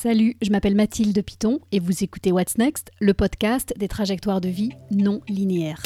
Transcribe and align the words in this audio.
Salut, 0.00 0.36
je 0.40 0.50
m'appelle 0.50 0.76
Mathilde 0.76 1.20
Piton 1.24 1.58
et 1.72 1.80
vous 1.80 2.04
écoutez 2.04 2.30
What's 2.30 2.56
Next, 2.56 2.92
le 3.00 3.14
podcast 3.14 3.74
des 3.78 3.88
trajectoires 3.88 4.40
de 4.40 4.48
vie 4.48 4.70
non 4.92 5.22
linéaires. 5.26 5.82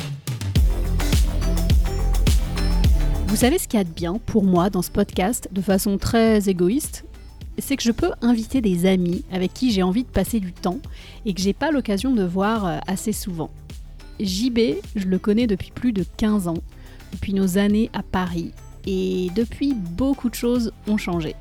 Vous 3.29 3.37
savez 3.37 3.57
ce 3.57 3.67
qu'il 3.67 3.79
y 3.79 3.81
a 3.81 3.85
de 3.85 3.89
bien 3.89 4.21
pour 4.27 4.45
moi 4.45 4.69
dans 4.69 4.83
ce 4.83 4.91
podcast, 4.91 5.49
de 5.51 5.63
façon 5.63 5.97
très 5.97 6.51
égoïste? 6.51 7.07
C'est 7.57 7.79
que 7.79 7.83
je 7.83 7.91
peux 7.91 8.11
inviter 8.21 8.61
des 8.61 8.85
amis 8.85 9.25
avec 9.33 9.55
qui 9.55 9.73
j'ai 9.73 9.83
envie 9.83 10.05
de 10.05 10.11
passer 10.11 10.41
du 10.41 10.53
temps 10.53 10.81
et 11.25 11.33
que 11.33 11.41
j'ai 11.41 11.55
pas 11.55 11.71
l'occasion 11.71 12.13
de 12.13 12.23
voir 12.23 12.67
euh, 12.67 12.79
assez 12.87 13.13
souvent. 13.13 13.51
JB, 14.21 14.59
je 14.95 15.07
le 15.07 15.19
connais 15.19 15.47
depuis 15.47 15.71
plus 15.71 15.93
de 15.95 16.05
15 16.19 16.49
ans, 16.49 16.63
depuis 17.13 17.33
nos 17.33 17.57
années 17.57 17.89
à 17.95 18.03
Paris, 18.03 18.53
et 18.85 19.31
depuis 19.35 19.73
beaucoup 19.73 20.29
de 20.29 20.35
choses 20.35 20.71
ont 20.87 20.99
changé. 20.99 21.35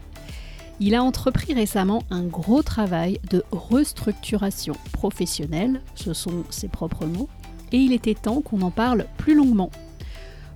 Il 0.84 0.96
a 0.96 1.04
entrepris 1.04 1.54
récemment 1.54 2.02
un 2.10 2.24
gros 2.24 2.64
travail 2.64 3.20
de 3.30 3.44
restructuration 3.52 4.74
professionnelle, 4.92 5.80
ce 5.94 6.12
sont 6.14 6.44
ses 6.50 6.70
propres 6.70 7.06
mots, 7.06 7.30
et 7.72 7.78
il 7.78 7.94
était 7.94 8.16
temps 8.16 8.42
qu'on 8.42 8.64
en 8.64 8.72
parle 8.72 9.06
plus 9.18 9.36
longuement. 9.36 9.70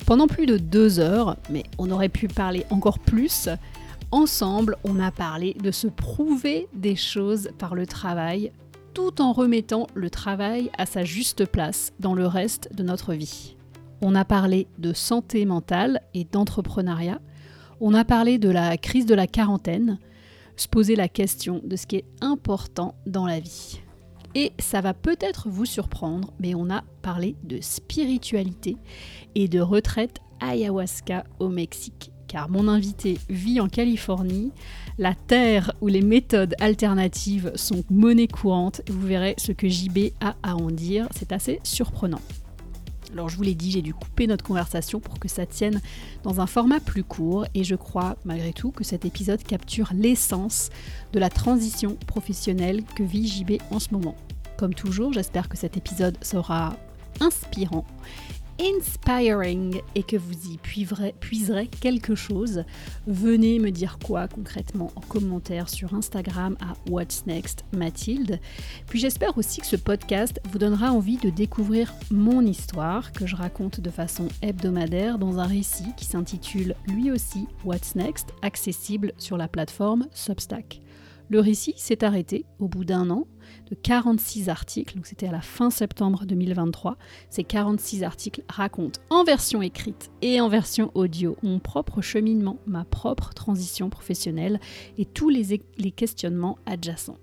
Pendant 0.08 0.26
plus 0.26 0.48
de 0.48 0.58
deux 0.58 1.00
heures, 1.00 1.38
mais 1.52 1.62
on 1.78 1.92
aurait 1.92 2.10
pu 2.10 2.28
parler 2.28 2.66
encore 2.72 2.98
plus, 2.98 3.50
ensemble 4.10 4.78
on 4.84 5.00
a 5.00 5.12
parlé 5.12 5.56
de 5.62 5.70
se 5.70 5.86
prouver 5.86 6.68
des 6.74 6.96
choses 6.96 7.52
par 7.60 7.76
le 7.76 7.86
travail, 7.86 8.52
tout 8.96 9.22
en 9.22 9.32
remettant 9.32 9.86
le 9.94 10.10
travail 10.10 10.72
à 10.76 10.88
sa 10.88 11.04
juste 11.04 11.46
place 11.46 11.94
dans 12.00 12.16
le 12.16 12.26
reste 12.26 12.74
de 12.74 12.82
notre 12.82 13.14
vie. 13.14 13.55
On 14.02 14.16
a 14.16 14.26
parlé 14.26 14.66
de 14.80 14.92
santé 14.92 15.46
mentale 15.46 16.02
et 16.16 16.24
d'entrepreneuriat, 16.24 17.22
on 17.80 17.94
a 17.94 18.05
parlé 18.05 18.40
de 18.40 18.50
la 18.50 18.76
crise 18.78 19.05
de 19.05 19.14
la 19.14 19.28
quarantaine, 19.28 20.00
se 20.55 20.68
poser 20.68 20.95
la 20.95 21.08
question 21.08 21.62
de 21.64 21.76
ce 21.76 21.88
qui 21.88 21.98
est 21.98 22.05
important 22.22 22.96
dans 23.05 23.26
la 23.26 23.40
vie. 23.40 23.80
Et 24.36 24.52
ça 24.59 24.82
va 24.82 24.94
peut-être 24.94 25.48
vous 25.50 25.66
surprendre, 25.66 26.34
mais 26.40 26.55
on 26.55 26.70
a 26.70 26.84
parlé 27.02 27.35
de 27.43 27.60
spiritualité 27.62 28.76
et 29.34 29.48
de 29.48 29.62
retraite 29.62 30.20
ayahuasca 30.41 31.24
au 31.40 31.48
Mexique. 31.48 32.12
Car 32.27 32.49
mon 32.49 32.68
invité 32.68 33.18
vit 33.30 33.62
en 33.62 33.70
Californie, 33.70 34.52
la 34.98 35.13
terre 35.13 35.71
où 35.80 35.88
les 35.88 36.02
méthodes 36.02 36.55
alternatives 36.60 37.54
sont 37.55 37.84
monnaie 37.90 38.27
courante. 38.27 38.82
Vous 38.90 39.08
verrez 39.08 39.35
ce 39.37 39.54
que 39.54 39.70
JB 39.70 40.12
a 40.20 40.35
à 40.43 40.55
en 40.55 40.70
dire, 40.70 41.08
c'est 41.15 41.32
assez 41.32 41.60
surprenant. 41.63 42.21
Alors 43.16 43.30
je 43.30 43.38
vous 43.38 43.44
l'ai 43.44 43.55
dit, 43.55 43.71
j'ai 43.71 43.82
dû 43.82 43.94
couper 43.94 44.27
notre 44.27 44.44
conversation 44.44 44.99
pour 44.99 45.20
que 45.20 45.30
ça 45.30 45.46
tienne 45.46 45.80
dans 46.24 46.41
un 46.41 46.48
format 46.48 46.82
plus 46.82 47.05
court 47.05 47.46
et 47.54 47.63
je 47.63 47.76
crois 47.76 48.18
malgré 48.26 48.52
tout 48.52 48.71
que 48.71 48.84
cet 48.84 49.05
épisode 49.05 49.41
capture 49.41 49.91
l'essence 49.94 50.70
de 51.13 51.20
la 51.20 51.30
transition 51.30 51.96
professionnelle 52.08 52.84
que 52.84 53.04
vit 53.04 53.26
JB 53.26 53.62
en 53.71 53.80
ce 53.80 53.93
moment. 53.93 54.16
Comme 54.58 54.74
toujours, 54.74 55.13
j'espère 55.13 55.48
que 55.48 55.55
cet 55.55 55.77
épisode 55.77 56.18
sera 56.21 56.76
inspirant 57.21 57.86
inspiring 58.60 59.82
et 59.96 60.04
que 60.04 60.18
vous 60.18 60.52
y 60.52 60.58
puiserez, 60.58 61.68
quelque 61.68 62.16
chose, 62.16 62.64
venez 63.08 63.60
me 63.60 63.72
dire 63.72 63.98
quoi 64.03 64.28
concrètement 64.28 64.92
en 64.96 65.02
commentaire 65.02 65.70
sur 65.70 65.94
Instagram 65.94 66.58
à 66.59 66.74
What's 66.90 67.26
Next 67.26 67.66
Mathilde. 67.76 68.40
Puis 68.88 69.00
j'espère 69.00 69.38
aussi 69.38 69.62
que 69.62 69.68
ce 69.68 69.76
podcast 69.76 70.40
vous 70.52 70.59
donnera 70.59 70.92
envie 70.92 71.18
de 71.18 71.30
découvrir 71.30 71.94
mon 72.12 72.42
histoire 72.42 73.12
que 73.12 73.26
je 73.26 73.36
raconte 73.36 73.80
de 73.80 73.90
façon 73.90 74.28
hebdomadaire 74.42 75.18
dans 75.18 75.40
un 75.40 75.48
récit 75.48 75.94
qui 75.98 76.06
s'intitule 76.06 76.76
lui 76.88 77.12
aussi 77.12 77.48
What's 77.64 77.96
Next, 77.96 78.34
accessible 78.42 79.14
sur 79.18 79.38
la 79.38 79.48
plateforme 79.48 80.08
Substack. 80.14 80.81
Le 81.29 81.40
récit 81.40 81.73
s'est 81.78 82.03
arrêté 82.03 82.45
au 82.59 82.68
bout 82.68 82.85
d'un 82.85 83.09
an 83.09 83.28
de 83.69 83.75
46 83.75 84.50
articles, 84.50 84.95
donc 84.95 85.06
c'était 85.07 85.28
à 85.28 85.31
la 85.31 85.41
fin 85.41 85.69
septembre 85.69 86.25
2023. 86.25 86.97
Ces 87.29 87.44
46 87.44 88.03
articles 88.03 88.44
racontent 88.47 89.00
en 89.09 89.23
version 89.23 89.62
écrite 89.62 90.12
et 90.22 90.40
en 90.40 90.50
version 90.50 90.91
audio 90.94 91.35
mon 91.41 91.59
propre 91.59 92.02
cheminement, 92.02 92.58
ma 92.68 92.85
propre 92.85 93.34
transition 93.34 93.90
professionnelle 93.90 94.59
et 94.97 95.06
tous 95.06 95.30
les, 95.30 95.62
les 95.78 95.91
questionnements 95.91 96.59
adjacents. 96.66 97.18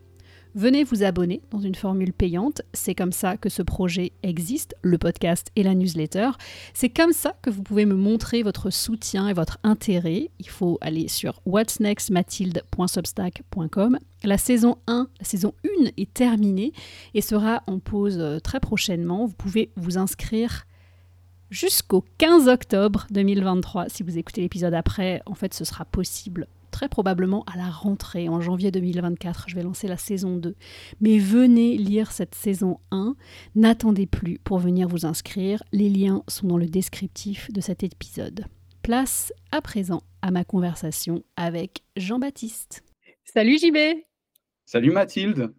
Venez 0.55 0.85
vous 0.85 1.03
abonner 1.03 1.41
dans 1.51 1.61
une 1.61 1.75
formule 1.75 2.13
payante. 2.13 2.61
C'est 2.75 2.95
comme 2.95 3.13
ça 3.13 3.39
que 3.39 3.49
ce 3.49 3.63
projet 3.63 4.13
existe, 4.23 4.75
le 4.83 4.99
podcast 4.99 5.51
et 5.57 5.63
la 5.63 5.75
newsletter. 5.75 6.33
C'est 6.75 6.91
comme 6.91 7.15
ça 7.15 7.35
que 7.41 7.49
vous 7.49 7.63
pouvez 7.63 7.87
me 7.87 7.95
montrer 7.95 8.43
votre 8.43 8.69
soutien 8.69 9.29
et 9.29 9.33
votre 9.33 9.59
intérêt. 9.63 10.29
Il 10.39 10.51
faut 10.51 10.77
aller 10.83 11.09
sur 11.09 11.41
whatsnextmathilde.substack.com. 11.47 13.99
La 14.25 14.37
saison 14.37 14.77
1, 14.89 15.09
la 15.19 15.25
saison 15.25 15.55
1 15.87 15.93
est 15.97 16.13
terminée 16.13 16.75
et 17.15 17.23
sera 17.23 17.63
en 17.67 17.79
pause 17.79 18.19
euh, 18.19 18.39
très 18.39 18.61
prochainement. 18.61 19.25
Vous 19.25 19.35
pouvez 19.35 19.71
vous 19.77 19.97
inscrire 19.97 20.67
jusqu'au 21.49 22.05
15 22.19 22.49
octobre 22.49 23.07
2023. 23.11 23.89
Si 23.89 24.03
vous 24.03 24.19
écoutez 24.19 24.43
l'épisode 24.43 24.75
après, 24.75 25.23
en 25.25 25.35
fait, 25.35 25.55
ce 25.55 25.65
sera 25.65 25.87
possible 25.87 26.47
très 26.73 26.89
probablement 26.89 27.45
à 27.45 27.57
la 27.57 27.71
rentrée, 27.71 28.29
en 28.29 28.41
janvier 28.41 28.73
2024. 28.73 29.45
Je 29.49 29.55
vais 29.55 29.63
lancer 29.63 29.87
la 29.87 29.97
saison 29.97 30.37
2. 30.37 30.57
Mais 31.01 31.19
venez 31.19 31.77
lire 31.77 32.11
cette 32.11 32.35
saison 32.35 32.81
1. 32.91 33.15
N'attendez 33.55 34.07
plus 34.07 34.41
pour 34.41 34.59
venir 34.59 34.89
vous 34.89 35.07
inscrire. 35.07 35.63
Les 35.71 35.89
liens 35.89 36.25
sont 36.27 36.49
dans 36.49 36.57
le 36.57 36.67
descriptif 36.67 37.53
de 37.53 37.61
cet 37.61 37.85
épisode. 37.85 38.47
Place 38.83 39.33
à 39.53 39.63
présent 39.63 40.03
à 40.23 40.33
ma 40.33 40.43
conversation 40.43 41.23
avec 41.37 41.85
Jean-Baptiste. 41.97 42.83
Salut 43.25 43.59
JB 43.59 43.77
Salut 44.65 44.91
Mathilde 44.91 45.55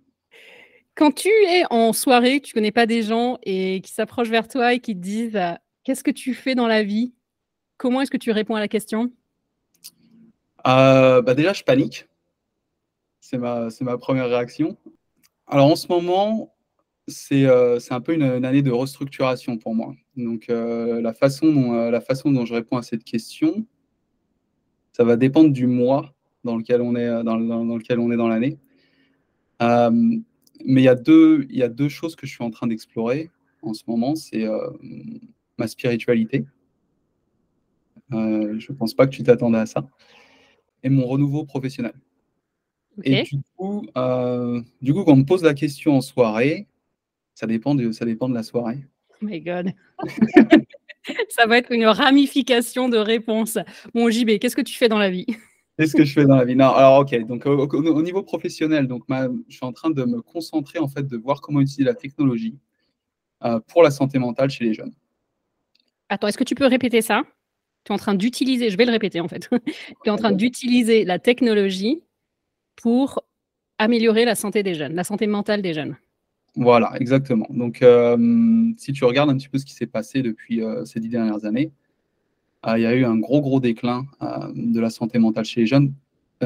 Quand 0.95 1.11
tu 1.11 1.29
es 1.29 1.63
en 1.69 1.93
soirée, 1.93 2.41
tu 2.41 2.53
connais 2.53 2.71
pas 2.71 2.85
des 2.85 3.03
gens 3.03 3.37
et 3.43 3.79
qui 3.81 3.93
s'approchent 3.93 4.29
vers 4.29 4.47
toi 4.49 4.73
et 4.73 4.79
qui 4.79 4.95
te 4.95 5.01
disent 5.01 5.39
Qu'est-ce 5.83 6.03
que 6.03 6.11
tu 6.11 6.33
fais 6.33 6.55
dans 6.55 6.67
la 6.67 6.83
vie? 6.83 7.13
Comment 7.77 8.01
est-ce 8.01 8.11
que 8.11 8.17
tu 8.17 8.31
réponds 8.31 8.55
à 8.55 8.59
la 8.59 8.67
question? 8.67 9.11
Euh, 10.67 11.21
bah 11.21 11.33
déjà, 11.33 11.53
je 11.53 11.63
panique. 11.63 12.07
C'est 13.19 13.37
ma, 13.37 13.97
première 13.97 14.27
réaction. 14.27 14.77
Alors 15.47 15.67
en 15.67 15.75
ce 15.75 15.87
moment, 15.87 16.53
c'est 17.07 17.45
euh, 17.45 17.79
un 17.89 18.01
peu 18.01 18.13
une, 18.13 18.23
année 18.23 18.61
de 18.61 18.71
restructuration 18.71 19.57
pour 19.57 19.75
moi. 19.75 19.93
Donc 20.15 20.49
euh, 20.49 21.01
la, 21.01 21.13
façon 21.13 21.51
dont, 21.51 22.45
je 22.45 22.53
réponds 22.53 22.77
à 22.77 22.83
cette 22.83 23.03
question, 23.03 23.65
ça 24.91 25.03
va 25.03 25.15
dépendre 25.15 25.51
du 25.51 25.67
mois 25.67 26.13
dans 26.43 26.57
lequel 26.57 26.81
on 26.81 26.95
est 26.95 27.23
dans, 27.23 27.37
lequel 27.37 27.99
on 27.99 28.11
est 28.11 28.17
dans 28.17 28.27
l'année. 28.27 28.59
mais 29.59 30.81
il 30.81 30.83
y, 30.83 30.87
a 30.87 30.95
deux, 30.95 31.45
il 31.49 31.57
y 31.57 31.63
a 31.63 31.69
deux 31.69 31.89
choses 31.89 32.15
que 32.15 32.27
je 32.27 32.33
suis 32.33 32.43
en 32.43 32.51
train 32.51 32.67
d'explorer 32.67 33.31
en 33.61 33.73
ce 33.73 33.83
moment. 33.87 34.15
C'est 34.15 34.45
ma 35.57 35.67
spiritualité. 35.67 36.45
je 38.11 38.71
ne 38.71 38.77
pense 38.77 38.93
pas 38.93 39.07
que 39.07 39.11
tu 39.15 39.23
t'attendais 39.23 39.59
à 39.59 39.65
ça 39.65 39.87
et 40.83 40.89
mon 40.89 41.05
renouveau 41.05 41.45
professionnel. 41.45 41.93
Et 43.03 43.23
du 43.23 43.39
coup, 43.55 43.85
euh, 43.97 44.61
du 44.81 44.93
coup, 44.93 45.03
quand 45.03 45.13
on 45.13 45.17
me 45.17 45.25
pose 45.25 45.43
la 45.43 45.53
question 45.53 45.97
en 45.97 46.01
soirée, 46.01 46.67
ça 47.33 47.47
dépend 47.47 47.73
de, 47.73 47.91
ça 47.91 48.05
dépend 48.05 48.29
de 48.29 48.35
la 48.35 48.43
soirée. 48.43 48.85
Oh 49.09 49.25
my 49.25 49.41
God. 49.41 49.71
ça 51.29 51.47
va 51.47 51.57
être 51.57 51.71
une 51.71 51.85
ramification 51.85 52.89
de 52.89 52.97
réponses. 52.97 53.57
Mon 53.93 54.09
JB, 54.09 54.37
qu'est-ce 54.39 54.55
que 54.55 54.61
tu 54.61 54.75
fais 54.75 54.89
dans 54.89 54.99
la 54.99 55.09
vie? 55.09 55.25
Qu'est-ce 55.77 55.95
que 55.95 56.05
je 56.05 56.13
fais 56.13 56.25
dans 56.25 56.35
la 56.35 56.45
vie? 56.45 56.55
Non, 56.55 56.69
alors 56.69 56.99
ok. 56.99 57.15
Donc 57.25 57.47
au, 57.47 58.01
niveau 58.03 58.21
professionnel, 58.21 58.87
donc 58.87 59.05
je 59.09 59.55
suis 59.55 59.65
en 59.65 59.73
train 59.73 59.89
de 59.89 60.03
me 60.03 60.21
concentrer 60.21 60.77
en 60.77 60.87
fait 60.87 61.07
de 61.07 61.17
voir 61.17 61.41
comment 61.41 61.61
utiliser 61.61 61.83
la 61.83 61.95
technologie 61.95 62.59
euh, 63.43 63.59
pour 63.67 63.81
la 63.81 63.89
santé 63.89 64.19
mentale 64.19 64.51
chez 64.51 64.65
les 64.65 64.73
jeunes. 64.73 64.93
Attends, 66.09 66.27
est-ce 66.27 66.37
que 66.37 66.43
tu 66.43 66.53
peux 66.53 66.67
répéter 66.67 67.01
ça? 67.01 67.23
Tu 67.83 67.91
es 67.91 67.95
en 67.95 67.97
train 67.97 68.15
d'utiliser, 68.15 68.69
je 68.69 68.77
vais 68.77 68.85
le 68.85 68.91
répéter 68.91 69.19
en 69.19 69.27
fait, 69.27 69.49
tu 69.65 70.07
es 70.07 70.09
en 70.09 70.17
train 70.17 70.31
d'utiliser 70.31 71.05
la 71.05 71.19
technologie 71.19 72.01
pour 72.75 73.23
améliorer 73.77 74.25
la 74.25 74.35
santé 74.35 74.63
des 74.63 74.75
jeunes, 74.75 74.95
la 74.95 75.03
santé 75.03 75.27
mentale 75.27 75.61
des 75.61 75.73
jeunes. 75.73 75.97
Voilà, 76.55 76.91
exactement. 76.99 77.47
Donc, 77.49 77.81
euh, 77.81 78.71
si 78.77 78.93
tu 78.93 79.03
regardes 79.05 79.29
un 79.29 79.37
petit 79.37 79.49
peu 79.49 79.57
ce 79.57 79.65
qui 79.65 79.73
s'est 79.73 79.87
passé 79.87 80.21
depuis 80.21 80.61
euh, 80.61 80.85
ces 80.85 80.99
dix 80.99 81.09
dernières 81.09 81.45
années, 81.45 81.71
euh, 82.67 82.77
il 82.77 82.83
y 82.83 82.85
a 82.85 82.93
eu 82.95 83.03
un 83.05 83.17
gros, 83.17 83.41
gros 83.41 83.59
déclin 83.59 84.05
de 84.55 84.79
la 84.79 84.89
santé 84.89 85.19
mentale 85.19 85.45
chez 85.45 85.61
les 85.61 85.67
jeunes, 85.67 85.93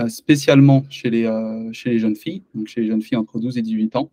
spécialement 0.08 0.86
chez 0.90 1.10
les, 1.10 1.30
chez 1.74 1.92
les 1.92 2.00
jeunes 2.00 2.16
filles, 2.16 2.44
donc 2.56 2.68
chez 2.68 2.82
les 2.82 2.88
jeunes 2.88 3.02
filles 3.02 3.18
entre 3.18 3.40
12 3.40 3.58
et 3.58 3.62
18 3.62 3.96
ans, 3.98 4.10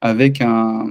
avec 0.00 0.40
un, 0.40 0.86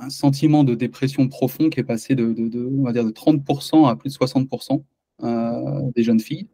un 0.00 0.10
sentiment 0.10 0.64
de 0.64 0.74
dépression 0.74 1.28
profond 1.28 1.70
qui 1.70 1.80
est 1.80 1.84
passé 1.84 2.14
de, 2.14 2.34
on 2.78 2.82
va 2.82 2.92
dire 2.92 3.04
de 3.04 3.10
30% 3.10 3.88
à 3.88 3.96
plus 3.96 4.12
de 4.12 4.24
60% 4.24 4.82
euh, 5.22 5.90
des 5.94 6.02
jeunes 6.02 6.20
filles. 6.20 6.48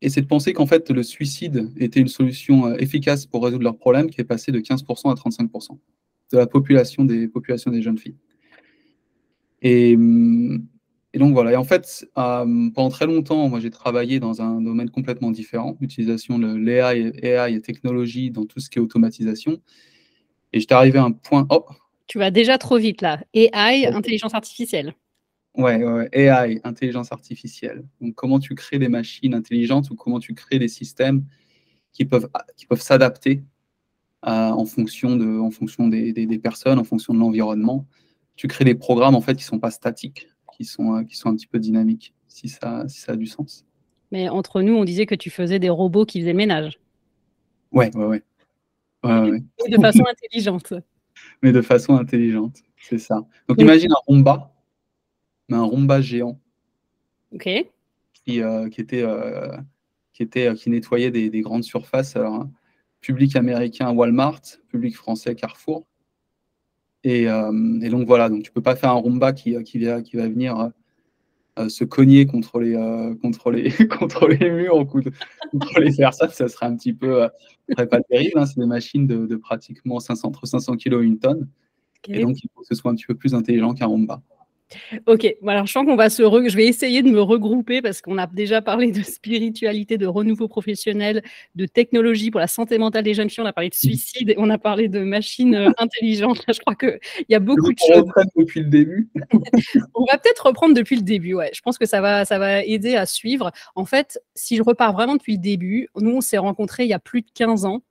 Et 0.00 0.10
c'est 0.10 0.20
de 0.20 0.26
penser 0.26 0.52
qu'en 0.52 0.66
fait, 0.66 0.90
le 0.90 1.02
suicide 1.02 1.72
était 1.76 2.00
une 2.00 2.08
solution 2.08 2.66
euh, 2.66 2.76
efficace 2.76 3.26
pour 3.26 3.44
résoudre 3.44 3.64
leurs 3.64 3.76
problèmes, 3.76 4.10
qui 4.10 4.20
est 4.20 4.24
passé 4.24 4.52
de 4.52 4.60
15% 4.60 5.10
à 5.10 5.14
35% 5.14 5.78
de 6.32 6.38
la 6.38 6.46
population 6.46 7.04
des, 7.04 7.26
populations 7.26 7.70
des 7.70 7.82
jeunes 7.82 7.98
filles. 7.98 8.16
Et, 9.62 9.96
Et 11.14 11.18
donc 11.18 11.32
voilà, 11.32 11.52
et 11.52 11.56
en 11.56 11.64
fait, 11.64 12.06
euh, 12.18 12.70
pendant 12.74 12.90
très 12.90 13.06
longtemps, 13.06 13.48
moi 13.48 13.60
j'ai 13.60 13.70
travaillé 13.70 14.20
dans 14.20 14.42
un 14.42 14.60
domaine 14.60 14.90
complètement 14.90 15.30
différent, 15.30 15.76
l'utilisation 15.80 16.38
de 16.38 16.54
l'AI 16.54 17.12
AI 17.22 17.54
et 17.54 17.60
technologie 17.60 18.30
dans 18.30 18.44
tout 18.44 18.60
ce 18.60 18.68
qui 18.68 18.78
est 18.78 18.82
automatisation. 18.82 19.60
Et 20.52 20.60
j'étais 20.60 20.74
arrivé 20.74 20.98
à 20.98 21.04
un 21.04 21.12
point. 21.12 21.46
Oh 21.50 21.64
Tu 22.08 22.18
vas 22.18 22.30
déjà 22.30 22.58
trop 22.58 22.78
vite 22.78 23.00
là. 23.02 23.20
AI, 23.34 23.86
intelligence 23.86 24.34
artificielle. 24.34 24.94
Ouais, 25.56 25.82
ouais, 25.84 26.08
AI, 26.12 26.60
intelligence 26.64 27.12
artificielle. 27.12 27.84
Donc 28.00 28.14
comment 28.14 28.40
tu 28.40 28.54
crées 28.54 28.78
des 28.78 28.88
machines 28.88 29.34
intelligentes 29.34 29.90
ou 29.90 29.94
comment 29.94 30.18
tu 30.18 30.34
crées 30.34 30.58
des 30.58 30.68
systèmes 30.68 31.24
qui 31.92 32.04
peuvent, 32.04 32.28
qui 32.56 32.66
peuvent 32.66 32.80
s'adapter 32.80 33.42
en 34.22 34.64
fonction, 34.66 35.14
de, 35.16 35.38
en 35.38 35.50
fonction 35.50 35.86
des, 35.86 36.12
des, 36.12 36.38
personnes, 36.38 36.78
en 36.78 36.84
fonction 36.84 37.14
de 37.14 37.20
l'environnement. 37.20 37.86
Tu 38.34 38.48
crées 38.48 38.64
des 38.64 38.74
programmes 38.74 39.14
en 39.14 39.20
fait 39.20 39.34
qui 39.34 39.44
ne 39.44 39.48
sont 39.48 39.60
pas 39.60 39.70
statiques 39.70 40.28
qui 40.58 40.64
sont, 40.64 40.96
euh, 40.96 41.04
qui 41.04 41.16
sont 41.16 41.28
un 41.28 41.36
petit 41.36 41.46
peu 41.46 41.58
dynamiques, 41.58 42.12
si 42.26 42.48
ça, 42.48 42.86
si 42.88 43.00
ça 43.00 43.12
a 43.12 43.16
du 43.16 43.26
sens. 43.26 43.64
Mais 44.10 44.28
entre 44.28 44.62
nous, 44.62 44.74
on 44.74 44.84
disait 44.84 45.06
que 45.06 45.14
tu 45.14 45.30
faisais 45.30 45.58
des 45.58 45.68
robots 45.68 46.04
qui 46.04 46.20
faisaient 46.20 46.32
le 46.32 46.38
ménage. 46.38 46.80
Ouais, 47.70 47.94
ouais, 47.94 48.22
ouais. 49.04 49.42
de 49.68 49.80
façon 49.80 50.04
intelligente. 50.10 50.74
Mais 51.42 51.52
de 51.52 51.62
façon 51.62 51.96
intelligente, 51.96 52.62
c'est 52.76 52.98
ça. 52.98 53.24
Donc 53.48 53.60
imagine 53.60 53.92
un 53.92 54.02
Roomba, 54.06 54.52
mais 55.48 55.56
un 55.56 55.62
Roomba 55.62 56.00
géant. 56.00 56.40
Ok. 57.32 57.48
Qui, 58.12 58.42
euh, 58.42 58.68
qui 58.68 58.80
était, 58.80 59.02
euh, 59.02 59.56
qui, 60.12 60.22
était 60.22 60.52
qui 60.54 60.70
nettoyait 60.70 61.10
des, 61.10 61.30
des 61.30 61.40
grandes 61.40 61.64
surfaces. 61.64 62.16
Alors, 62.16 62.34
hein, 62.34 62.50
public 63.00 63.36
américain 63.36 63.90
Walmart, 63.92 64.42
public 64.68 64.96
français 64.96 65.34
Carrefour. 65.34 65.86
Euh, 67.06 67.80
et, 67.80 67.88
donc 67.88 68.06
voilà, 68.06 68.28
donc 68.28 68.42
tu 68.42 68.50
peux 68.50 68.60
pas 68.60 68.76
faire 68.76 68.90
un 68.90 68.94
Roomba 68.94 69.32
qui, 69.32 69.54
euh, 69.54 69.62
qui, 69.62 69.78
va, 69.84 70.02
qui 70.02 70.16
va 70.16 70.28
venir 70.28 70.58
euh, 70.58 70.68
se 71.68 71.84
cogner 71.84 72.26
contre 72.26 72.60
les, 72.60 72.74
contre 73.22 73.50
les, 73.50 73.70
contre 73.98 74.28
les 74.28 74.50
murs 74.50 74.76
ou 74.76 74.84
contre, 74.84 75.10
les 75.80 75.94
personnes, 75.94 76.30
ça 76.30 76.48
serait 76.48 76.66
un 76.66 76.76
petit 76.76 76.92
peu 76.92 77.28
pas 77.76 78.00
terrible. 78.00 78.38
Hein. 78.38 78.46
C'est 78.46 78.60
des 78.60 78.66
machines 78.66 79.06
de, 79.06 79.36
pratiquement 79.36 80.00
500, 80.00 80.28
entre 80.28 80.46
500 80.46 80.76
kg 80.76 80.94
et 80.94 81.04
une 81.04 81.18
tonne. 81.18 81.48
Et 82.08 82.22
donc, 82.22 82.42
il 82.42 82.48
faut 82.54 82.60
que 82.60 82.66
ce 82.66 82.74
soit 82.74 82.90
un 82.90 82.94
petit 82.94 83.06
peu 83.06 83.14
plus 83.14 83.34
intelligent 83.34 83.74
qu'un 83.74 83.86
Roomba. 83.86 84.22
Ok, 85.06 85.26
alors 85.46 85.66
je 85.66 85.72
sens 85.72 85.86
qu'on 85.86 85.96
va 85.96 86.10
se. 86.10 86.22
Je 86.22 86.56
vais 86.56 86.66
essayer 86.66 87.02
de 87.02 87.10
me 87.10 87.20
regrouper 87.20 87.80
parce 87.80 88.02
qu'on 88.02 88.18
a 88.18 88.26
déjà 88.26 88.60
parlé 88.60 88.92
de 88.92 89.02
spiritualité, 89.02 89.96
de 89.96 90.06
renouveau 90.06 90.46
professionnel, 90.46 91.22
de 91.54 91.66
technologie 91.66 92.30
pour 92.30 92.40
la 92.40 92.46
santé 92.46 92.76
mentale 92.78 93.04
des 93.04 93.14
jeunes 93.14 93.30
filles, 93.30 93.44
on 93.44 93.46
a 93.46 93.52
parlé 93.52 93.70
de 93.70 93.74
suicide, 93.74 94.34
on 94.36 94.50
a 94.50 94.58
parlé 94.58 94.88
de 94.88 95.00
machines 95.00 95.54
euh, 95.54 95.70
intelligentes. 95.78 96.44
je 96.48 96.58
crois 96.60 96.74
qu'il 96.74 96.98
y 97.28 97.34
a 97.34 97.40
beaucoup 97.40 97.72
de 97.72 97.78
choses. 97.78 98.04
depuis 98.36 98.60
le 98.60 98.68
début. 98.68 99.08
on 99.94 100.04
va 100.04 100.18
peut-être 100.18 100.46
reprendre 100.46 100.74
depuis 100.74 100.96
le 100.96 101.02
début, 101.02 101.34
ouais. 101.34 101.50
Je 101.54 101.60
pense 101.60 101.78
que 101.78 101.86
ça 101.86 102.00
va, 102.00 102.24
ça 102.24 102.38
va 102.38 102.62
aider 102.62 102.94
à 102.94 103.06
suivre. 103.06 103.50
En 103.74 103.86
fait, 103.86 104.20
si 104.34 104.56
je 104.56 104.62
repars 104.62 104.92
vraiment 104.92 105.16
depuis 105.16 105.32
le 105.32 105.40
début, 105.40 105.88
nous, 105.96 106.16
on 106.16 106.20
s'est 106.20 106.38
rencontrés 106.38 106.84
il 106.84 106.90
y 106.90 106.94
a 106.94 106.98
plus 106.98 107.22
de 107.22 107.30
15 107.34 107.64
ans 107.64 107.82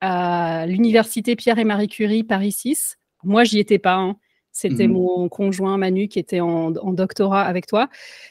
à 0.00 0.66
l'université 0.66 1.36
Pierre 1.36 1.58
et 1.58 1.64
Marie 1.64 1.88
Curie, 1.88 2.24
Paris 2.24 2.52
6. 2.52 2.98
Moi, 3.24 3.44
j'y 3.44 3.58
étais 3.58 3.78
pas. 3.78 3.94
Hein. 3.94 4.16
C'était 4.52 4.86
mmh 4.86 4.92
mon 4.92 5.28
conjoint 5.30 5.78
Manu 5.78 6.08
qui 6.08 6.18
était 6.18 6.40
en, 6.40 6.70
doctorat 6.70 7.42
avec 7.42 7.66
toi. 7.66 7.88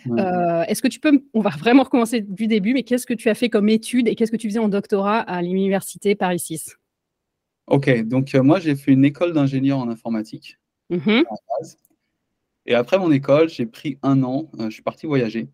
Euh, 0.07 0.63
est-ce 0.67 0.83
que 0.83 0.87
tu 0.87 0.99
peux, 0.99 1.23
on 1.33 1.41
va 1.41 1.49
vraiment 1.49 1.81
recommencer 1.81 2.21
du 2.21 2.45
début, 2.45 2.73
mais 2.73 2.83
qu'est-ce 2.83 3.07
que 3.07 3.15
tu 3.15 3.27
as 3.29 3.33
fait 3.33 3.49
comme 3.49 3.69
étude 3.69 4.07
et 4.07 4.15
qu'est-ce 4.15 4.31
que 4.31 4.37
tu 4.37 4.47
faisais 4.47 4.59
en 4.59 4.69
doctorat 4.69 5.19
à 5.19 5.41
l'université 5.41 6.13
Paris 6.13 6.39
6 6.39 6.77
Ok, 7.67 8.03
donc 8.03 8.35
euh, 8.35 8.43
moi 8.43 8.59
j'ai 8.59 8.75
fait 8.75 8.91
une 8.91 9.03
école 9.03 9.33
d'ingénieur 9.33 9.79
en 9.79 9.89
informatique. 9.89 10.57
Mmh 10.89 11.21
et 12.67 12.75
après 12.75 12.99
mon 12.99 13.11
école, 13.11 13.49
j'ai 13.49 13.65
pris 13.65 13.97
un 14.03 14.21
an, 14.21 14.51
euh, 14.59 14.65
je 14.65 14.69
suis 14.69 14.83
parti 14.83 15.07
voyager 15.07 15.49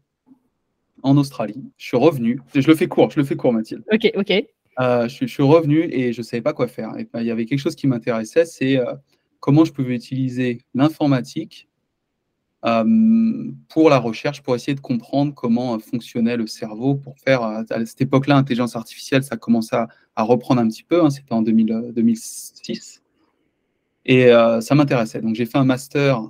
en 1.03 1.15
Australie. 1.15 1.63
Je 1.77 1.85
suis 1.85 1.95
revenu, 1.95 2.41
je 2.53 2.67
le 2.67 2.75
fais 2.75 2.89
court, 2.89 3.09
je 3.11 3.19
le 3.21 3.25
fais 3.25 3.37
court 3.37 3.53
Mathilde. 3.53 3.85
Ok, 3.93 4.11
ok. 4.15 4.43
Je, 4.77 5.25
suis 5.25 5.41
revenu 5.41 5.87
et 5.89 6.11
je 6.11 6.19
ne 6.19 6.23
savais 6.23 6.41
pas 6.41 6.51
quoi 6.51 6.67
faire. 6.67 6.91
Ben, 7.13 7.21
il 7.21 7.25
y 7.25 7.31
avait 7.31 7.45
quelque 7.45 7.61
chose 7.61 7.77
qui 7.77 7.87
m'intéressait, 7.87 8.43
c'est 8.43 8.77
comment 9.39 9.65
je 9.65 9.73
pouvais 9.73 9.95
utiliser 9.95 10.59
l'informatique 10.73 11.67
euh, 12.65 13.51
pour 13.69 13.89
la 13.89 13.99
recherche, 13.99 14.41
pour 14.41 14.55
essayer 14.55 14.73
de 14.73 14.81
comprendre 14.81 15.33
comment 15.33 15.75
euh, 15.75 15.77
fonctionnait 15.77 16.37
le 16.37 16.47
cerveau, 16.47 16.95
pour 16.95 17.15
faire, 17.19 17.43
euh, 17.43 17.63
à 17.69 17.85
cette 17.85 18.01
époque-là, 18.01 18.35
l'intelligence 18.35 18.75
artificielle, 18.75 19.23
ça 19.23 19.37
commençait 19.37 19.75
à, 20.15 20.23
reprendre 20.23 20.59
un 20.61 20.67
petit 20.67 20.81
peu, 20.81 21.03
hein, 21.03 21.11
c'était 21.11 21.33
en 21.33 21.43
2000, 21.43 21.91
2006, 21.95 23.03
et 24.05 24.29
ça 24.61 24.73
m'intéressait. 24.73 25.21
Donc 25.21 25.35
j'ai 25.35 25.45
fait 25.45 25.59
un 25.59 25.65
master, 25.65 26.23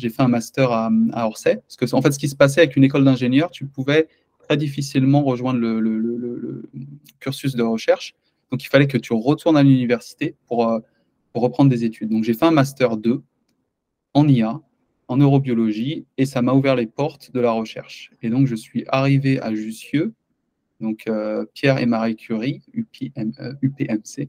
fait 0.00 0.22
un 0.22 0.28
master 0.28 0.72
à, 0.72 0.90
Orsay, 1.26 1.56
parce 1.56 1.76
que 1.76 1.94
en 1.94 2.02
fait, 2.02 2.10
ce 2.10 2.18
qui 2.18 2.28
se 2.28 2.34
passait 2.34 2.62
avec 2.62 2.74
une 2.74 2.82
école 2.82 3.04
d'ingénieur, 3.04 3.50
tu 3.50 3.66
pouvais 3.66 4.08
très 4.40 4.56
difficilement 4.56 5.22
rejoindre 5.22 5.60
le, 5.60 6.68
cursus 7.20 7.54
de 7.54 7.62
recherche, 7.62 8.16
donc 8.50 8.64
il 8.64 8.68
fallait 8.68 8.88
que 8.88 8.98
tu 8.98 9.12
retournes 9.12 9.56
à 9.56 9.62
l'université 9.62 10.34
pour 10.48 10.80
pour 11.32 11.42
reprendre 11.42 11.70
des 11.70 11.84
études. 11.84 12.10
Donc 12.10 12.24
j'ai 12.24 12.34
fait 12.34 12.46
un 12.46 12.50
master 12.50 12.96
2 12.96 13.22
en 14.14 14.28
IA, 14.28 14.60
en 15.08 15.16
neurobiologie, 15.16 16.06
et 16.18 16.26
ça 16.26 16.42
m'a 16.42 16.52
ouvert 16.52 16.76
les 16.76 16.86
portes 16.86 17.32
de 17.32 17.40
la 17.40 17.52
recherche. 17.52 18.10
Et 18.22 18.30
donc 18.30 18.46
je 18.46 18.54
suis 18.54 18.84
arrivé 18.88 19.40
à 19.40 19.54
Jussieu, 19.54 20.14
donc 20.80 21.04
euh, 21.08 21.44
Pierre 21.54 21.78
et 21.78 21.86
Marie 21.86 22.16
Curie, 22.16 22.62
UPMC, 22.72 23.18
euh, 24.20 24.26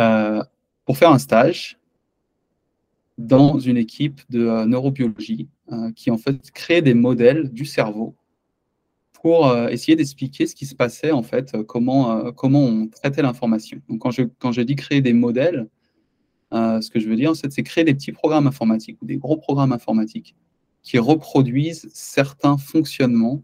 euh, 0.00 0.42
pour 0.84 0.96
faire 0.96 1.10
un 1.10 1.18
stage 1.18 1.78
dans 3.18 3.58
une 3.58 3.76
équipe 3.76 4.20
de 4.28 4.64
neurobiologie 4.64 5.48
qui 5.94 6.10
en 6.10 6.18
fait 6.18 6.50
crée 6.50 6.82
des 6.82 6.94
modèles 6.94 7.50
du 7.50 7.64
cerveau 7.64 8.16
pour 9.12 9.56
essayer 9.68 9.96
d'expliquer 9.96 10.46
ce 10.46 10.54
qui 10.54 10.66
se 10.66 10.74
passait 10.74 11.12
en 11.12 11.22
fait, 11.22 11.56
comment, 11.62 12.32
comment 12.32 12.62
on 12.64 12.88
traitait 12.88 13.22
l'information. 13.22 13.80
Donc 13.88 14.00
quand 14.00 14.10
je, 14.10 14.22
quand 14.40 14.50
je 14.50 14.60
dis 14.62 14.74
créer 14.74 15.00
des 15.00 15.12
modèles, 15.12 15.68
euh, 16.54 16.80
ce 16.80 16.90
que 16.90 17.00
je 17.00 17.08
veux 17.08 17.16
dire, 17.16 17.34
c'est 17.34 17.62
créer 17.62 17.84
des 17.84 17.94
petits 17.94 18.12
programmes 18.12 18.46
informatiques 18.46 19.00
ou 19.02 19.06
des 19.06 19.16
gros 19.16 19.36
programmes 19.36 19.72
informatiques 19.72 20.34
qui 20.82 20.98
reproduisent 20.98 21.88
certains 21.92 22.58
fonctionnements 22.58 23.42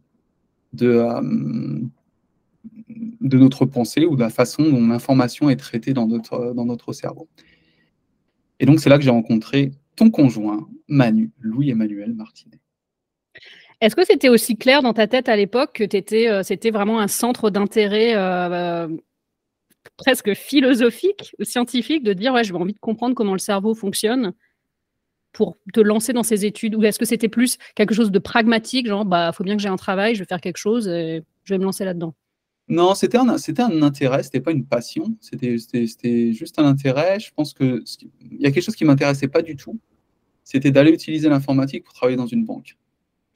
de, 0.72 0.88
euh, 0.88 1.80
notre 3.22 3.64
pensée 3.64 4.04
ou 4.04 4.14
de 4.14 4.20
la 4.20 4.30
façon 4.30 4.62
dont 4.62 4.86
l'information 4.86 5.50
est 5.50 5.56
traitée 5.56 5.92
dans 5.92 6.06
notre, 6.06 6.52
dans 6.54 6.66
notre 6.66 6.92
cerveau. 6.92 7.28
Et 8.60 8.66
donc, 8.66 8.78
c'est 8.78 8.90
là 8.90 8.98
que 8.98 9.04
j'ai 9.04 9.10
rencontré 9.10 9.72
ton 9.96 10.10
conjoint, 10.10 10.68
Manu, 10.86 11.30
Louis-Emmanuel 11.40 12.14
Martinet. 12.14 12.60
Est-ce 13.80 13.96
que 13.96 14.04
c'était 14.04 14.28
aussi 14.28 14.56
clair 14.56 14.82
dans 14.82 14.92
ta 14.92 15.06
tête 15.06 15.30
à 15.30 15.36
l'époque 15.36 15.72
que 15.72 16.28
euh, 16.28 16.42
c'était 16.42 16.70
vraiment 16.70 17.00
un 17.00 17.08
centre 17.08 17.48
d'intérêt 17.48 18.14
presque 20.00 20.34
philosophique, 20.34 21.36
scientifique, 21.42 22.02
de 22.02 22.12
dire 22.14 22.32
ouais, 22.32 22.42
j'ai 22.42 22.54
envie 22.54 22.72
de 22.72 22.78
comprendre 22.78 23.14
comment 23.14 23.34
le 23.34 23.38
cerveau 23.38 23.74
fonctionne 23.74 24.32
pour 25.32 25.58
te 25.72 25.80
lancer 25.80 26.12
dans 26.12 26.22
ces 26.22 26.44
études 26.44 26.74
Ou 26.74 26.82
est-ce 26.84 26.98
que 26.98 27.04
c'était 27.04 27.28
plus 27.28 27.58
quelque 27.76 27.94
chose 27.94 28.10
de 28.10 28.18
pragmatique, 28.18 28.88
genre 28.88 29.04
bah 29.04 29.30
faut 29.32 29.44
bien 29.44 29.56
que 29.56 29.62
j'ai 29.62 29.68
un 29.68 29.76
travail, 29.76 30.14
je 30.14 30.20
vais 30.20 30.26
faire 30.26 30.40
quelque 30.40 30.56
chose 30.56 30.88
et 30.88 31.22
je 31.44 31.54
vais 31.54 31.58
me 31.58 31.64
lancer 31.64 31.84
là-dedans? 31.84 32.14
Non, 32.68 32.94
c'était 32.94 33.18
un, 33.18 33.36
c'était 33.36 33.62
un 33.62 33.82
intérêt, 33.82 34.22
c'était 34.22 34.40
pas 34.40 34.52
une 34.52 34.64
passion, 34.64 35.16
c'était, 35.20 35.58
c'était, 35.58 36.32
juste 36.32 36.58
un 36.58 36.64
intérêt. 36.64 37.18
Je 37.20 37.30
pense 37.34 37.52
que 37.52 37.82
il 38.20 38.40
y 38.40 38.46
a 38.46 38.50
quelque 38.50 38.64
chose 38.64 38.76
qui 38.76 38.84
m'intéressait 38.84 39.28
pas 39.28 39.42
du 39.42 39.56
tout, 39.56 39.78
c'était 40.44 40.70
d'aller 40.70 40.92
utiliser 40.92 41.28
l'informatique 41.28 41.84
pour 41.84 41.94
travailler 41.94 42.16
dans 42.16 42.26
une 42.26 42.44
banque. 42.44 42.78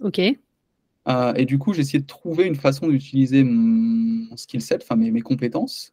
Ok. 0.01 0.21
Euh, 1.07 1.35
et 1.35 1.45
du 1.45 1.59
coup, 1.59 1.75
j'ai 1.75 1.81
essayé 1.81 1.99
de 1.99 2.07
trouver 2.07 2.47
une 2.47 2.55
façon 2.55 2.89
d'utiliser 2.89 3.45
mon, 3.45 4.37
skill 4.37 4.63
set, 4.63 4.83
enfin 4.83 4.97
mes, 4.97 5.11
mes 5.11 5.21
compétences, 5.21 5.93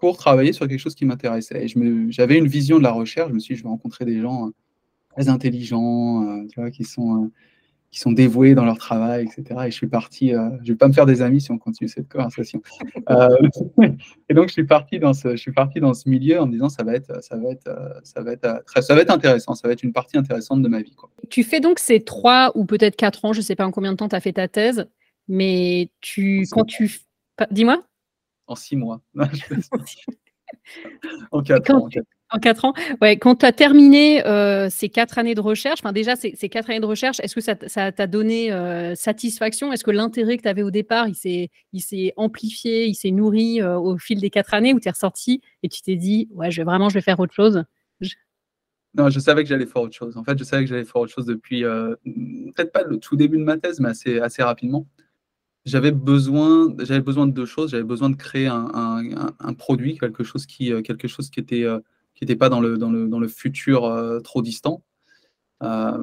pour 0.00 0.16
travailler 0.16 0.52
sur 0.52 0.66
quelque 0.68 0.80
chose 0.80 0.94
qui 0.94 1.04
m'intéressait. 1.04 1.66
J'avais 2.08 2.38
une 2.38 2.46
vision 2.46 2.78
de 2.78 2.82
la 2.82 2.92
recherche, 2.92 3.28
je 3.30 3.34
me 3.34 3.38
suis 3.38 3.54
dit, 3.54 3.58
je 3.58 3.64
vais 3.64 3.70
rencontrer 3.70 4.04
des 4.04 4.20
gens 4.20 4.48
euh, 4.48 4.50
très 5.10 5.28
intelligents, 5.28 6.22
euh, 6.22 6.46
tu 6.48 6.60
vois, 6.60 6.70
qui 6.70 6.84
sont, 6.84 7.24
euh, 7.24 7.28
qui 7.90 7.98
sont 7.98 8.12
dévoués 8.12 8.54
dans 8.54 8.64
leur 8.64 8.78
travail, 8.78 9.26
etc. 9.26 9.60
Et 9.66 9.70
je 9.70 9.76
suis 9.76 9.88
parti, 9.88 10.30
je 10.30 10.36
ne 10.36 10.66
vais 10.66 10.74
pas 10.76 10.88
me 10.88 10.92
faire 10.92 11.06
des 11.06 11.22
amis 11.22 11.40
si 11.40 11.50
on 11.50 11.58
continue 11.58 11.88
cette 11.88 12.08
conversation. 12.08 12.62
et 14.28 14.34
donc, 14.34 14.48
je 14.48 14.52
suis, 14.52 14.66
parti 14.66 14.98
dans 14.98 15.14
ce, 15.14 15.30
je 15.32 15.36
suis 15.36 15.52
parti 15.52 15.80
dans 15.80 15.94
ce 15.94 16.08
milieu 16.08 16.40
en 16.40 16.46
me 16.46 16.52
disant, 16.52 16.68
ça 16.68 16.84
va 16.84 16.94
être, 16.94 17.22
ça 17.24 17.36
va 17.36 17.50
être, 17.50 18.00
ça 18.04 18.22
va 18.22 18.32
être, 18.32 18.64
très, 18.66 18.82
ça 18.82 18.94
va 18.94 19.00
être 19.00 19.10
intéressant, 19.10 19.54
ça 19.54 19.66
va 19.66 19.72
être 19.72 19.82
une 19.82 19.92
partie 19.92 20.16
intéressante 20.16 20.62
de 20.62 20.68
ma 20.68 20.80
vie. 20.80 20.94
Quoi. 20.94 21.10
Tu 21.28 21.42
fais 21.42 21.60
donc 21.60 21.78
ces 21.78 22.00
trois 22.00 22.52
ou 22.54 22.64
peut-être 22.64 22.96
quatre 22.96 23.24
ans, 23.24 23.32
je 23.32 23.38
ne 23.38 23.44
sais 23.44 23.56
pas 23.56 23.66
en 23.66 23.72
combien 23.72 23.92
de 23.92 23.96
temps 23.96 24.08
tu 24.08 24.16
as 24.16 24.20
fait 24.20 24.34
ta 24.34 24.48
thèse, 24.48 24.86
mais 25.26 25.90
tu, 26.00 26.46
quand 26.50 26.64
tu... 26.64 27.00
Dis-moi 27.52 27.87
en 28.48 28.56
six 28.56 28.76
mois. 28.76 29.00
en 31.30 31.42
quatre 31.42 31.74
ans. 31.74 31.88
En 32.30 32.38
quatre 32.38 32.64
ans. 32.66 32.74
Ouais, 33.00 33.16
quand 33.16 33.36
tu 33.36 33.46
as 33.46 33.52
terminé 33.52 34.26
euh, 34.26 34.68
ces 34.70 34.90
quatre 34.90 35.18
années 35.18 35.34
de 35.34 35.40
recherche, 35.40 35.80
enfin 35.82 35.92
déjà 35.92 36.14
ces, 36.14 36.32
quatre 36.50 36.68
années 36.68 36.80
de 36.80 36.86
recherche, 36.86 37.20
est-ce 37.20 37.34
que 37.34 37.40
ça 37.40 37.92
t'a 37.92 38.06
donné 38.06 38.52
euh, 38.52 38.94
satisfaction? 38.94 39.72
Est-ce 39.72 39.84
que 39.84 39.90
l'intérêt 39.90 40.36
que 40.36 40.42
tu 40.42 40.48
avais 40.48 40.62
au 40.62 40.70
départ, 40.70 41.06
il 41.08 41.14
s'est 41.14 42.12
amplifié, 42.16 42.86
il 42.86 42.94
s'est 42.94 43.12
nourri 43.12 43.62
euh, 43.62 43.78
au 43.78 43.96
fil 43.96 44.20
des 44.20 44.30
quatre 44.30 44.52
années 44.52 44.74
ou 44.74 44.80
tu 44.80 44.88
es 44.88 44.90
ressorti 44.90 45.40
et 45.62 45.68
tu 45.68 45.80
t'es 45.80 45.96
dit, 45.96 46.28
ouais, 46.32 46.50
je 46.50 46.60
vais 46.60 46.64
vraiment, 46.64 46.90
je 46.90 46.94
vais 46.94 47.00
faire 47.00 47.18
autre 47.18 47.34
chose? 47.34 47.64
Non, 48.94 49.10
je 49.10 49.20
savais 49.20 49.42
que 49.42 49.48
j'allais 49.48 49.66
faire 49.66 49.82
autre 49.82 49.96
chose. 49.96 50.16
En 50.16 50.24
fait, 50.24 50.38
je 50.38 50.44
savais 50.44 50.64
que 50.64 50.68
j'allais 50.68 50.84
faire 50.84 50.96
autre 50.96 51.12
chose 51.12 51.26
depuis, 51.26 51.62
peut-être 51.62 52.72
pas 52.72 52.82
le 52.82 52.98
tout 52.98 53.16
début 53.16 53.38
de 53.38 53.44
ma 53.44 53.56
thèse, 53.56 53.80
mais 53.80 53.90
assez, 53.90 54.18
assez 54.18 54.42
rapidement. 54.42 54.86
J'avais 55.68 55.92
besoin, 55.92 56.74
j'avais 56.78 57.02
besoin 57.02 57.26
de 57.26 57.32
deux 57.32 57.44
choses. 57.44 57.72
J'avais 57.72 57.84
besoin 57.84 58.08
de 58.08 58.16
créer 58.16 58.46
un, 58.46 59.54
produit, 59.58 59.98
quelque 59.98 60.24
chose 60.24 60.46
qui, 60.46 60.72
euh, 60.72 60.80
quelque 60.80 61.08
chose 61.08 61.28
qui 61.28 61.40
était, 61.40 61.64
euh, 61.64 61.78
qui 62.14 62.24
n'était 62.24 62.36
pas 62.36 62.48
dans 62.48 62.60
le, 62.60 62.78
dans 62.78 62.90
le, 62.90 63.06
dans 63.06 63.20
le 63.20 63.28
futur 63.28 63.84
euh, 63.84 64.20
trop 64.20 64.40
distant. 64.40 64.82
Euh, 65.62 66.02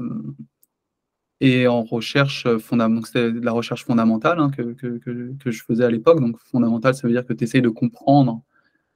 et 1.42 1.68
en 1.68 1.84
recherche 1.84 2.48
fondamentale, 2.60 3.40
la 3.40 3.52
recherche 3.52 3.86
fondamentale 3.86 4.40
hein, 4.40 4.52
que, 4.52 4.76
je 5.46 5.64
faisais 5.64 5.84
à 5.84 5.90
l'époque. 5.90 6.20
Donc, 6.20 6.38
fondamentale, 6.40 6.94
ça 6.94 7.08
veut 7.08 7.14
dire 7.14 7.26
que 7.26 7.34
tu 7.34 7.44
essayes 7.44 7.64
de 7.64 7.70
comprendre 7.70 8.44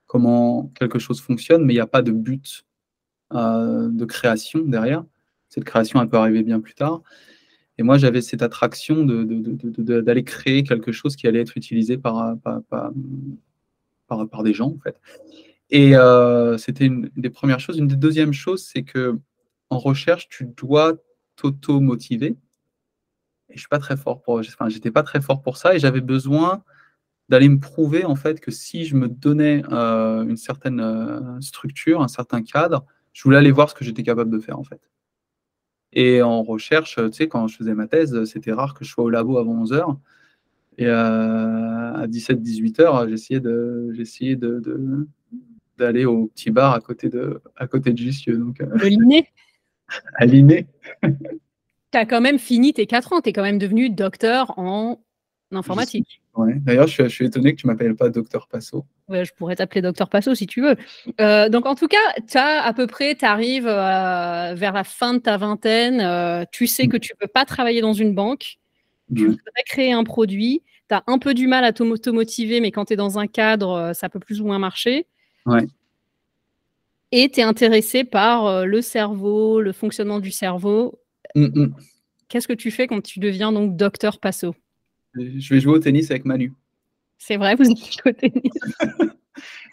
comment 0.05 0.71
quelque 0.75 0.99
chose 0.99 1.19
fonctionne, 1.19 1.65
mais 1.65 1.73
il 1.73 1.77
n'y 1.77 1.81
a 1.81 1.87
pas 1.87 2.03
de 2.03 2.11
but 2.11 2.63
de 3.31 4.05
création 4.05 4.61
derrière. 4.61 5.03
Cette 5.49 5.63
création, 5.63 6.01
elle 6.01 6.09
peut 6.09 6.17
arriver 6.17 6.43
bien 6.43 6.59
plus 6.59 6.75
tard. 6.75 7.01
Et 7.79 7.83
moi, 7.83 7.97
j'avais 7.97 8.21
cette 8.21 8.41
attraction 8.41 9.05
d'aller 9.05 10.25
créer 10.25 10.63
quelque 10.63 10.91
chose 10.91 11.15
qui 11.15 11.27
allait 11.27 11.39
être 11.39 11.55
utilisé 11.55 11.97
par 11.97 12.35
des 14.43 14.53
gens, 14.53 14.67
en 14.67 14.79
fait. 14.83 14.99
Et 15.69 15.95
euh, 15.95 16.57
c'était 16.57 16.87
une 16.87 17.09
des 17.15 17.29
premières 17.29 17.61
choses. 17.61 17.77
Une 17.77 17.87
des 17.87 17.95
deuxièmes 17.95 18.33
choses, 18.33 18.65
c'est 18.65 18.83
que 18.83 19.17
en 19.69 19.79
recherche, 19.79 20.27
tu 20.27 20.45
dois 20.45 20.95
t'auto-motiver. 21.37 22.35
Et 23.47 23.53
je 23.53 23.59
suis 23.59 23.69
pas 23.69 23.79
très 23.79 23.95
fort 23.95 24.21
pour, 24.23 24.39
enfin, 24.39 24.67
j'étais 24.67 24.91
pas 24.91 25.03
très 25.03 25.21
fort 25.21 25.41
pour 25.41 25.55
ça, 25.55 25.73
et 25.73 25.79
j'avais 25.79 26.01
besoin 26.01 26.63
d'aller 27.29 27.47
me 27.47 27.59
prouver 27.59 28.03
en 28.03 28.15
fait 28.15 28.41
que 28.41 28.51
si 28.51 28.85
je 28.85 28.95
me 28.95 29.07
donnais 29.07 29.63
euh, 29.71 30.23
une 30.23 30.35
certaine 30.35 30.81
euh, 30.81 31.39
structure, 31.39 32.01
un 32.01 32.09
certain 32.09 32.41
cadre, 32.41 32.85
je 33.13 33.23
voulais 33.23 33.37
aller 33.37 33.51
voir 33.51 33.69
ce 33.69 33.75
que 33.75 33.85
j'étais 33.85 34.03
capable 34.03 34.31
de 34.31 34.39
faire 34.39 34.59
en 34.59 34.65
fait. 34.65 34.81
Et 35.93 36.21
en 36.21 36.43
recherche, 36.43 36.95
tu 36.95 37.11
sais, 37.11 37.27
quand 37.27 37.47
je 37.47 37.57
faisais 37.57 37.73
ma 37.73 37.87
thèse, 37.87 38.23
c'était 38.25 38.51
rare 38.51 38.73
que 38.73 38.85
je 38.85 38.91
sois 38.91 39.03
au 39.03 39.09
labo 39.09 39.37
avant 39.37 39.53
11 39.53 39.73
heures. 39.73 39.97
Et 40.77 40.85
euh, 40.85 41.93
à 41.93 42.07
17-18 42.07 42.81
heures, 42.81 43.09
j'essayais 43.09 43.39
de, 43.39 43.91
j'essayais 43.93 44.35
de, 44.35 44.59
de, 44.59 45.07
d'aller 45.77 46.05
au 46.05 46.27
petit 46.27 46.51
bar 46.51 46.73
à 46.73 46.79
côté 46.79 47.09
de, 47.09 47.41
à 47.57 47.67
côté 47.67 47.91
de 47.91 47.97
Jussieu. 47.97 48.37
Donc, 48.37 48.61
euh, 48.61 48.87
Liné 48.87 49.27
À 50.15 50.25
Liné. 50.25 50.67
tu 51.03 51.97
as 51.97 52.05
quand 52.05 52.21
même 52.21 52.39
fini 52.39 52.73
tes 52.73 52.85
4 52.85 53.13
ans, 53.13 53.21
tu 53.21 53.29
es 53.29 53.33
quand 53.33 53.43
même 53.43 53.57
devenu 53.57 53.89
docteur 53.89 54.57
en 54.57 55.01
informatique. 55.57 56.21
Ouais. 56.35 56.53
D'ailleurs, 56.57 56.87
je 56.87 56.93
suis, 56.93 57.03
je 57.03 57.09
suis, 57.09 57.25
étonné 57.25 57.53
que 57.53 57.61
tu 57.61 57.67
ne 57.67 57.71
m'appelles 57.71 57.95
pas 57.95 58.09
docteur 58.09 58.47
Passo. 58.47 58.85
Ouais, 59.07 59.25
je 59.25 59.33
pourrais 59.33 59.55
t'appeler 59.55 59.81
docteur 59.81 60.09
Passo 60.09 60.35
si 60.35 60.47
tu 60.47 60.61
veux. 60.61 60.75
Euh, 61.19 61.49
donc, 61.49 61.65
en 61.65 61.75
tout 61.75 61.87
cas, 61.87 61.97
tu 62.29 62.37
as 62.37 62.63
à 62.63 62.73
peu 62.73 62.87
près, 62.87 63.15
tu 63.15 63.25
arrives 63.25 63.67
euh, 63.67 64.53
vers 64.55 64.73
la 64.73 64.83
fin 64.83 65.13
de 65.13 65.19
ta 65.19 65.37
vingtaine, 65.37 66.01
euh, 66.01 66.45
tu 66.51 66.67
sais 66.67 66.85
mmh. 66.85 66.89
que 66.89 66.97
tu 66.97 67.13
ne 67.13 67.17
peux 67.17 67.31
pas 67.31 67.45
travailler 67.45 67.81
dans 67.81 67.93
une 67.93 68.13
banque, 68.13 68.57
tu 69.15 69.23
mmh. 69.23 69.27
voudrais 69.27 69.63
créer 69.65 69.91
un 69.91 70.03
produit, 70.03 70.61
tu 70.87 70.95
as 70.95 71.03
un 71.07 71.17
peu 71.17 71.33
du 71.33 71.47
mal 71.47 71.65
à 71.65 71.73
t'automotiver, 71.73 72.61
mais 72.61 72.71
quand 72.71 72.85
tu 72.85 72.93
es 72.93 72.95
dans 72.95 73.17
un 73.19 73.27
cadre, 73.27 73.91
ça 73.93 74.09
peut 74.09 74.19
plus 74.19 74.41
ou 74.41 74.45
moins 74.45 74.59
marcher. 74.59 75.07
Ouais. 75.45 75.65
Et 77.11 77.29
tu 77.29 77.39
es 77.39 77.43
intéressé 77.43 78.03
par 78.03 78.65
le 78.65 78.81
cerveau, 78.81 79.61
le 79.61 79.71
fonctionnement 79.73 80.19
du 80.19 80.31
cerveau. 80.31 80.99
Mm 81.35 81.45
-mm. 81.45 81.71
Qu'est-ce 82.27 82.47
que 82.47 82.53
tu 82.53 82.69
fais 82.69 82.85
quand 82.87 83.01
tu 83.01 83.19
deviens 83.19 83.51
donc 83.51 83.75
docteur 83.75 84.19
Passo? 84.19 84.53
Je 85.15 85.53
vais 85.53 85.59
jouer 85.59 85.73
au 85.73 85.79
tennis 85.79 86.11
avec 86.11 86.25
Manu. 86.25 86.53
C'est 87.17 87.37
vrai, 87.37 87.55
vous 87.55 87.69
êtes 87.69 88.05
au 88.05 88.11
tennis 88.11 88.53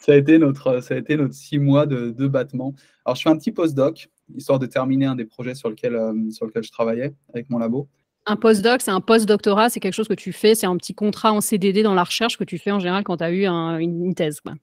ça, 0.01 0.13
a 0.13 0.17
été 0.17 0.39
notre, 0.39 0.81
ça 0.81 0.95
a 0.95 0.99
été 0.99 1.17
notre 1.17 1.35
six 1.35 1.59
mois 1.59 1.87
de, 1.87 2.11
de 2.11 2.27
battement. 2.27 2.75
Alors, 3.05 3.17
je 3.17 3.23
fais 3.23 3.31
un 3.31 3.37
petit 3.37 3.53
postdoc, 3.53 4.09
histoire 4.35 4.59
de 4.59 4.67
terminer 4.67 5.07
un 5.07 5.15
des 5.15 5.25
projets 5.25 5.55
sur 5.55 5.71
lequel, 5.71 5.95
euh, 5.95 6.31
sur 6.31 6.47
lequel 6.47 6.63
je 6.63 6.73
travaillais 6.73 7.15
avec 7.33 7.51
mon 7.51 7.59
labo. 7.59 7.89
Un 8.27 8.37
postdoc, 8.37 8.83
c'est 8.83 8.91
un 8.91 9.01
post-doctorat, 9.01 9.69
c'est 9.71 9.79
quelque 9.79 9.95
chose 9.95 10.09
que 10.09 10.15
tu 10.15 10.33
fais, 10.33 10.57
c'est 10.57 10.67
un 10.67 10.77
petit 10.77 10.95
contrat 10.95 11.33
en 11.33 11.41
CDD 11.41 11.85
dans 11.85 11.95
la 11.95 12.03
recherche 12.03 12.37
que 12.37 12.45
tu 12.45 12.59
fais 12.59 12.73
en 12.73 12.81
général 12.81 13.05
quand 13.05 13.19
tu 13.19 13.25
as 13.25 13.31
eu 13.31 13.47
un, 13.47 13.79
une, 13.79 14.05
une, 14.05 14.15
thèse. 14.17 14.41
Quoi. 14.41 14.55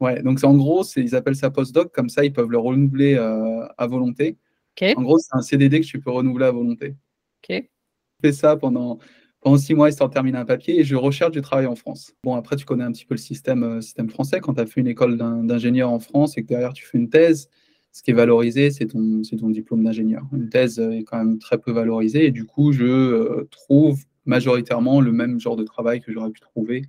Ouais, 0.00 0.22
donc 0.22 0.42
en 0.42 0.54
gros, 0.54 0.82
ils 0.96 1.14
appellent 1.14 1.36
ça 1.36 1.50
postdoc, 1.50 1.92
comme 1.92 2.08
ça 2.08 2.24
ils 2.24 2.32
peuvent 2.32 2.50
le 2.50 2.58
renouveler 2.58 3.14
euh, 3.16 3.66
à 3.76 3.86
volonté. 3.86 4.38
Okay. 4.76 4.94
En 4.96 5.02
gros, 5.02 5.18
c'est 5.18 5.36
un 5.36 5.42
CDD 5.42 5.80
que 5.82 5.86
tu 5.86 6.00
peux 6.00 6.10
renouveler 6.10 6.46
à 6.46 6.50
volonté. 6.50 6.96
Ok. 7.44 7.50
Je 8.22 8.28
fais 8.28 8.32
ça 8.32 8.56
pendant, 8.56 8.98
pendant 9.42 9.58
six 9.58 9.74
mois 9.74 9.90
histoire 9.90 10.08
de 10.08 10.14
terminer 10.14 10.38
un 10.38 10.44
papier 10.44 10.80
et 10.80 10.84
je 10.84 10.94
recherche 10.96 11.32
du 11.32 11.42
travail 11.42 11.66
en 11.66 11.74
France. 11.74 12.14
Bon, 12.22 12.34
après, 12.34 12.56
tu 12.56 12.64
connais 12.64 12.84
un 12.84 12.92
petit 12.92 13.04
peu 13.04 13.14
le 13.14 13.20
système, 13.20 13.64
euh, 13.64 14.08
français. 14.08 14.40
Quand 14.40 14.54
tu 14.54 14.60
as 14.60 14.66
fait 14.66 14.80
une 14.80 14.86
école 14.86 15.16
d'ingénieur 15.18 15.90
en 15.90 15.98
France 15.98 16.38
et 16.38 16.42
que 16.42 16.48
derrière 16.48 16.72
tu 16.72 16.86
fais 16.86 16.96
une 16.96 17.10
thèse, 17.10 17.48
ce 17.90 18.02
qui 18.02 18.12
est 18.12 18.14
valorisé, 18.14 18.70
c'est 18.70 18.86
ton, 18.86 19.50
diplôme 19.50 19.84
d'ingénieur. 19.84 20.22
Une 20.32 20.48
thèse 20.48 20.78
est 20.78 21.02
quand 21.04 21.18
même 21.18 21.38
très 21.38 21.58
peu 21.58 21.72
valorisée 21.72 22.26
et 22.26 22.30
du 22.30 22.44
coup, 22.44 22.72
je 22.72 22.84
euh, 22.84 23.48
trouve 23.50 24.00
majoritairement 24.24 25.00
le 25.00 25.12
même 25.12 25.40
genre 25.40 25.56
de 25.56 25.64
travail 25.64 26.00
que 26.00 26.12
j'aurais 26.12 26.30
pu 26.30 26.40
trouver 26.40 26.86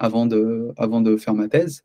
avant 0.00 0.26
de, 0.26 1.16
faire 1.16 1.34
ma 1.34 1.48
thèse. 1.48 1.84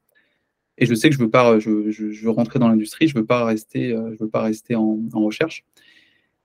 Et 0.78 0.86
je 0.86 0.96
sais 0.96 1.10
que 1.10 1.16
je 1.16 1.20
veux 1.20 1.30
pas, 1.30 1.60
je, 1.60 1.92
je, 1.92 2.28
rentrer 2.28 2.58
dans 2.58 2.68
l'industrie, 2.68 3.08
je 3.08 3.16
veux 3.16 3.25
pas 3.25 3.46
rester, 3.46 3.94
euh, 3.94 4.13
je 4.13 4.24
veux 4.24 4.30
pas 4.30 4.42
rester 4.42 4.75
en, 4.75 5.00
en 5.13 5.22
recherche. 5.22 5.63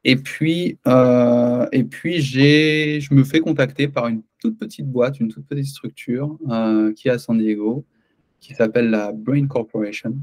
Et 0.04 0.16
puis, 0.16 0.78
euh, 0.86 1.66
et 1.72 1.82
puis 1.84 2.20
j'ai, 2.20 3.00
je 3.00 3.14
me 3.14 3.24
fais 3.24 3.40
contacter 3.40 3.88
par 3.88 4.08
une 4.08 4.22
toute 4.38 4.58
petite 4.58 4.86
boîte, 4.86 5.18
une 5.18 5.28
toute 5.28 5.46
petite 5.46 5.66
structure 5.66 6.36
euh, 6.50 6.92
qui 6.92 7.08
est 7.08 7.10
à 7.10 7.18
San 7.18 7.38
Diego, 7.38 7.84
qui 8.40 8.54
s'appelle 8.54 8.90
la 8.90 9.12
Brain 9.12 9.46
Corporation, 9.46 10.14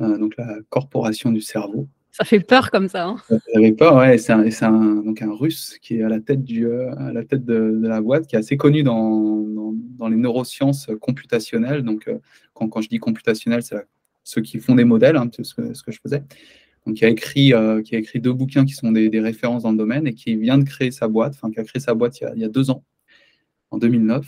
euh, 0.00 0.16
donc 0.16 0.34
la 0.38 0.56
corporation 0.70 1.30
du 1.30 1.42
cerveau. 1.42 1.86
Ça 2.12 2.24
fait 2.24 2.40
peur 2.40 2.70
comme 2.70 2.88
ça. 2.88 3.08
Hein 3.08 3.16
ça 3.28 3.38
fait 3.60 3.72
peur, 3.72 3.96
ouais. 3.96 4.16
C'est 4.16 4.32
un, 4.32 4.46
un, 4.62 4.94
donc 5.02 5.20
un 5.20 5.34
russe 5.34 5.76
qui 5.82 5.98
est 5.98 6.02
à 6.02 6.08
la 6.08 6.20
tête, 6.20 6.42
du, 6.42 6.70
à 6.72 7.12
la, 7.12 7.22
tête 7.22 7.44
de, 7.44 7.78
de 7.78 7.86
la 7.86 8.00
boîte, 8.00 8.26
qui 8.26 8.36
est 8.36 8.38
assez 8.38 8.56
connu 8.56 8.82
dans, 8.82 9.42
dans, 9.42 9.74
dans 9.98 10.08
les 10.08 10.16
neurosciences 10.16 10.88
computationnelles. 10.98 11.82
Donc, 11.82 12.10
quand, 12.54 12.70
quand 12.70 12.80
je 12.80 12.88
dis 12.88 12.98
computationnel, 12.98 13.62
c'est 13.62 13.76
ceux 14.24 14.40
qui 14.40 14.58
font 14.60 14.74
des 14.74 14.84
modèles, 14.84 15.16
hein, 15.16 15.28
ce, 15.30 15.54
que, 15.54 15.74
ce, 15.74 15.82
que, 15.82 15.92
je 15.92 16.00
faisais. 16.02 16.22
Qui 16.94 17.04
a 17.04 17.08
écrit, 17.08 17.52
euh, 17.52 17.82
qui 17.82 17.96
a 17.96 17.98
écrit 17.98 18.20
deux 18.20 18.32
bouquins 18.32 18.64
qui 18.64 18.74
sont 18.74 18.92
des, 18.92 19.20
références 19.20 19.64
dans 19.64 19.72
le 19.72 19.76
domaine 19.76 20.06
et 20.06 20.14
qui 20.14 20.36
vient 20.36 20.56
de 20.56 20.64
créer 20.64 20.92
sa 20.92 21.08
boîte, 21.08 21.34
enfin, 21.34 21.50
qui 21.50 21.58
a 21.58 21.64
créé 21.64 21.80
sa 21.80 21.94
boîte 21.94 22.20
il 22.20 22.40
y 22.40 22.44
a, 22.44 22.48
deux 22.48 22.70
ans, 22.70 22.84
en 23.70 23.78
2009 23.78 24.26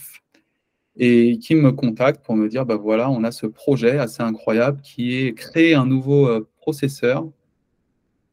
et 1.01 1.39
qui 1.39 1.55
me 1.55 1.71
contacte 1.71 2.25
pour 2.25 2.35
me 2.35 2.49
dire 2.49 2.67
bah 2.67 2.75
voilà, 2.75 3.09
on 3.09 3.23
a 3.23 3.31
ce 3.31 3.47
projet 3.47 3.99
assez 3.99 4.23
incroyable 4.23 4.81
qui 4.83 5.15
est 5.15 5.35
créer 5.35 5.75
un 5.75 5.87
nouveau 5.87 6.27
euh, 6.27 6.49
processeur 6.57 7.31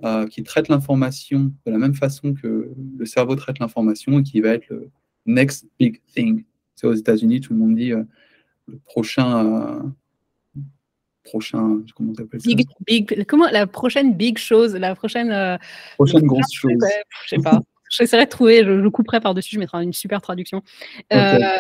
euh, 0.04 0.26
qui 0.26 0.42
traite 0.42 0.70
l'information 0.70 1.52
de 1.66 1.72
la 1.72 1.78
même 1.78 1.94
façon 1.94 2.34
que 2.34 2.72
le 2.98 3.06
cerveau 3.06 3.36
traite 3.36 3.60
l'information 3.60 4.20
et 4.20 4.24
qui 4.24 4.42
va 4.42 4.50
être 4.50 4.68
le 4.70 4.90
next 5.28 5.68
big 5.80 6.02
thing. 6.16 6.44
C'est 6.74 6.88
aux 6.88 6.94
États-Unis, 6.94 7.42
tout 7.42 7.54
le 7.54 7.60
monde 7.60 7.76
dit 7.76 7.92
le 7.92 8.78
prochain. 8.86 9.94
Euh, 11.26 11.30
prochain, 11.30 11.82
comment 11.96 12.14
t'appelles 12.14 12.42
ça? 12.42 12.48
Big, 12.48 12.68
big, 12.86 13.26
comment, 13.26 13.50
La 13.52 13.68
prochaine 13.68 14.14
big 14.14 14.38
chose, 14.38 14.76
la 14.76 14.96
prochaine. 14.96 15.32
Euh, 15.32 15.58
prochaine 15.96 16.26
grosse 16.26 16.54
chose. 16.54 16.74
Ouais, 16.82 17.04
je 17.26 17.36
sais 17.36 17.42
pas. 17.42 17.60
J'essaierai 17.90 18.26
de 18.26 18.30
trouver, 18.30 18.64
je, 18.66 18.82
je 18.82 18.88
couperai 18.88 19.20
par-dessus, 19.20 19.56
je 19.56 19.60
mettrai 19.60 19.84
une 19.84 19.94
super 19.94 20.22
traduction. 20.22 20.64
Okay. 21.12 21.58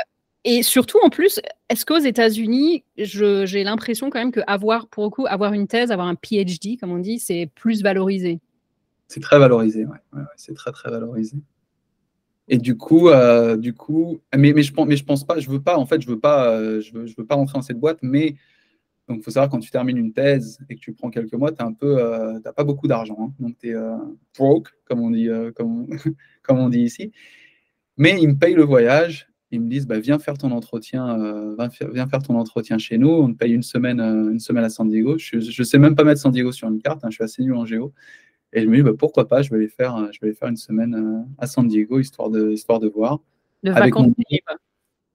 Et 0.47 0.61
surtout, 0.61 0.99
en 1.03 1.09
plus, 1.09 1.41
est-ce 1.69 1.85
qu'aux 1.85 1.97
États-Unis, 1.97 2.83
j'ai 2.97 3.63
l'impression 3.63 4.11
quand 4.11 4.19
même 4.19 4.31
qu'avoir, 4.31 4.87
pour 4.87 5.03
le 5.05 5.09
coup, 5.09 5.25
avoir 5.27 5.53
une 5.53 5.67
thèse, 5.67 5.91
avoir 5.91 6.07
un 6.07 6.13
PhD, 6.13 6.77
comme 6.79 6.91
on 6.91 6.99
dit, 6.99 7.17
c'est 7.17 7.49
plus 7.55 7.81
valorisé 7.81 8.39
C'est 9.07 9.21
très 9.21 9.39
valorisé, 9.39 9.85
ouais. 9.85 9.97
ouais, 10.13 10.19
ouais 10.19 10.27
c'est 10.35 10.53
très, 10.53 10.71
très 10.71 10.91
valorisé. 10.91 11.37
Et 12.47 12.59
du 12.59 12.77
coup, 12.77 13.09
euh, 13.09 13.57
du 13.57 13.73
coup, 13.73 14.19
mais, 14.35 14.53
mais, 14.53 14.61
je 14.61 14.71
mais 14.85 14.97
je 14.97 15.03
pense 15.03 15.23
pas, 15.23 15.39
je 15.39 15.49
veux 15.49 15.61
pas, 15.61 15.77
en 15.77 15.87
fait, 15.87 15.99
je 16.01 16.07
veux 16.07 16.19
pas, 16.19 16.51
euh, 16.51 16.79
je 16.79 16.93
veux, 16.93 17.07
je 17.07 17.15
veux 17.17 17.25
pas 17.25 17.33
rentrer 17.33 17.55
dans 17.57 17.63
cette 17.63 17.79
boîte, 17.79 17.97
mais 18.03 18.35
donc, 19.07 19.19
il 19.19 19.23
faut 19.23 19.31
savoir 19.31 19.49
quand 19.49 19.59
tu 19.59 19.69
termines 19.69 19.97
une 19.97 20.13
thèse 20.13 20.59
et 20.67 20.75
que 20.75 20.79
tu 20.79 20.93
prends 20.93 21.11
quelques 21.11 21.33
mois, 21.33 21.51
tu 21.51 21.63
peu, 21.79 21.97
euh, 21.99 22.39
pas 22.55 22.63
beaucoup 22.63 22.87
d'argent, 22.87 23.17
hein, 23.19 23.33
donc 23.39 23.55
tu 23.59 23.69
es 23.69 23.75
euh, 23.75 23.97
broke, 24.35 24.69
comme 24.85 24.99
on 24.99 25.11
dit, 25.11 25.29
euh, 25.29 25.51
comme, 25.51 25.81
on, 25.81 25.87
comme 26.41 26.57
on 26.57 26.69
dit 26.69 26.81
ici. 26.81 27.11
Mais 27.97 28.19
ils 28.19 28.27
me 28.27 28.35
payent 28.35 28.55
le 28.55 28.63
voyage, 28.63 29.29
ils 29.51 29.61
me 29.61 29.69
disent 29.69 29.85
bah, 29.85 29.99
viens 29.99 30.17
faire 30.17 30.37
ton 30.39 30.51
entretien, 30.51 31.19
euh, 31.19 31.55
viens 31.93 32.07
faire 32.07 32.23
ton 32.23 32.35
entretien 32.35 32.79
chez 32.79 32.97
nous. 32.97 33.09
On 33.09 33.31
te 33.31 33.37
paye 33.37 33.53
une 33.53 33.63
semaine, 33.63 34.01
une 34.01 34.39
semaine 34.39 34.63
à 34.63 34.69
San 34.69 34.89
Diego. 34.89 35.17
Je 35.17 35.37
ne 35.37 35.63
sais 35.63 35.77
même 35.77 35.95
pas 35.95 36.03
mettre 36.03 36.19
San 36.19 36.31
Diego 36.31 36.51
sur 36.51 36.67
une 36.67 36.81
carte. 36.81 37.05
Hein, 37.05 37.09
je 37.09 37.15
suis 37.15 37.23
assez 37.23 37.43
nul 37.43 37.53
en 37.53 37.65
géo. 37.65 37.93
Et 38.53 38.63
je 38.63 38.67
me 38.67 38.75
dis 38.75 38.83
bah, 38.83 38.91
pourquoi 38.97 39.27
pas, 39.27 39.43
je 39.43 39.51
vais 39.51 39.57
aller 39.57 39.69
faire, 39.69 40.11
je 40.11 40.19
vais 40.19 40.27
aller 40.27 40.35
faire 40.35 40.49
une 40.49 40.57
semaine 40.57 41.25
à 41.37 41.45
San 41.45 41.67
Diego 41.67 41.99
histoire 41.99 42.29
de, 42.29 42.51
histoire 42.51 42.79
de 42.79 42.87
voir. 42.89 43.19
De 43.63 43.71
vacances 43.71 44.13
payées. 44.17 44.41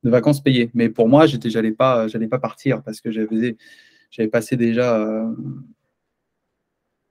De 0.03 0.11
vacances 0.11 0.43
payées. 0.43 0.71
Mais 0.75 0.89
pour 0.89 1.09
moi, 1.09 1.27
j'étais, 1.27 1.51
j'allais 1.51 1.73
pas, 1.73 2.09
j'allais 2.09 2.29
pas 2.29 2.39
partir 2.39 2.83
parce 2.83 3.01
que 3.01 3.11
j'avais, 3.11 3.57
j'avais 4.11 4.29
passé 4.29 4.57
déjà 4.57 4.97
euh, 4.97 5.31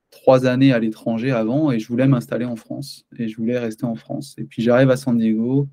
trois 0.10 0.46
années 0.46 0.74
à 0.74 0.79
l'étranger 0.79 1.31
avant 1.31 1.72
et 1.72 1.79
je 1.79 1.88
voulais 1.88 2.08
m'installer 2.08 2.46
en 2.46 2.55
France 2.55 3.05
et 3.17 3.27
je 3.27 3.38
voulais 3.38 3.60
rester 3.60 3.86
en 3.86 3.96
France. 3.96 4.36
Et 4.38 4.43
puis 4.43 4.63
j'arrive 4.63 4.89
à 4.89 4.98
San 4.98 5.17
Diego 5.17 5.69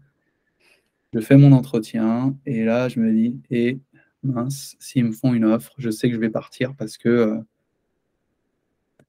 je 1.17 1.21
fais 1.21 1.37
mon 1.37 1.53
entretien 1.53 2.37
et 2.47 2.65
là, 2.65 2.89
je 2.89 3.01
me 3.01 3.13
dis, 3.13 3.41
et 3.51 3.69
eh, 3.69 3.81
mince, 4.23 4.77
s'ils 4.79 5.05
me 5.05 5.13
font 5.13 5.35
une 5.35 5.45
offre, 5.45 5.73
je 5.79 5.91
sais 5.91 6.09
que 6.09 6.15
je 6.15 6.21
vais 6.21 6.31
partir 6.31 6.75
parce 6.77 6.99
que 6.99 7.09
euh, 7.09 7.39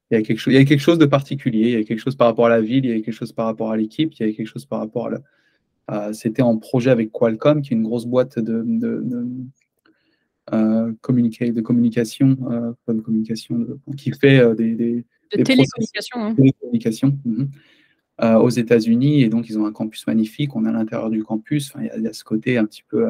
il 0.09 0.17
y, 0.17 0.17
a 0.17 0.23
quelque 0.23 0.39
chose, 0.39 0.53
il 0.53 0.61
y 0.61 0.65
quelque 0.65 0.79
chose 0.79 0.99
de 0.99 1.05
particulier, 1.05 1.67
il 1.67 1.73
y 1.73 1.75
a 1.75 1.83
quelque 1.83 1.99
chose 1.99 2.15
par 2.15 2.27
rapport 2.27 2.45
à 2.45 2.49
la 2.49 2.61
ville, 2.61 2.85
il 2.85 2.91
y 2.91 2.93
a 2.93 3.01
quelque 3.01 3.11
chose 3.11 3.33
par 3.33 3.45
rapport 3.45 3.71
à 3.71 3.77
l'équipe, 3.77 4.13
il 4.13 4.25
y 4.25 4.29
a 4.29 4.33
quelque 4.33 4.47
chose 4.47 4.65
par 4.65 4.79
rapport 4.79 5.07
à 5.07 5.09
C'était 6.11 6.41
en 6.41 6.57
projet 6.57 6.91
avec 6.91 7.11
Qualcomm, 7.11 7.61
qui 7.61 7.73
est 7.73 7.77
une 7.77 7.83
grosse 7.83 8.05
boîte 8.05 8.39
de, 8.39 8.63
de, 8.65 9.01
de, 9.03 9.25
euh, 10.53 10.91
de 10.91 11.61
communication, 11.61 12.37
euh, 12.49 12.93
de 12.93 13.01
communication 13.01 13.67
qui 13.97 14.11
fait 14.11 14.39
euh, 14.39 14.55
des, 14.55 14.75
des, 14.75 15.05
de 15.35 15.43
télécommunication, 15.43 16.17
hein. 16.19 16.35
mhm. 17.25 18.35
aux 18.37 18.49
États-Unis. 18.49 19.23
Et 19.23 19.29
donc, 19.29 19.49
ils 19.49 19.59
ont 19.59 19.65
un 19.65 19.73
campus 19.73 20.07
magnifique. 20.07 20.55
On 20.55 20.65
est 20.65 20.69
à 20.69 20.71
l'intérieur 20.71 21.09
du 21.09 21.23
campus. 21.23 21.73
il, 21.79 22.01
y 22.01 22.07
a, 22.07 22.13
ce 22.13 22.23
côté 22.23 22.57
un 22.57 22.65
petit 22.65 22.83
peu 22.87 23.05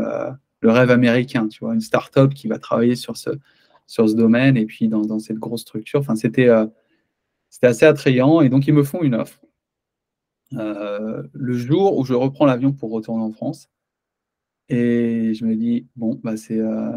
le 0.62 0.72
rêve 0.72 0.90
américain, 0.90 1.48
tu 1.48 1.60
vois, 1.60 1.76
une 1.76 1.82
start-up 1.82 2.34
qui 2.34 2.48
va 2.48 2.58
travailler 2.58 2.96
sur 2.96 3.18
ce, 3.18 3.30
sur 3.86 4.10
ce 4.10 4.16
domaine 4.16 4.58
et 4.58 4.66
puis 4.66 4.88
dans, 4.88 5.02
dans 5.02 5.20
cette 5.20 5.38
grosse 5.38 5.62
structure. 5.62 6.00
Enfin, 6.00 6.16
c'était 6.16 6.50
c'était 7.50 7.68
assez 7.68 7.86
attrayant 7.86 8.42
et 8.42 8.50
donc 8.50 8.68
ils 8.68 8.74
me 8.74 8.84
font 8.84 9.04
une 9.04 9.14
offre. 9.14 9.40
Euh, 10.54 11.24
le 11.34 11.54
jour 11.54 11.98
où 11.98 12.06
je 12.06 12.14
reprends 12.14 12.46
l'avion 12.46 12.72
pour 12.72 12.92
retourner 12.92 13.24
en 13.24 13.32
France, 13.32 13.70
et 14.70 15.34
je 15.34 15.46
me 15.46 15.56
dis, 15.56 15.88
bon, 15.96 16.20
bah 16.24 16.38
c'est, 16.38 16.60
euh, 16.60 16.92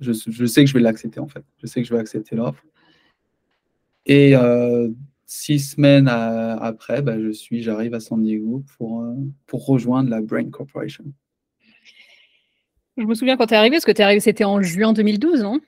je, 0.00 0.12
je, 0.12 0.46
sais 0.46 0.64
que 0.64 0.68
je 0.68 0.74
vais 0.74 0.80
l'accepter 0.80 1.20
en 1.20 1.28
fait. 1.28 1.44
Je 1.58 1.66
sais 1.66 1.82
que 1.82 1.88
je 1.88 1.92
vais 1.92 2.00
accepter 2.00 2.34
l'offre. 2.34 2.64
Et 4.06 4.34
euh, 4.34 4.88
six 5.26 5.60
semaines 5.60 6.08
après, 6.08 7.02
bah, 7.02 7.20
je 7.20 7.30
suis, 7.30 7.62
j'arrive 7.62 7.94
à 7.94 8.00
San 8.00 8.22
Diego 8.22 8.64
pour, 8.76 9.04
pour 9.46 9.66
rejoindre 9.66 10.10
la 10.10 10.20
Brain 10.20 10.48
Corporation. 10.50 11.04
Je 12.96 13.04
me 13.04 13.14
souviens 13.14 13.36
quand 13.36 13.46
tu 13.46 13.54
es 13.54 13.56
arrivé, 13.56 13.76
parce 13.76 13.84
que 13.84 13.92
tu 13.92 14.00
es 14.00 14.04
arrivé, 14.04 14.20
c'était 14.20 14.44
en 14.44 14.60
juin 14.60 14.92
2012, 14.92 15.42
non? 15.42 15.60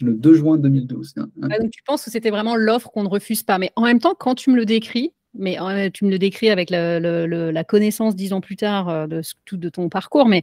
Le 0.00 0.14
2 0.14 0.34
juin 0.34 0.56
2012. 0.58 1.14
Ah, 1.42 1.58
donc 1.58 1.70
tu 1.70 1.82
penses 1.82 2.04
que 2.04 2.10
c'était 2.10 2.30
vraiment 2.30 2.56
l'offre 2.56 2.90
qu'on 2.90 3.02
ne 3.02 3.08
refuse 3.08 3.42
pas. 3.42 3.58
Mais 3.58 3.70
en 3.76 3.82
même 3.82 3.98
temps, 3.98 4.14
quand 4.18 4.34
tu 4.34 4.50
me 4.50 4.56
le 4.56 4.64
décris, 4.64 5.12
mais 5.34 5.56
tu 5.90 6.04
me 6.04 6.10
le 6.10 6.18
décris 6.18 6.50
avec 6.50 6.70
la 6.70 7.64
connaissance 7.64 8.16
dix 8.16 8.32
ans 8.32 8.40
plus 8.40 8.56
tard 8.56 8.88
euh, 8.88 9.06
de 9.06 9.22
tout 9.44 9.56
de 9.56 9.68
ton 9.68 9.88
parcours, 9.88 10.26
mais 10.26 10.42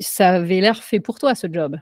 ça 0.00 0.30
avait 0.30 0.60
l'air 0.60 0.82
fait 0.82 1.00
pour 1.00 1.18
toi 1.18 1.34
ce 1.34 1.46
job. 1.50 1.78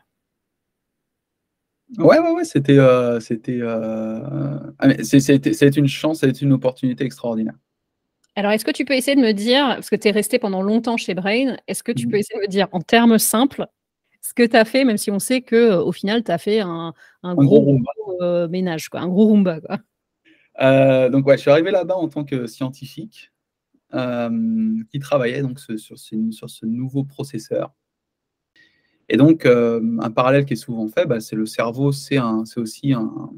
Ouais, 1.99 2.19
ouais, 2.19 2.31
ouais, 2.31 2.45
c'était, 2.45 2.79
euh, 2.79 3.19
c'était, 3.19 3.59
euh... 3.61 4.59
Ah, 4.79 4.89
c'est 5.03 5.77
une 5.77 5.89
chance, 5.89 6.21
c'est 6.21 6.41
une 6.41 6.53
opportunité 6.53 7.05
extraordinaire. 7.05 7.55
Alors, 8.37 8.53
est-ce 8.53 8.65
que 8.65 8.71
tu 8.71 8.85
peux 8.85 8.95
essayer 8.95 9.17
de 9.17 9.21
me 9.21 9.33
dire, 9.33 9.67
parce 9.67 9.91
que 9.91 9.97
tu 9.97 10.07
es 10.07 10.13
resté 10.13 10.39
pendant 10.39 10.63
longtemps 10.63 10.97
chez 10.97 11.15
Brain, 11.15 11.57
est-ce 11.67 11.83
que 11.83 11.91
tu 11.91 12.07
mmh. 12.07 12.11
peux 12.11 12.17
essayer 12.19 12.39
de 12.39 12.47
me 12.47 12.49
dire 12.49 12.69
en 12.71 12.81
termes 12.81 13.19
simples 13.19 13.67
ce 14.23 14.35
que 14.35 14.47
tu 14.47 14.57
as 14.57 14.65
fait, 14.65 14.85
même 14.85 14.99
si 14.99 15.11
on 15.11 15.19
sait 15.19 15.41
que 15.41 15.77
au 15.77 15.93
final, 15.93 16.23
tu 16.23 16.31
as 16.31 16.39
fait 16.39 16.61
un, 16.61 16.95
gros, 17.25 17.77
euh, 18.21 18.49
ménage, 18.49 18.89
quoi, 18.89 19.01
un 19.01 19.09
gros 19.09 19.27
Roomba. 19.27 19.61
Quoi? 19.61 19.79
Euh, 20.63 21.09
donc, 21.09 21.27
ouais, 21.27 21.37
je 21.37 21.43
suis 21.43 21.51
arrivé 21.51 21.71
là-bas 21.71 21.97
en 21.97 22.09
tant 22.09 22.25
que 22.25 22.47
scientifique 22.47 23.33
euh, 23.95 24.83
qui 24.91 24.99
travaillait 24.99 25.43
donc, 25.43 25.59
sur, 25.59 25.99
ce, 25.99 26.67
nouveau 26.67 27.05
processeur. 27.05 27.75
Et 29.09 29.17
donc, 29.17 29.45
un 29.45 30.11
parallèle 30.11 30.45
qui 30.45 30.53
est 30.53 30.57
souvent 30.57 30.87
fait, 30.89 31.07
bah, 31.07 31.21
c'est 31.21 31.37
le 31.37 31.47
cerveau, 31.47 31.91
c'est 31.91 32.21
aussi 32.57 32.93
un, 32.93 33.31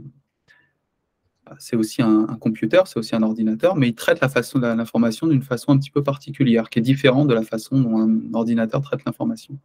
c'est 1.59 1.77
aussi 1.77 2.03
un, 2.03 2.27
computer, 2.41 2.83
c'est 2.87 2.99
aussi 2.99 3.15
un 3.15 3.23
ordinateur, 3.23 3.77
mais 3.77 3.89
il 3.89 3.95
traite 3.95 4.21
l'information 4.21 5.27
d'une 5.27 5.43
façon 5.43 5.73
un 5.73 5.79
petit 5.79 5.91
peu 5.91 6.03
particulière, 6.03 6.71
qui 6.71 6.79
est 6.79 6.83
différente 6.83 7.29
de 7.29 7.35
la 7.35 7.43
façon 7.43 7.81
dont 7.81 7.99
un 7.99 8.35
ordinateur 8.35 8.81
traite 8.81 9.05
l'information. 9.05 9.59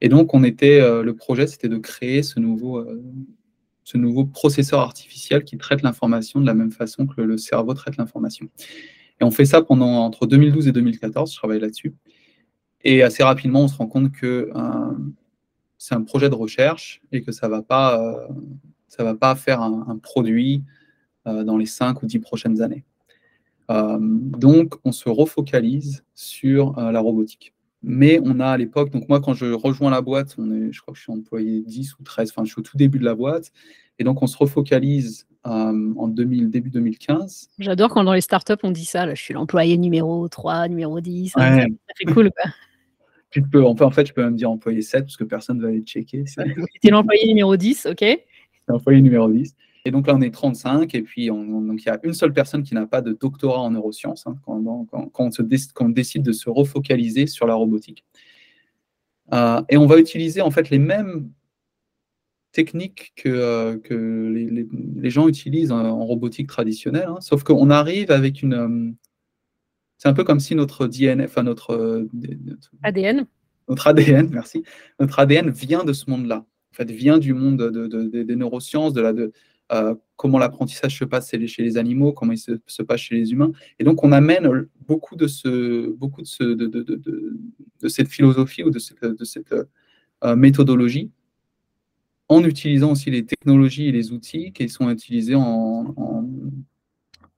Et 0.00 0.08
donc, 0.08 0.34
on 0.34 0.42
était, 0.44 0.80
euh, 0.80 1.02
le 1.02 1.14
projet, 1.14 1.46
c'était 1.46 1.68
de 1.68 1.78
créer 1.78 2.22
ce 2.22 2.40
nouveau, 2.40 2.78
euh, 2.78 3.02
ce 3.84 3.98
nouveau 3.98 4.24
processeur 4.24 4.80
artificiel 4.80 5.44
qui 5.44 5.58
traite 5.58 5.82
l'information 5.82 6.40
de 6.40 6.46
la 6.46 6.54
même 6.54 6.72
façon 6.72 7.06
que 7.06 7.20
le, 7.20 7.36
cerveau 7.36 7.74
traite 7.74 7.96
l'information. 7.96 8.48
Et 9.20 9.24
on 9.24 9.30
fait 9.30 9.44
ça 9.44 9.62
pendant 9.62 10.04
entre 10.04 10.26
2012 10.26 10.68
et 10.68 10.72
2014, 10.72 11.32
je 11.32 11.36
travaille 11.36 11.60
là-dessus. 11.60 11.94
Et 12.84 13.02
assez 13.02 13.22
rapidement, 13.22 13.62
on 13.62 13.68
se 13.68 13.76
rend 13.76 13.86
compte 13.86 14.12
que 14.12 14.50
euh, 14.54 14.90
c'est 15.78 15.94
un 15.94 16.02
projet 16.02 16.28
de 16.28 16.34
recherche 16.34 17.00
et 17.12 17.22
que 17.22 17.32
ça 17.32 17.46
ne 17.46 17.52
va, 17.52 17.62
pas, 17.62 18.28
ça 18.88 19.04
va 19.04 19.14
pas 19.14 19.34
faire 19.34 19.62
un, 19.62 19.98
produit 19.98 20.64
dans 21.24 21.56
les 21.56 21.66
5 21.66 22.02
ou 22.02 22.06
10 22.06 22.18
prochaines 22.18 22.62
années. 22.62 22.84
donc, 23.68 24.74
on 24.84 24.92
se 24.92 25.08
refocalise 25.08 26.04
sur 26.14 26.74
la 26.76 27.00
robotique. 27.00 27.54
Mais 27.82 28.20
on 28.24 28.38
a 28.38 28.46
à 28.46 28.56
l'époque, 28.56 28.90
donc 28.90 29.08
moi 29.08 29.20
quand 29.20 29.34
je 29.34 29.46
rejoins 29.46 29.90
la 29.90 30.02
boîte, 30.02 30.36
on 30.38 30.50
est, 30.52 30.72
je 30.72 30.80
crois 30.80 30.92
que 30.92 30.98
je 30.98 31.02
suis 31.02 31.12
employé 31.12 31.62
10 31.62 31.98
ou 31.98 32.04
13, 32.04 32.30
enfin 32.30 32.44
je 32.44 32.52
suis 32.52 32.60
au 32.60 32.62
tout 32.62 32.76
début 32.76 32.98
de 32.98 33.04
la 33.04 33.16
boîte, 33.16 33.50
et 33.98 34.04
donc 34.04 34.22
on 34.22 34.26
se 34.26 34.36
refocalise 34.36 35.26
euh, 35.46 35.94
en 35.96 36.08
2000, 36.08 36.50
début 36.50 36.70
2015. 36.70 37.50
J'adore 37.58 37.90
quand 37.90 38.04
dans 38.04 38.12
les 38.12 38.20
startups 38.20 38.54
on 38.62 38.70
dit 38.70 38.84
ça, 38.84 39.06
là, 39.06 39.14
je 39.14 39.22
suis 39.22 39.34
l'employé 39.34 39.76
numéro 39.76 40.28
3, 40.28 40.68
numéro 40.68 41.00
10, 41.00 41.32
hein, 41.36 41.60
ça 41.60 41.66
fait 41.96 42.12
cool. 42.12 42.30
Quoi. 42.30 42.50
Tu 43.30 43.40
peux, 43.40 43.64
en 43.64 43.90
fait, 43.90 44.06
je 44.06 44.12
peux 44.12 44.22
même 44.22 44.36
dire 44.36 44.50
employé 44.50 44.82
7 44.82 45.04
parce 45.04 45.16
que 45.16 45.24
personne 45.24 45.56
ne 45.56 45.62
va 45.62 45.68
aller 45.68 45.80
checker. 45.80 46.24
C'est 46.26 46.44
l'employé 46.90 47.26
numéro 47.26 47.56
10, 47.56 47.86
ok 47.90 48.04
L'employé 48.68 49.00
numéro 49.00 49.26
10. 49.26 49.56
Et 49.86 49.90
donc 49.90 50.06
là, 50.06 50.14
on 50.14 50.20
est 50.20 50.32
35, 50.32 50.94
et 50.94 51.02
puis 51.02 51.22
il 51.22 51.26
y 51.26 51.88
a 51.88 51.98
une 52.02 52.12
seule 52.12 52.32
personne 52.32 52.62
qui 52.62 52.74
n'a 52.74 52.86
pas 52.86 53.00
de 53.00 53.12
doctorat 53.12 53.60
en 53.60 53.70
neurosciences 53.70 54.26
hein, 54.26 54.36
quand, 54.44 55.10
on 55.18 55.30
se 55.30 55.42
décide 55.42 56.22
de 56.22 56.32
se 56.32 56.50
refocaliser 56.50 57.26
sur 57.26 57.46
la 57.46 57.54
robotique. 57.54 58.04
Euh, 59.32 59.62
et 59.70 59.78
on 59.78 59.86
va 59.86 59.98
utiliser 59.98 60.42
en 60.42 60.50
fait 60.50 60.68
les 60.68 60.78
mêmes 60.78 61.30
techniques 62.52 63.12
que, 63.16 63.28
euh, 63.28 63.78
que 63.78 63.94
les, 63.94 65.10
gens 65.10 65.28
utilisent 65.28 65.72
en, 65.72 66.04
robotique 66.04 66.48
traditionnelle, 66.48 67.08
hein, 67.08 67.20
sauf 67.20 67.42
qu'on 67.42 67.70
arrive 67.70 68.10
avec 68.10 68.42
une. 68.42 68.54
Euh, 68.54 68.90
c'est 69.98 70.08
un 70.08 70.14
peu 70.14 70.24
comme 70.24 70.40
si 70.40 70.54
notre 70.54 70.86
DNA, 70.86 71.24
enfin 71.24 71.42
notre, 71.42 72.08
ADN. 72.82 73.26
Notre 73.68 73.86
ADN, 73.86 74.28
merci. 74.32 74.64
Notre 74.98 75.18
ADN 75.20 75.50
vient 75.50 75.84
de 75.84 75.92
ce 75.92 76.10
monde-là. 76.10 76.38
En 76.38 76.74
fait, 76.74 76.90
vient 76.90 77.18
du 77.18 77.34
monde 77.34 77.62
des 78.10 78.36
neurosciences, 78.36 78.94
de 78.94 79.00
la, 79.00 79.12
de, 79.12 79.32
euh, 79.72 79.94
comment 80.16 80.38
l'apprentissage 80.38 80.98
se 80.98 81.04
passe 81.04 81.30
chez 81.30 81.62
les 81.62 81.76
animaux, 81.78 82.12
comment 82.12 82.32
il 82.32 82.38
se, 82.38 82.82
passe 82.82 83.00
chez 83.00 83.14
les 83.14 83.32
humains. 83.32 83.52
Et 83.78 83.84
donc, 83.84 84.04
on 84.04 84.12
amène 84.12 84.68
beaucoup 84.86 85.16
de, 85.16 85.26
ce, 85.26 85.90
beaucoup 85.96 86.20
de, 86.20 86.26
ce, 86.26 86.44
de, 86.44 86.66
de, 86.66 86.82
de, 86.82 87.88
cette 87.88 88.08
philosophie 88.08 88.62
ou 88.62 88.70
de 88.70 88.78
cette, 88.78 89.54
euh, 90.24 90.36
méthodologie 90.36 91.10
en 92.32 92.44
utilisant 92.44 92.92
aussi 92.92 93.10
les 93.10 93.24
technologies 93.24 93.86
et 93.88 93.92
les 93.92 94.12
outils 94.12 94.52
qui 94.52 94.68
sont 94.68 94.90
utilisés 94.90 95.34
en, 95.34 95.94
en, 95.96 96.24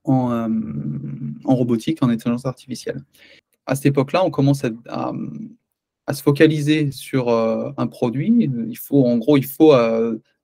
en, 0.03 0.31
euh, 0.31 0.47
robotique, 1.45 2.01
en 2.01 2.09
intelligence 2.09 2.45
artificielle. 2.45 3.03
À 3.65 3.75
cette 3.75 3.87
époque-là, 3.87 4.23
on 4.23 4.31
commence 4.31 4.63
à, 4.63 5.11
se 6.13 6.21
focaliser 6.21 6.91
sur 6.91 7.29
un 7.29 7.87
produit. 7.87 8.31
Il 8.69 8.77
faut, 8.77 9.05
en 9.05 9.17
gros, 9.17 9.37
il 9.37 9.45
faut 9.45 9.73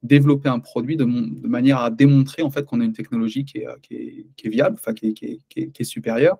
développer 0.04 0.50
un 0.50 0.60
produit 0.60 0.98
de, 0.98 1.06
manière 1.06 1.80
à 1.80 1.92
démontrer 1.92 2.42
en 2.42 2.50
fait 2.50 2.66
qu'on 2.66 2.82
a 2.82 2.84
une 2.84 2.94
technologie 2.94 3.46
qui 3.46 3.60
est, 3.60 3.68
euh, 3.68 4.50
viable, 4.50 4.80
qui 4.96 5.40
est, 5.56 5.84
supérieure. 5.84 6.40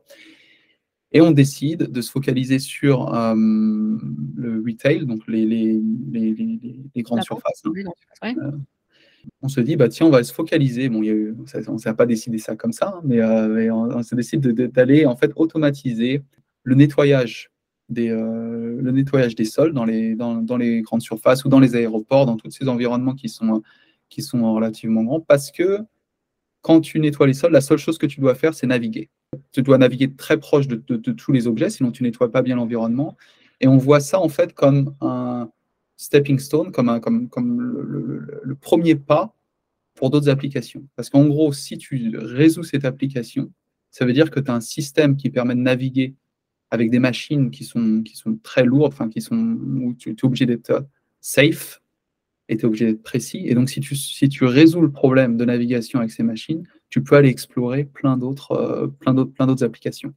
Et 1.12 1.22
on 1.22 1.32
décide 1.32 1.92
de 1.92 2.02
se 2.02 2.10
focaliser 2.10 2.60
sur 2.60 3.14
euh, 3.14 3.36
le 3.36 4.64
retail, 4.66 5.06
donc 5.06 5.28
les, 5.28 5.46
les, 5.46 5.82
les, 6.96 7.02
grandes 7.04 7.24
surfaces. 7.24 7.64
Hein. 8.22 8.34
Euh, 8.38 8.52
on 9.42 9.50
se 9.50 9.60
dit, 9.60 9.76
bah, 9.76 9.90
tiens, 9.90 10.08
on 10.08 10.10
va 10.10 10.24
se 10.24 10.34
focaliser. 10.34 10.88
Bon, 10.88 11.00
on 11.00 11.74
ne 11.74 11.78
s'est 11.78 11.94
pas 11.94 12.06
décidé 12.06 12.38
ça 12.38 12.56
comme 12.56 12.72
ça, 12.72 12.96
hein, 12.96 13.02
mais, 13.04 13.70
on, 13.70 14.02
se 14.04 14.16
décide 14.16 14.42
d'aller 14.72 15.06
en 15.06 15.18
fait 15.18 15.32
automatiser 15.36 16.22
le 16.64 16.76
nettoyage 16.76 17.52
euh, 18.00 18.82
le 18.82 18.92
nettoyage 18.92 19.36
des 19.36 19.46
sols 19.46 19.74
dans 19.74 19.86
les, 19.86 20.16
dans, 20.16 20.58
les 20.58 20.82
grandes 20.82 21.02
surfaces 21.02 21.46
ou 21.46 21.50
dans 21.50 21.60
les 21.60 21.76
aéroports, 21.76 22.26
dans 22.26 22.38
tous 22.38 22.50
ces 22.52 22.68
environnements 22.68 23.14
qui 23.14 23.30
sont, 23.30 23.62
qui 24.10 24.22
sont 24.22 24.54
relativement 24.54 25.04
grands, 25.04 25.20
parce 25.20 25.52
que 25.52 25.80
quand 26.62 26.82
tu 26.82 27.00
nettoies 27.00 27.28
les 27.28 27.34
sols, 27.34 27.52
la 27.52 27.62
seule 27.62 27.78
chose 27.78 27.98
que 27.98 28.06
tu 28.06 28.20
dois 28.20 28.36
faire, 28.36 28.54
c'est 28.54 28.68
naviguer. 28.68 29.10
Tu 29.52 29.62
dois 29.62 29.78
naviguer 29.78 30.14
très 30.14 30.40
proche 30.40 30.68
de, 30.68 30.76
tous 30.76 31.32
les 31.32 31.48
objets, 31.48 31.70
sinon 31.70 31.92
tu 31.92 32.04
nettoies 32.04 32.32
pas 32.32 32.42
bien 32.42 32.56
l'environnement. 32.56 33.18
Et 33.60 33.68
on 33.68 33.78
voit 33.78 34.00
ça 34.00 34.20
en 34.20 34.30
fait 34.30 34.54
comme 34.54 34.96
un 35.02 35.50
stepping 35.98 36.40
stone, 36.40 36.72
comme, 36.72 36.90
un, 36.90 37.00
comme, 37.00 37.30
comme 37.30 37.62
le, 37.62 38.56
premier 38.56 38.96
pas 38.96 39.36
pour 39.96 40.10
d'autres 40.10 40.30
applications. 40.30 40.84
Parce 40.96 41.10
qu'en 41.10 41.26
gros, 41.26 41.54
si 41.54 41.78
tu 41.78 42.16
résous 42.18 42.64
cette 42.64 42.86
application, 42.86 43.52
ça 43.90 44.06
veut 44.06 44.14
dire 44.14 44.32
que 44.32 44.40
tu 44.40 44.50
as 44.50 44.56
un 44.56 44.62
système 44.62 45.18
qui 45.18 45.30
permet 45.30 45.56
de 45.56 45.60
naviguer 45.60 46.16
avec 46.70 46.90
des 46.90 47.00
machines 47.00 47.52
qui 47.52 47.66
sont, 47.66 48.02
qui 48.04 48.16
sont 48.16 48.38
très 48.42 48.64
lourdes, 48.64 48.94
enfin, 48.94 49.10
qui 49.10 49.22
sont, 49.22 49.36
où 49.36 49.94
tu 49.94 50.12
es 50.12 50.26
obligé 50.26 50.46
d'être 50.46 50.86
safe 51.20 51.81
et 52.52 52.58
tu 52.58 52.64
es 52.64 52.66
obligé 52.66 52.86
d'être 52.86 53.02
précis. 53.02 53.44
Et 53.48 53.56
donc, 53.56 53.70
si 53.70 53.80
tu, 53.80 53.96
si 53.96 54.30
tu 54.30 54.44
résous 54.44 54.82
le 54.82 54.92
problème 54.92 55.38
de 55.38 55.46
navigation 55.46 56.00
avec 56.00 56.12
ces 56.12 56.24
machines, 56.24 56.68
tu 56.90 57.02
peux 57.02 57.16
aller 57.16 57.30
explorer 57.30 57.86
plein 57.86 58.18
d'autres 58.18 58.52
euh, 58.52 58.88
plein 58.88 59.14
d'autres, 59.14 59.32
plein 59.32 59.48
d'autres 59.48 59.64
applications. 59.64 60.14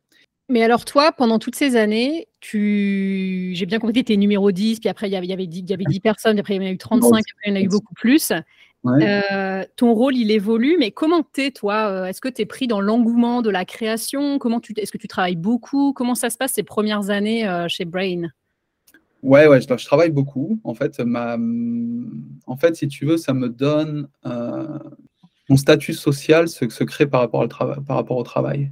Mais 0.51 0.63
alors, 0.63 0.85
toi, 0.85 1.13
pendant 1.13 1.39
toutes 1.39 1.55
ces 1.55 1.77
années, 1.77 2.29
tu... 2.41 3.53
j'ai 3.55 3.65
bien 3.65 3.79
compris 3.79 3.95
que 3.95 3.99
tu 3.99 4.13
étais 4.13 4.17
numéro 4.17 4.53
10, 4.53 4.81
puis 4.81 4.91
après, 4.91 5.09
il 5.09 5.13
y 5.13 5.17
avait, 5.17 5.27
il 5.27 5.31
y 5.31 5.33
avait 5.33 5.47
10, 5.47 5.61
il 5.61 5.71
y 5.71 5.73
avait 5.73 5.85
10 5.85 6.01
personnes, 6.01 6.39
après, 6.39 6.57
il 6.57 6.63
y 6.63 6.67
en 6.67 6.69
a 6.69 6.73
eu 6.73 6.77
35, 6.77 7.07
après, 7.09 7.25
il 7.47 7.49
y 7.49 7.53
en 7.53 7.57
a 7.57 7.63
eu 7.63 7.69
beaucoup 7.69 7.95
plus. 7.95 8.31
Euh, 8.87 9.65
ton 9.77 9.95
rôle, 9.95 10.17
il 10.17 10.31
évolue, 10.31 10.77
mais 10.79 10.91
comment 10.91 11.23
t'es, 11.23 11.51
toi? 11.51 11.89
Euh, 11.89 12.05
Est-ce 12.05 12.21
que 12.21 12.29
tu 12.29 12.43
es 12.43 12.47
pris 12.47 12.67
dans 12.67 12.83
l'engouement 12.83 13.41
de 13.41 13.49
la 13.49 13.65
création? 13.65 14.39
Comment 14.39 14.61
tu, 14.61 14.75
Est-ce 14.77 14.93
que 14.93 14.99
tu 14.99 15.09
travailles 15.09 15.37
beaucoup? 15.37 15.95
Comment 15.95 16.15
ça 16.15 16.29
se 16.29 16.37
passe 16.37 16.53
ces 16.53 16.63
premières 16.63 17.09
années 17.09 17.49
euh, 17.49 17.67
chez 17.69 17.87
Brain? 17.87 18.29
Ouais, 19.25 19.47
ouais, 19.49 19.61
je, 19.61 19.85
travaille 19.87 20.11
beaucoup. 20.11 20.61
En 20.65 20.75
fait, 20.75 21.01
ma, 21.01 21.37
en 22.47 22.57
fait, 22.57 22.77
si 22.77 22.89
tu 22.89 23.07
veux, 23.07 23.17
ça 23.17 23.33
me 23.35 23.49
donne 23.49 24.09
mon 25.49 25.57
statut 25.57 25.93
social 25.93 26.49
se, 26.49 26.69
se 26.69 26.85
crée 26.85 27.07
par 27.07 27.21
rapport, 27.21 27.41
au 27.41 27.47
travail, 27.47 27.79
par 27.87 27.97
rapport 27.97 28.17
au 28.17 28.23
travail. 28.23 28.71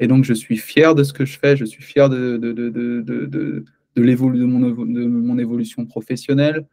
Et 0.00 0.06
donc, 0.06 0.24
je 0.24 0.34
suis 0.34 0.56
fier 0.56 0.94
de 0.94 1.02
ce 1.02 1.12
que 1.12 1.24
je 1.24 1.38
fais, 1.38 1.56
je 1.56 1.64
suis 1.64 1.82
fier 1.82 2.08
de, 2.08 2.36
de, 2.36 2.52
de, 2.52 2.68
de, 2.70 3.00
de, 3.00 3.64
de 3.94 4.44
mon, 4.44 4.74
mon 4.74 5.38
évolution 5.38 5.86
professionnelle. 5.86 6.66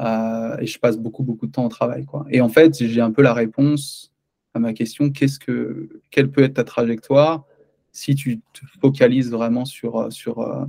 Euh, 0.00 0.56
et 0.58 0.66
je 0.66 0.78
passe 0.78 0.98
beaucoup, 0.98 1.22
beaucoup 1.22 1.46
de 1.46 1.52
temps 1.52 1.64
au 1.64 1.68
travail. 1.68 2.04
Quoi. 2.04 2.26
Et 2.30 2.40
en 2.40 2.48
fait, 2.48 2.84
j'ai 2.84 3.00
un 3.00 3.12
peu 3.12 3.22
la 3.22 3.32
réponse 3.32 4.12
à 4.54 4.58
ma 4.58 4.72
question 4.72 5.10
qu'est-ce 5.10 5.38
que, 5.38 5.88
quelle 6.10 6.30
peut 6.30 6.42
être 6.42 6.54
ta 6.54 6.64
trajectoire 6.64 7.44
si 7.92 8.16
tu 8.16 8.40
te 8.52 8.60
focalises 8.80 9.30
vraiment 9.30 9.64
sur, 9.64 9.96
euh, 9.96 10.10
sur, 10.10 10.40
euh, 10.40 10.64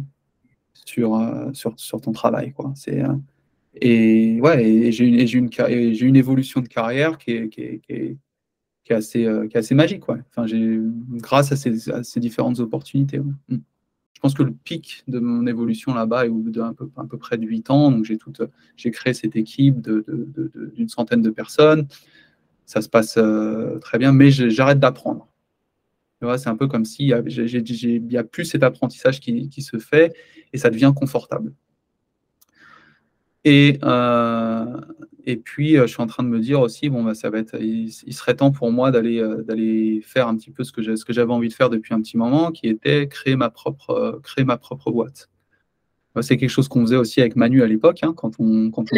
sur, 0.85 1.21
sur, 1.53 1.73
sur 1.77 1.99
ton 1.99 2.11
travail. 2.13 2.53
Quoi. 2.53 2.71
C'est, 2.75 3.03
et 3.81 4.39
ouais, 4.39 4.91
j'ai 4.91 5.05
une, 5.05 5.49
une, 5.49 5.49
une 5.99 6.15
évolution 6.15 6.61
de 6.61 6.67
carrière 6.67 7.17
qui 7.17 7.31
est, 7.31 7.49
qui 7.49 7.61
est, 7.61 7.81
qui 8.83 8.93
est, 8.93 8.95
assez, 8.95 9.27
qui 9.49 9.57
est 9.57 9.59
assez 9.59 9.75
magique. 9.75 10.07
Ouais. 10.07 10.19
Enfin, 10.29 10.45
grâce 11.11 11.51
à 11.51 11.57
ces, 11.57 11.89
à 11.91 12.03
ces 12.03 12.19
différentes 12.19 12.59
opportunités. 12.59 13.19
Mm 13.19 13.57
je 14.15 14.21
pense 14.21 14.33
que 14.33 14.43
le 14.43 14.53
pic 14.53 15.03
de 15.07 15.19
mon 15.19 15.45
évolution 15.45 15.93
là-bas 15.93 16.25
est 16.25 16.29
au 16.29 16.35
bout 16.35 16.49
d'un 16.49 16.73
peu, 16.73 16.89
à 16.95 17.03
peu 17.03 17.17
près 17.17 17.37
de 17.37 17.45
8 17.45 17.69
ans. 17.69 18.01
J'ai, 18.03 18.91
créé 18.91 19.13
cette 19.13 19.35
équipe 19.35 19.81
de, 19.81 20.05
d'une 20.73 20.87
centaine 20.87 21.21
de 21.21 21.29
personnes. 21.29 21.87
Ça 22.65 22.81
se 22.81 22.89
passe 22.89 23.17
euh, 23.17 23.77
très 23.79 23.99
bien, 23.99 24.13
mais 24.13 24.31
j'arrête 24.31 24.79
d'apprendre. 24.79 25.27
c'est 26.37 26.47
un 26.47 26.55
peu 26.55 26.67
comme 26.67 26.85
s'il 26.85 27.07
n'y 27.07 28.17
a, 28.17 28.23
plus 28.23 28.45
cet 28.45 28.63
apprentissage 28.63 29.19
qui, 29.19 29.49
qui, 29.49 29.61
se 29.61 29.77
fait 29.77 30.15
et 30.55 30.57
ça 30.57 30.69
devient 30.69 30.93
confortable. 30.95 31.53
Et, 33.43 33.77
euh, 33.83 34.65
et 35.25 35.35
puis, 35.35 35.77
euh, 35.77 35.85
je 35.85 35.91
suis 35.91 36.01
en 36.01 36.07
train 36.07 36.23
de 36.23 36.29
me 36.29 36.39
dire 36.39 36.61
aussi, 36.61 36.89
bon, 36.89 37.03
bah, 37.03 37.13
ça 37.13 37.29
va 37.29 37.39
être, 37.39 37.61
il, 37.61 37.91
serait 37.91 38.35
temps 38.35 38.51
pour 38.51 38.71
moi 38.71 38.89
d'aller 38.89 39.19
euh, 39.19 39.43
d'aller 39.43 40.01
faire 40.01 40.29
un 40.29 40.35
petit 40.37 40.49
peu 40.49 40.63
ce 40.63 40.71
que 40.71 40.81
j'avais 40.81 41.33
envie 41.33 41.49
de 41.49 41.53
faire 41.53 41.69
depuis 41.69 41.93
un 41.93 42.01
petit 42.01 42.15
moment, 42.15 42.51
qui 42.51 42.67
était 42.67 43.07
créer 43.09 43.35
ma 43.35 43.49
propre, 43.49 44.21
créer 44.23 44.45
ma 44.45 44.57
propre 44.57 44.91
boîte. 44.91 45.29
C'est 46.21 46.37
quelque 46.37 46.49
chose 46.49 46.69
qu'on 46.69 46.81
faisait 46.81 46.95
aussi 46.95 47.19
avec 47.19 47.35
Manu 47.35 47.61
à 47.61 47.67
l'époque, 47.67 47.99
hein, 48.01 48.13
quand 48.15 48.39
on, 48.39 48.71
quand 48.71 48.85
on, 48.93 48.97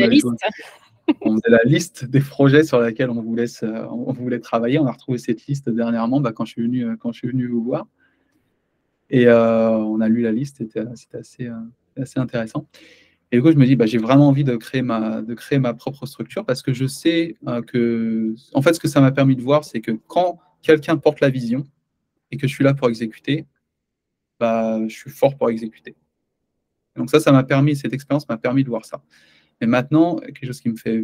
on 1.22 1.36
faisait 1.38 1.50
la 1.50 1.64
liste 1.66 2.06
des 2.06 2.20
projets 2.20 2.64
sur 2.64 2.80
lesquels 2.80 3.10
on 3.10 3.24
voulait, 3.24 3.48
on 3.64 4.14
voulait 4.14 4.40
travailler. 4.40 4.78
On 4.78 4.86
a 4.86 4.92
retrouvé 4.92 5.18
cette 5.18 5.48
liste 5.48 5.68
dernièrement 5.72 6.22
bah, 6.22 6.34
quand, 6.34 6.46
je 6.46 6.52
suis 6.52 6.62
venu, 6.62 6.96
quand 6.98 7.12
je 7.12 7.18
suis 7.18 7.28
venu 7.28 7.48
vous 7.48 7.64
voir. 7.64 7.88
Et 9.10 9.30
on 9.30 10.02
a 10.02 10.10
lu 10.10 10.22
la 10.22 10.32
liste, 10.32 10.58
c'était 10.58 10.82
assez, 11.18 11.50
assez 11.96 12.20
intéressant. 12.20 12.68
Et 13.32 13.38
du 13.38 13.44
coup, 13.44 13.52
je 13.52 13.58
me 13.58 13.66
dis, 13.66 13.76
bah, 13.76 13.86
j'ai 13.86 13.98
vraiment 13.98 14.30
envie 14.30 14.44
de 14.44 14.56
créer, 14.56 14.82
ma, 14.82 15.74
propre 15.74 16.06
structure 16.06 16.46
parce 16.46 16.62
que 16.62 16.74
je 16.74 16.86
sais 16.88 17.36
euh, 17.48 17.62
que, 17.62 18.36
en 18.54 18.62
fait, 18.62 18.74
ce 18.74 18.80
que 18.80 18.88
ça 18.88 19.02
m'a 19.02 19.12
permis 19.12 19.36
de 19.36 19.42
voir, 19.42 19.66
c'est 19.66 19.82
que 19.82 19.92
quand 20.08 20.40
quelqu'un 20.62 20.98
porte 20.98 21.20
la 21.20 21.30
vision 21.30 21.66
et 22.32 22.38
que 22.38 22.48
je 22.48 22.54
suis 22.54 22.64
là 22.64 22.74
pour 22.74 22.88
exécuter, 22.88 23.46
bah, 24.40 24.80
je 24.88 24.96
suis 24.96 25.10
fort 25.10 25.36
pour 25.36 25.50
exécuter. 25.50 25.96
donc 26.96 27.10
ça, 27.10 27.20
ça 27.20 27.32
m'a 27.32 27.44
permis, 27.44 27.76
cette 27.76 27.94
expérience 27.94 28.28
m'a 28.30 28.38
permis 28.38 28.64
de 28.64 28.70
voir 28.70 28.86
ça. 28.86 29.04
Et 29.60 29.66
maintenant, 29.66 30.18
quelque 30.18 30.46
chose 30.46 30.62
qui 30.62 30.70
me 30.70 30.78
fait, 30.78 31.04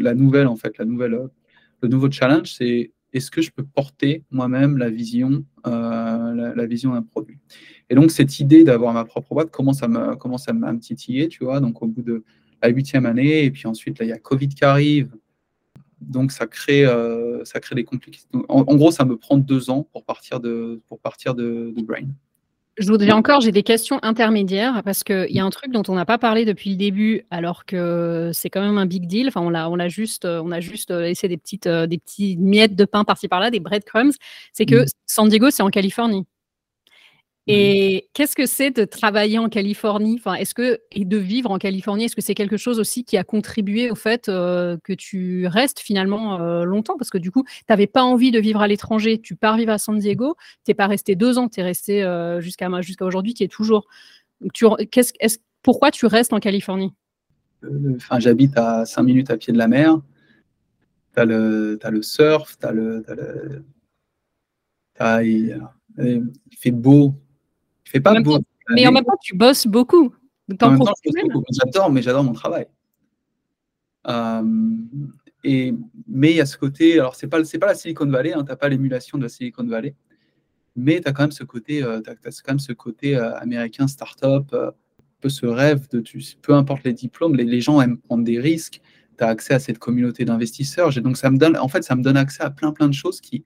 la 0.00 0.14
nouvelle, 0.14 0.46
en 0.46 0.56
fait, 0.56 0.78
le 0.78 1.88
nouveau 1.88 2.10
challenge, 2.10 2.52
c'est 2.52 2.92
est-ce 3.14 3.30
que 3.30 3.40
je 3.40 3.50
peux 3.50 3.64
porter 3.64 4.24
moi-même 4.30 4.76
la 4.76 4.90
vision, 4.90 5.44
euh, 5.66 6.52
la, 6.54 6.66
vision 6.66 6.92
d'un 6.92 7.02
produit? 7.02 7.38
Et 7.88 7.94
donc, 7.94 8.10
cette 8.10 8.40
idée 8.40 8.64
d'avoir 8.64 8.92
ma 8.92 9.04
propre 9.04 9.34
boîte 9.34 9.50
commence 9.50 9.82
à 9.82 9.88
me, 9.88 10.16
commence 10.16 10.48
à 10.48 10.52
me 10.52 10.78
titiller, 10.78 11.28
tu 11.28 11.44
vois? 11.44 11.60
Donc, 11.60 11.80
au 11.80 11.86
bout 11.86 12.02
de 12.02 12.24
la 12.62 12.68
huitième 12.68 13.06
année, 13.06 13.44
et 13.44 13.50
puis 13.50 13.66
ensuite, 13.66 13.98
là, 14.00 14.04
il 14.04 14.08
y 14.08 14.12
a 14.12 14.18
Covid 14.18 14.48
qui 14.48 14.64
arrive. 14.64 15.14
Donc, 16.00 16.32
ça 16.32 16.46
crée, 16.46 16.84
euh, 16.84 17.44
ça 17.44 17.60
crée 17.60 17.76
des 17.76 17.84
complications. 17.84 18.44
En, 18.48 18.74
gros, 18.74 18.90
ça 18.90 19.04
me 19.04 19.16
prend 19.16 19.38
deux 19.38 19.70
ans 19.70 19.84
pour 19.92 20.04
partir 20.04 20.40
de, 20.40 20.82
pour 20.88 20.98
partir 20.98 21.34
de 21.34 21.72
Brain. 21.82 22.08
Je 22.76 22.88
voudrais 22.88 23.12
encore, 23.12 23.40
j'ai 23.40 23.52
des 23.52 23.62
questions 23.62 24.00
intermédiaires 24.02 24.82
parce 24.84 25.04
qu'il 25.04 25.30
y 25.30 25.38
a 25.38 25.44
un 25.44 25.50
truc 25.50 25.70
dont 25.70 25.84
on 25.86 25.94
n'a 25.94 26.04
pas 26.04 26.18
parlé 26.18 26.44
depuis 26.44 26.70
le 26.70 26.76
début, 26.76 27.24
alors 27.30 27.66
que 27.66 28.30
c'est 28.32 28.50
quand 28.50 28.62
même 28.62 28.78
un 28.78 28.86
big 28.86 29.06
deal. 29.06 29.28
Enfin, 29.28 29.42
on 29.42 29.50
l'a, 29.50 29.70
on 29.70 29.76
l'a 29.76 29.88
juste, 29.88 30.24
on 30.24 30.50
a 30.50 30.58
juste 30.58 30.90
laissé 30.90 31.28
des 31.28 31.36
petites, 31.36 31.68
euh, 31.68 31.86
des 31.86 31.98
petits 31.98 32.36
miettes 32.36 32.74
de 32.74 32.84
pain 32.84 33.04
par-ci 33.04 33.28
par-là, 33.28 33.50
des 33.52 33.60
breadcrumbs. 33.60 34.14
C'est 34.52 34.66
que 34.66 34.82
mmh. 34.82 34.86
San 35.06 35.28
Diego, 35.28 35.50
c'est 35.50 35.62
en 35.62 35.70
Californie. 35.70 36.26
Et 37.46 38.08
qu'est-ce 38.14 38.34
que 38.34 38.46
c'est 38.46 38.70
de 38.70 38.86
travailler 38.86 39.38
en 39.38 39.50
Californie? 39.50 40.16
Enfin, 40.18 40.34
est-ce 40.34 40.54
que, 40.54 40.80
Et 40.92 41.04
de 41.04 41.18
vivre 41.18 41.50
en 41.50 41.58
Californie 41.58 42.04
Est-ce 42.04 42.16
que 42.16 42.22
c'est 42.22 42.34
quelque 42.34 42.56
chose 42.56 42.78
aussi 42.80 43.04
qui 43.04 43.18
a 43.18 43.24
contribué 43.24 43.90
au 43.90 43.94
fait 43.94 44.30
euh, 44.30 44.78
que 44.82 44.94
tu 44.94 45.46
restes 45.46 45.80
finalement 45.80 46.40
euh, 46.40 46.64
longtemps? 46.64 46.96
Parce 46.96 47.10
que 47.10 47.18
du 47.18 47.30
coup, 47.30 47.44
tu 47.44 47.64
n'avais 47.68 47.86
pas 47.86 48.02
envie 48.02 48.30
de 48.30 48.38
vivre 48.38 48.62
à 48.62 48.66
l'étranger. 48.66 49.20
Tu 49.20 49.36
pars 49.36 49.58
vivre 49.58 49.72
à 49.72 49.78
San 49.78 49.98
Diego. 49.98 50.36
Tu 50.64 50.70
n'es 50.70 50.74
pas 50.74 50.86
resté 50.86 51.16
deux 51.16 51.36
ans. 51.36 51.48
Tu 51.48 51.60
es 51.60 51.62
resté 51.62 52.02
euh, 52.02 52.40
jusqu'à 52.40 52.70
jusqu'à 52.80 53.04
aujourd'hui. 53.04 53.34
Tu 53.34 53.44
es 53.44 53.48
toujours. 53.48 53.88
Tu, 54.54 54.64
est 55.20 55.42
pourquoi 55.62 55.90
tu 55.90 56.06
restes 56.06 56.32
en 56.32 56.40
Californie? 56.40 56.94
Enfin, 57.96 58.20
J'habite 58.20 58.56
à 58.56 58.86
cinq 58.86 59.02
minutes 59.02 59.30
à 59.30 59.36
pied 59.36 59.52
de 59.52 59.58
la 59.58 59.68
mer. 59.68 60.00
Tu 61.14 61.20
as, 61.20 61.22
as, 61.22 61.90
le 61.90 62.02
surf. 62.02 62.56
As 62.62 62.72
le, 62.72 63.04
as 64.98 65.22
il, 65.22 65.60
il 65.98 66.56
fait 66.56 66.70
beau 66.70 67.14
pas 68.00 68.14
mais 68.70 68.86
en 68.86 68.92
même 68.92 69.04
temps, 69.04 69.18
tu 69.20 69.36
bosses 69.36 69.66
beaucoup. 69.66 70.14
J'adore, 70.48 71.90
mais 71.90 72.02
j'adore 72.02 72.24
mon 72.24 72.32
travail. 72.32 72.66
Euh, 74.06 74.42
et, 75.42 75.74
mais 76.06 76.30
il 76.30 76.36
y 76.36 76.40
a 76.40 76.46
ce 76.46 76.56
côté, 76.56 76.94
alors 76.94 77.14
c'est 77.14 77.26
pas, 77.26 77.38
pas 77.42 77.66
la 77.66 77.74
Silicon 77.74 78.06
Valley, 78.06 78.32
hein, 78.32 78.42
tu 78.44 78.50
n'as 78.50 78.56
pas 78.56 78.68
l'émulation 78.68 79.18
de 79.18 79.22
la 79.22 79.28
Silicon 79.28 79.64
Valley, 79.64 79.94
mais 80.76 81.00
tu 81.00 81.08
as 81.08 81.12
quand 81.12 81.22
même 81.22 81.32
ce 81.32 81.44
côté, 81.44 81.82
euh, 81.82 82.00
as, 82.06 82.14
quand 82.42 82.52
même 82.52 82.58
ce 82.58 82.72
côté 82.72 83.16
euh, 83.16 83.34
américain, 83.36 83.86
start-up, 83.86 84.54
peu 85.20 85.28
ce 85.28 85.46
rêve 85.46 85.88
de, 85.88 86.00
tu, 86.00 86.22
peu 86.42 86.54
importe 86.54 86.84
les 86.84 86.92
diplômes, 86.92 87.34
les, 87.34 87.44
les 87.44 87.60
gens 87.60 87.80
aiment 87.80 87.98
prendre 87.98 88.24
des 88.24 88.38
risques, 88.38 88.80
tu 89.16 89.24
as 89.24 89.28
accès 89.28 89.54
à 89.54 89.58
cette 89.58 89.78
communauté 89.78 90.24
d'investisseurs. 90.24 90.92
Donc 91.00 91.16
ça 91.16 91.30
me 91.30 91.38
donne, 91.38 91.56
en 91.56 91.68
fait, 91.68 91.82
ça 91.82 91.94
me 91.94 92.02
donne 92.02 92.16
accès 92.16 92.42
à 92.42 92.50
plein 92.50 92.72
plein 92.72 92.88
de 92.88 92.94
choses 92.94 93.20
qui, 93.20 93.44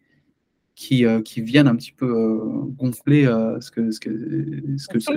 qui, 0.78 1.04
euh, 1.04 1.20
qui 1.20 1.40
viennent 1.40 1.66
un 1.66 1.74
petit 1.74 1.90
peu 1.90 2.06
euh, 2.06 2.38
gonfler 2.78 3.26
euh, 3.26 3.60
ce 3.60 3.72
que. 3.72 3.90
Ce 3.90 3.98
que, 3.98 4.10
ce 4.78 4.86
que, 4.86 5.00
ce, 5.00 5.10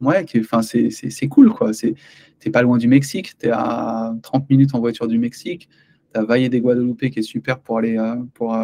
ouais, 0.00 0.24
enfin, 0.38 0.62
c'est 0.62 1.28
cool, 1.28 1.50
quoi. 1.50 1.72
T'es 2.38 2.50
pas 2.50 2.62
loin 2.62 2.78
du 2.78 2.86
Mexique, 2.86 3.36
tu 3.36 3.46
es 3.46 3.50
à 3.50 4.14
30 4.22 4.48
minutes 4.48 4.72
en 4.72 4.78
voiture 4.78 5.08
du 5.08 5.18
Mexique. 5.18 5.68
Tu 6.12 6.20
as 6.20 6.22
Valle 6.22 6.48
des 6.48 6.60
Guadalupe 6.60 7.10
qui 7.10 7.18
est 7.18 7.22
super 7.22 7.58
pour 7.58 7.78
aller, 7.78 7.98
pour, 8.34 8.56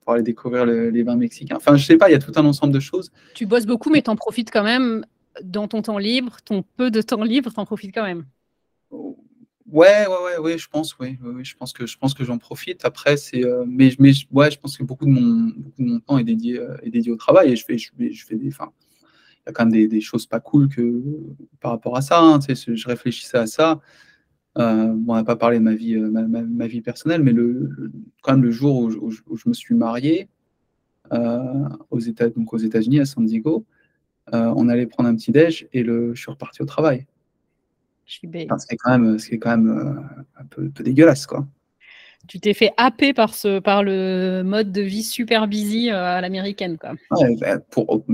pour 0.00 0.12
aller 0.12 0.22
découvrir 0.22 0.64
les 0.64 1.02
vins 1.02 1.16
mexicains. 1.16 1.56
Enfin, 1.56 1.76
je 1.76 1.84
sais 1.84 1.98
pas, 1.98 2.08
il 2.08 2.12
y 2.12 2.14
a 2.14 2.20
tout 2.20 2.32
un 2.36 2.44
ensemble 2.46 2.72
de 2.72 2.80
choses. 2.80 3.10
Tu 3.34 3.44
bosses 3.44 3.66
beaucoup, 3.66 3.90
mais 3.90 4.00
tu 4.00 4.08
en 4.08 4.16
profites 4.16 4.50
quand 4.50 4.64
même 4.64 5.04
dans 5.42 5.68
ton 5.68 5.82
temps 5.82 5.98
libre, 5.98 6.36
ton 6.42 6.64
peu 6.76 6.90
de 6.90 7.02
temps 7.02 7.22
libre, 7.22 7.52
tu 7.52 7.60
en 7.60 7.66
profites 7.66 7.92
quand 7.92 8.04
même. 8.04 8.24
Ouais, 9.72 10.06
ouais, 10.06 10.38
ouais, 10.38 10.58
je 10.58 10.68
pense, 10.68 10.96
oui, 10.98 11.18
je 11.42 11.54
pense 11.56 11.72
que 11.72 11.86
je 11.86 11.98
pense 11.98 12.14
que 12.14 12.22
j'en 12.24 12.38
profite. 12.38 12.84
Après, 12.84 13.16
c'est, 13.16 13.44
euh, 13.44 13.64
mais, 13.66 13.90
mais 13.98 14.12
ouais, 14.30 14.50
je 14.50 14.60
pense 14.60 14.78
que 14.78 14.84
beaucoup 14.84 15.06
de 15.06 15.10
mon, 15.10 15.50
beaucoup 15.56 15.82
de 15.82 15.88
mon 15.88 16.00
temps 16.00 16.18
est 16.18 16.24
dédié, 16.24 16.60
euh, 16.60 16.76
est 16.82 16.90
dédié 16.90 17.10
au 17.10 17.16
travail 17.16 17.50
et 17.50 17.56
je 17.56 17.64
fais, 17.64 17.76
je, 17.76 17.90
je 17.98 18.24
fais 18.24 18.36
des, 18.36 18.48
enfin, 18.48 18.70
il 19.44 19.48
y 19.48 19.50
a 19.50 19.52
quand 19.52 19.64
même 19.64 19.72
des, 19.72 19.88
des, 19.88 20.00
choses 20.00 20.26
pas 20.26 20.38
cool 20.38 20.68
que 20.68 21.02
par 21.60 21.72
rapport 21.72 21.96
à 21.96 22.02
ça. 22.02 22.20
Hein, 22.20 22.38
je 22.48 22.86
réfléchissais 22.86 23.38
à 23.38 23.46
ça. 23.46 23.80
Euh, 24.58 24.86
bon, 24.94 25.14
on 25.14 25.16
n'a 25.16 25.24
pas 25.24 25.36
parlé 25.36 25.58
de 25.58 25.64
ma 25.64 25.74
vie, 25.74 25.96
ma, 25.96 26.22
ma, 26.22 26.66
vie 26.68 26.80
personnelle, 26.80 27.22
mais 27.22 27.32
le, 27.32 27.70
quand 28.22 28.32
même 28.32 28.44
le 28.44 28.52
jour 28.52 28.78
où, 28.78 28.90
où, 29.26 29.36
je 29.36 29.48
me 29.48 29.54
suis 29.54 29.74
marié 29.74 30.28
aux 31.90 32.00
États, 32.00 32.28
donc 32.30 32.52
aux 32.52 32.58
États-Unis 32.58 33.00
à 33.00 33.04
San 33.04 33.24
Diego, 33.26 33.66
on 34.32 34.68
allait 34.68 34.86
prendre 34.86 35.08
un 35.08 35.16
petit 35.16 35.32
déj 35.32 35.68
et 35.72 35.82
le, 35.82 36.14
je 36.14 36.20
suis 36.20 36.30
reparti 36.30 36.62
au 36.62 36.66
travail. 36.66 37.06
Je 38.06 38.14
suis 38.14 38.28
bête. 38.28 38.48
c'est 38.58 38.76
quand 38.76 38.98
même, 38.98 39.18
c'est 39.18 39.38
quand 39.38 39.56
même 39.56 39.68
euh, 39.68 40.40
un, 40.40 40.44
peu, 40.44 40.68
dégueulasse, 40.82 41.26
quoi. 41.26 41.46
Tu 42.28 42.40
t'es 42.40 42.54
fait 42.54 42.72
happer 42.76 43.12
par, 43.12 43.34
ce, 43.34 43.58
par 43.58 43.82
le 43.82 44.42
mode 44.44 44.72
de 44.72 44.80
vie 44.80 45.02
super 45.02 45.48
busy 45.48 45.90
euh, 45.90 46.16
à 46.16 46.20
l'américaine, 46.20 46.78
quoi. 46.78 46.94
Bah, 47.40 47.58
pour, 47.58 48.04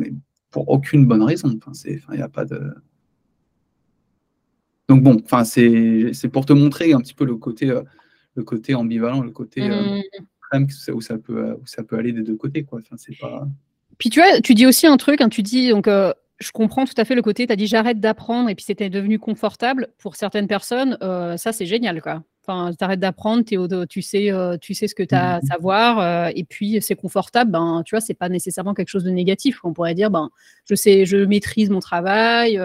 pour 0.50 0.68
aucune 0.68 1.07
bonne 1.07 1.22
raison. 1.22 1.55
Enfin, 1.57 1.74
c'est, 1.74 2.00
il 2.11 2.16
n'y 2.16 2.22
a 2.22 2.28
pas 2.28 2.44
de. 2.44 2.74
Donc 4.88 5.02
bon, 5.02 5.20
enfin, 5.24 5.44
c'est, 5.44 6.11
c'est 6.12 6.28
pour 6.28 6.46
te 6.46 6.52
montrer 6.52 6.92
un 6.92 7.00
petit 7.00 7.14
peu 7.14 7.24
le 7.24 7.37
côté, 7.37 7.70
euh, 7.70 7.83
le 8.35 8.44
côté 8.44 8.74
ambivalent, 8.74 9.20
le 9.20 9.31
côté 9.31 9.61
mmh. 9.68 10.02
où 10.92 11.00
ça 11.00 11.18
peut, 11.18 11.52
où 11.61 11.66
ça 11.66 11.83
peut 11.83 11.96
aller 11.96 12.12
des 12.12 12.22
deux 12.22 12.37
côtés, 12.37 12.64
quoi. 12.64 12.81
Enfin, 12.81 12.96
c'est 12.98 13.18
pas. 13.18 13.46
Puis 13.98 14.09
tu 14.09 14.20
vois, 14.20 14.40
tu 14.40 14.55
dis 14.55 14.66
aussi 14.66 14.87
un 14.87 14.96
truc, 14.96 15.20
hein, 15.20 15.28
tu 15.28 15.42
dis 15.42 15.68
donc 15.68 15.87
je 16.42 16.52
comprends 16.52 16.85
tout 16.85 16.94
à 16.96 17.05
fait 17.05 17.14
le 17.14 17.22
côté, 17.22 17.46
tu 17.46 17.52
as 17.52 17.57
dit 17.57 17.66
j'arrête 17.66 18.00
d'apprendre 18.00 18.48
et 18.48 18.55
puis 18.55 18.64
c'était 18.64 18.90
devenu 18.90 19.18
confortable. 19.18 19.88
Pour 19.98 20.16
certaines 20.16 20.48
personnes, 20.48 20.98
euh, 21.02 21.37
ça 21.37 21.52
c'est 21.52 21.66
génial. 21.66 22.02
quoi. 22.02 22.22
Enfin, 22.44 22.72
tu 22.76 22.83
arrêtes 22.83 23.00
d'apprendre, 23.00 23.44
tu 23.44 24.02
sais, 24.02 24.33
euh, 24.33 24.57
tu 24.59 24.74
sais 24.74 24.88
ce 24.88 24.96
que 24.96 25.05
tu 25.05 25.14
as 25.14 25.35
à 25.35 25.38
mmh 25.38 25.42
savoir, 25.42 26.00
euh, 26.00 26.31
et 26.35 26.42
puis 26.42 26.83
c'est 26.83 26.96
confortable. 26.96 27.52
Ben, 27.52 27.83
tu 27.87 27.94
vois, 27.94 28.00
c'est 28.00 28.14
pas 28.14 28.28
nécessairement 28.28 28.74
quelque 28.74 28.88
chose 28.88 29.05
de 29.05 29.11
négatif. 29.11 29.61
On 29.64 29.72
pourrait 29.72 29.94
dire, 29.94 30.11
ben, 30.11 30.28
je 30.68 30.74
sais, 30.74 31.07
je 31.07 31.18
maîtrise 31.18 31.70
mon 31.70 31.78
travail, 31.78 32.61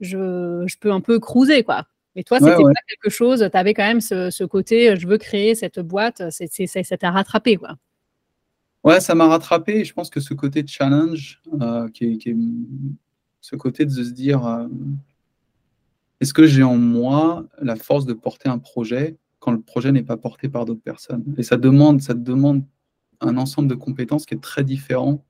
je, 0.00 0.64
je, 0.66 0.76
peux 0.78 0.92
un 0.92 1.00
peu 1.00 1.18
cruiser, 1.18 1.64
quoi. 1.64 1.86
Mais 2.14 2.22
toi, 2.22 2.38
c'était 2.38 2.54
pas 2.54 2.82
quelque 2.88 3.12
chose. 3.12 3.48
Tu 3.50 3.58
avais 3.58 3.74
quand 3.74 3.86
même 3.86 4.00
ce, 4.00 4.30
ce, 4.30 4.44
côté, 4.44 4.94
je 4.96 5.06
veux 5.08 5.18
créer 5.18 5.54
cette 5.56 5.80
boîte. 5.80 6.22
C'est, 6.30 6.66
ça 6.66 6.96
t'a 6.96 7.10
rattrapé, 7.10 7.56
quoi. 7.56 7.76
Ouais, 8.82 9.00
ça 9.00 9.14
m'a 9.14 9.26
rattrapé. 9.26 9.84
Je 9.84 9.92
pense 9.92 10.10
que 10.10 10.20
ce 10.20 10.34
côté 10.34 10.64
challenge, 10.66 11.42
est, 12.00 12.36
ce 13.40 13.56
côté 13.56 13.84
de 13.84 13.90
se 13.90 14.10
dire 14.10 14.68
est-ce 16.20 16.34
que 16.34 16.46
j'ai 16.46 16.62
en 16.62 16.76
moi 16.76 17.46
la 17.60 17.76
force 17.76 18.04
de 18.04 18.12
porter 18.12 18.48
un 18.48 18.58
projet 18.58 19.16
quand 19.38 19.52
le 19.52 19.60
projet 19.60 19.90
n'est 19.90 20.02
pas 20.02 20.18
porté 20.18 20.48
par 20.48 20.66
d'autres 20.66 20.82
personnes? 20.82 21.24
Et 21.38 21.42
ça 21.42 21.56
demande, 21.56 22.02
ça 22.02 22.14
demande 22.14 22.62
un 23.20 23.36
ensemble 23.36 23.68
de 23.68 23.74
compétences 23.74 24.26
qui 24.26 24.34
est 24.34 24.40
très 24.42 24.64
différent 24.64 25.24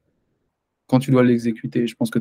quand 0.89 0.99
tu 0.99 1.13
dois 1.13 1.23
l'exécuter. 1.23 1.87
Je 1.87 1.95
pense 1.95 2.11
que 2.11 2.19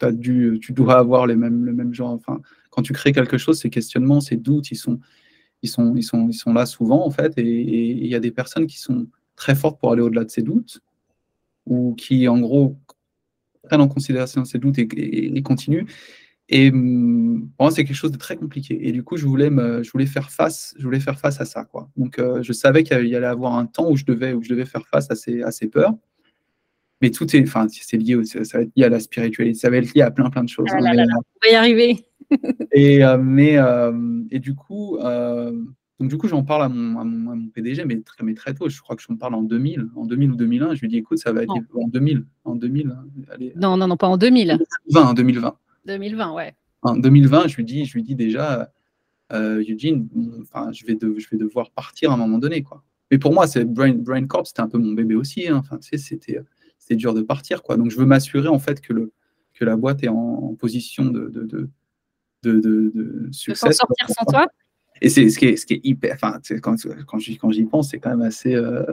as, 0.00 0.12
dû, 0.12 0.58
tu 0.60 0.72
dois 0.72 0.98
avoir 0.98 1.26
les 1.26 1.34
mêmes, 1.34 1.64
le 1.64 1.72
même 1.72 1.92
genre. 1.92 2.12
Enfin, 2.12 2.40
quand 2.70 2.82
tu 2.82 2.92
crées 2.92 3.12
quelque 3.12 3.38
chose, 3.38 3.58
ces 3.58 3.70
questionnements, 3.70 4.20
ces 4.20 4.36
doutes, 4.36 4.70
ils 4.70 4.76
sont, 4.76 5.00
ils 5.62 5.68
sont, 5.68 5.96
ils 5.96 6.04
sont, 6.04 6.28
ils 6.28 6.34
sont 6.34 6.52
là 6.52 6.66
souvent, 6.66 7.04
en 7.04 7.10
fait. 7.10 7.34
Et 7.38 7.42
il 7.44 8.06
y 8.06 8.14
a 8.14 8.20
des 8.20 8.30
personnes 8.30 8.68
qui 8.68 8.78
sont 8.78 9.08
très 9.36 9.54
fortes 9.54 9.80
pour 9.80 9.92
aller 9.92 10.02
au-delà 10.02 10.24
de 10.24 10.30
ces 10.30 10.42
doutes 10.42 10.80
ou 11.66 11.94
qui, 11.94 12.28
en 12.28 12.40
gros, 12.40 12.76
prennent 13.62 13.80
en 13.80 13.88
considération 13.88 14.44
ces 14.44 14.58
doutes 14.58 14.78
et, 14.78 15.36
et 15.36 15.42
continuent. 15.42 15.86
Et 16.48 16.70
hum, 16.70 17.48
pour 17.56 17.64
moi, 17.64 17.70
c'est 17.70 17.84
quelque 17.84 17.96
chose 17.96 18.12
de 18.12 18.18
très 18.18 18.36
compliqué. 18.36 18.86
Et 18.86 18.92
du 18.92 19.02
coup, 19.02 19.16
je 19.16 19.26
voulais, 19.26 19.50
me, 19.50 19.82
je 19.82 19.90
voulais, 19.90 20.06
faire, 20.06 20.30
face, 20.30 20.74
je 20.78 20.84
voulais 20.84 21.00
faire 21.00 21.18
face 21.18 21.40
à 21.40 21.46
ça. 21.46 21.64
Quoi. 21.64 21.88
Donc, 21.96 22.18
euh, 22.18 22.42
je 22.42 22.52
savais 22.52 22.82
qu'il 22.82 23.06
y 23.06 23.16
allait 23.16 23.26
avoir 23.26 23.56
un 23.56 23.66
temps 23.66 23.90
où 23.90 23.96
je 23.96 24.04
devais, 24.04 24.34
où 24.34 24.42
je 24.42 24.50
devais 24.50 24.66
faire 24.66 24.86
face 24.86 25.10
à 25.10 25.14
ces, 25.14 25.42
à 25.42 25.50
ces 25.50 25.68
peurs. 25.68 25.94
Mais 27.00 27.10
tout 27.10 27.34
est, 27.34 27.42
enfin, 27.42 27.66
c'est 27.70 27.96
lié, 27.96 28.22
ça 28.24 28.58
va 28.58 28.64
être 28.64 28.70
lié 28.76 28.84
à 28.84 28.88
la 28.88 29.00
spiritualité, 29.00 29.58
ça 29.58 29.70
va 29.70 29.78
être 29.78 29.92
lié 29.92 30.02
à 30.02 30.10
plein, 30.10 30.30
plein 30.30 30.44
de 30.44 30.48
choses. 30.48 30.68
Ah 30.70 30.76
hein, 30.76 30.94
là 30.94 30.94
là, 30.94 31.14
on 31.16 31.46
va 31.46 31.52
y 31.52 31.54
arriver. 31.56 32.04
et, 32.72 33.04
euh, 33.04 33.18
mais, 33.18 33.56
euh, 33.56 34.22
et 34.30 34.38
du 34.38 34.54
coup, 34.54 34.98
donc 36.02 36.10
du 36.10 36.18
coup, 36.18 36.26
j'en 36.26 36.42
parle 36.42 36.64
à 36.64 36.68
mon, 36.68 36.98
à, 36.98 37.04
mon, 37.04 37.46
PDG, 37.46 37.84
mais 37.84 38.00
très, 38.00 38.24
mais 38.24 38.34
très 38.34 38.54
tôt. 38.54 38.68
Je 38.68 38.80
crois 38.80 38.96
que 38.96 39.02
je 39.02 39.12
me 39.12 39.16
parle 39.16 39.36
en 39.36 39.42
2000, 39.42 39.88
en 39.94 40.04
2000 40.04 40.32
ou 40.32 40.34
2001. 40.34 40.74
Je 40.74 40.80
lui 40.80 40.88
dis, 40.88 40.96
écoute, 40.96 41.18
ça 41.18 41.32
va 41.32 41.44
être 41.44 41.54
en 41.74 41.86
2000, 41.86 42.24
en 42.42 42.56
2000. 42.56 42.88
Hein, 42.88 43.04
allez, 43.30 43.52
non, 43.54 43.76
non, 43.76 43.86
non, 43.86 43.96
pas 43.96 44.08
en 44.08 44.16
2000. 44.16 44.58
2020, 44.88 45.14
2020. 45.14 45.54
2020, 45.86 46.32
ouais. 46.32 46.56
En 46.82 46.96
2020, 46.96 47.46
je 47.46 47.56
lui 47.56 47.64
dis, 47.64 47.84
je 47.84 47.94
lui 47.94 48.02
dis 48.02 48.16
déjà, 48.16 48.72
euh, 49.32 49.62
Eugene, 49.62 50.08
enfin, 50.40 50.72
je 50.72 50.84
vais, 50.84 50.98
je 51.00 51.28
vais 51.30 51.36
devoir 51.36 51.70
partir 51.70 52.10
à 52.10 52.14
un 52.14 52.16
moment 52.16 52.38
donné, 52.38 52.64
quoi. 52.64 52.82
Mais 53.12 53.18
pour 53.18 53.32
moi, 53.32 53.46
c'est 53.46 53.64
Brain, 53.64 53.94
Brain 53.94 54.26
Corp, 54.26 54.48
c'était 54.48 54.62
un 54.62 54.68
peu 54.68 54.78
mon 54.78 54.94
bébé 54.94 55.14
aussi. 55.14 55.46
Hein. 55.46 55.58
Enfin, 55.58 55.78
tu 55.78 55.88
sais, 55.88 55.98
c'était, 55.98 56.40
c'était 56.78 56.96
dur 56.96 57.14
de 57.14 57.22
partir, 57.22 57.62
quoi. 57.62 57.76
Donc, 57.76 57.92
je 57.92 57.96
veux 57.96 58.06
m'assurer 58.06 58.48
en 58.48 58.58
fait 58.58 58.80
que 58.80 58.92
le, 58.92 59.12
que 59.54 59.64
la 59.64 59.76
boîte 59.76 60.02
est 60.02 60.08
en, 60.08 60.56
position 60.58 61.04
de, 61.04 61.28
de, 61.28 61.44
de, 61.44 61.68
de, 62.42 62.90
de 62.92 63.28
succès. 63.30 63.68
De 63.68 63.74
sortir 63.74 64.08
sans 64.08 64.24
toi? 64.24 64.46
Et 65.02 65.08
c'est 65.08 65.28
ce 65.28 65.38
qui 65.38 65.46
est, 65.46 65.56
ce 65.56 65.66
qui 65.66 65.74
est 65.74 65.80
hyper. 65.82 66.14
Enfin, 66.14 66.38
quand, 66.62 66.76
quand 67.06 67.18
j'y, 67.18 67.36
quand 67.36 67.50
j'y 67.50 67.64
pense, 67.64 67.90
c'est 67.90 67.98
quand 67.98 68.10
même 68.10 68.22
assez, 68.22 68.54
euh, 68.54 68.84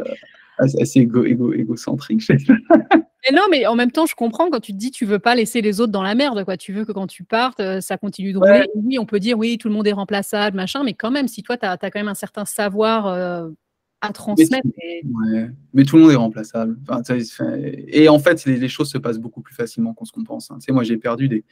assez 0.57 0.99
égo, 0.99 1.23
égo, 1.23 1.53
égocentrique. 1.53 2.23
mais 2.29 3.35
non, 3.35 3.43
mais 3.51 3.67
en 3.67 3.75
même 3.75 3.91
temps, 3.91 4.07
je 4.07 4.15
comprends 4.15 4.49
quand 4.49 4.59
tu 4.59 4.73
te 4.73 4.77
dis 4.77 4.89
tu 4.89 5.05
veux 5.05 5.19
pas 5.19 5.35
laisser 5.35 5.61
les 5.61 5.79
autres 5.79 5.91
dans 5.91 6.01
la 6.01 6.15
merde, 6.15 6.43
quoi. 6.43 6.57
Tu 6.57 6.73
veux 6.73 6.83
que 6.83 6.91
quand 6.91 7.05
tu 7.05 7.23
partes, 7.23 7.59
euh, 7.59 7.79
ça 7.79 7.97
continue 7.97 8.33
de 8.33 8.39
rouler. 8.39 8.65
Oui, 8.75 8.97
on 8.97 9.05
peut 9.05 9.19
dire 9.19 9.37
oui, 9.37 9.59
tout 9.59 9.67
le 9.67 9.75
monde 9.75 9.85
est 9.85 9.93
remplaçable, 9.93 10.57
machin, 10.57 10.83
mais 10.83 10.95
quand 10.95 11.11
même, 11.11 11.27
si 11.27 11.43
toi, 11.43 11.57
tu 11.57 11.67
as, 11.67 11.77
quand 11.77 11.95
même 11.95 12.07
un 12.07 12.15
certain 12.15 12.45
savoir 12.45 13.05
euh, 13.05 13.47
à 14.01 14.11
transmettre. 14.11 14.67
Mais, 14.77 15.03
ouais. 15.05 15.49
mais, 15.73 15.83
tout 15.83 15.97
le 15.97 16.03
monde 16.03 16.11
est 16.11 16.15
remplaçable. 16.15 16.75
et 17.87 18.09
en 18.09 18.17
fait, 18.17 18.45
les, 18.45 18.67
choses 18.67 18.89
se 18.89 18.97
passent 18.97 19.19
beaucoup 19.19 19.41
plus 19.41 19.53
facilement 19.53 19.93
qu'on 19.93 20.05
ce 20.05 20.11
qu'on 20.11 20.23
pense. 20.23 20.49
Hein. 20.49 20.57
Tu 20.59 20.65
sais, 20.65 20.71
moi, 20.71 20.83
j'ai 20.83 20.97
perdu 20.97 21.29
des, 21.29 21.43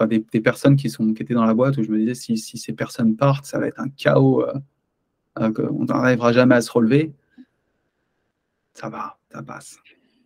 enfin, 0.00 0.06
des, 0.06 0.40
personnes 0.40 0.76
qui, 0.76 0.88
sont, 0.88 1.12
qui 1.12 1.22
étaient 1.22 1.34
dans 1.34 1.44
la 1.44 1.54
boîte 1.54 1.76
où 1.76 1.82
je 1.82 1.90
me 1.90 1.98
disais 1.98 2.14
si, 2.14 2.38
si 2.38 2.58
ces 2.58 2.72
personnes 2.72 3.16
partent, 3.16 3.44
ça 3.44 3.58
va 3.58 3.66
être 3.66 3.80
un 3.80 3.88
chaos. 3.88 4.44
Euh, 4.46 4.54
on 5.36 5.84
n'arrivera 5.84 6.32
jamais 6.32 6.56
à 6.56 6.60
se 6.60 6.72
relever 6.72 7.12
ça 8.80 8.88
va, 8.88 9.18
ça 9.30 9.42
passe. 9.42 9.78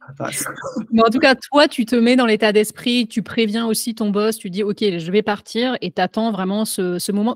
Mais 0.92 1.02
en 1.02 1.10
tout 1.10 1.18
cas, 1.18 1.34
toi, 1.34 1.66
tu 1.66 1.86
te 1.86 1.96
mets 1.96 2.14
dans 2.14 2.26
l'état 2.26 2.52
d'esprit, 2.52 3.08
tu 3.08 3.22
préviens 3.22 3.66
aussi 3.66 3.94
ton 3.94 4.10
boss, 4.10 4.36
tu 4.36 4.50
dis 4.50 4.62
OK, 4.62 4.80
je 4.80 5.10
vais 5.10 5.22
partir 5.22 5.78
et 5.80 5.90
tu 5.90 6.00
attends 6.00 6.30
vraiment 6.30 6.66
ce, 6.66 7.10
moment. 7.10 7.34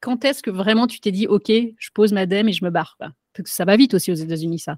Quand 0.00 0.24
est-ce 0.24 0.42
que 0.42 0.50
vraiment 0.50 0.86
tu 0.86 1.00
t'es 1.00 1.12
dit 1.12 1.26
OK, 1.26 1.50
je 1.50 1.90
pose 1.94 2.12
ma 2.12 2.26
dème 2.26 2.48
et 2.48 2.52
je 2.52 2.62
me 2.62 2.70
barre 2.70 2.96
Parce 2.98 3.14
que 3.42 3.48
ça 3.48 3.64
va 3.64 3.76
vite 3.76 3.94
aussi 3.94 4.12
aux 4.12 4.16
États-Unis, 4.16 4.58
ça. 4.58 4.76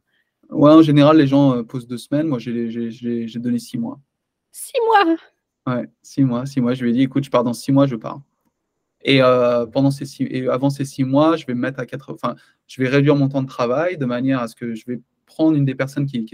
Ouais, 0.50 0.70
en 0.70 0.82
général, 0.82 1.16
les 1.16 1.26
gens 1.26 1.56
euh, 1.56 1.62
posent 1.64 1.88
deux 1.88 1.98
semaines. 1.98 2.28
Moi, 2.28 2.38
j'ai 2.38 3.26
donné 3.36 3.58
six 3.58 3.78
mois. 3.78 3.98
Six 4.52 4.78
mois? 4.86 5.16
Ouais, 5.66 5.88
six 6.02 6.24
mois. 6.24 6.46
Six 6.46 6.60
mois. 6.60 6.74
Je 6.74 6.82
lui 6.82 6.90
ai 6.90 6.92
dit 6.92 7.02
écoute, 7.02 7.24
je 7.24 7.30
pars 7.30 7.44
dans 7.44 7.52
six 7.52 7.72
mois, 7.72 7.86
je 7.86 7.96
pars. 7.96 8.20
Et, 9.04 9.22
euh, 9.22 9.66
pendant 9.66 9.90
ces 9.90 10.04
six, 10.06 10.24
et 10.30 10.48
avant 10.48 10.70
ces 10.70 10.84
six 10.84 11.04
mois, 11.04 11.36
je 11.36 11.46
vais 11.46 11.54
me 11.54 11.60
mettre 11.60 11.80
à 11.80 11.86
quatre. 11.86 12.12
Enfin, 12.12 12.36
je 12.68 12.82
vais 12.82 12.88
réduire 12.88 13.16
mon 13.16 13.28
temps 13.28 13.42
de 13.42 13.48
travail 13.48 13.98
de 13.98 14.04
manière 14.04 14.40
à 14.40 14.48
ce 14.48 14.54
que 14.54 14.74
je 14.74 14.84
vais 14.86 15.00
prendre 15.26 15.56
une 15.56 15.64
des 15.64 15.74
personnes 15.74 16.06
qui, 16.06 16.24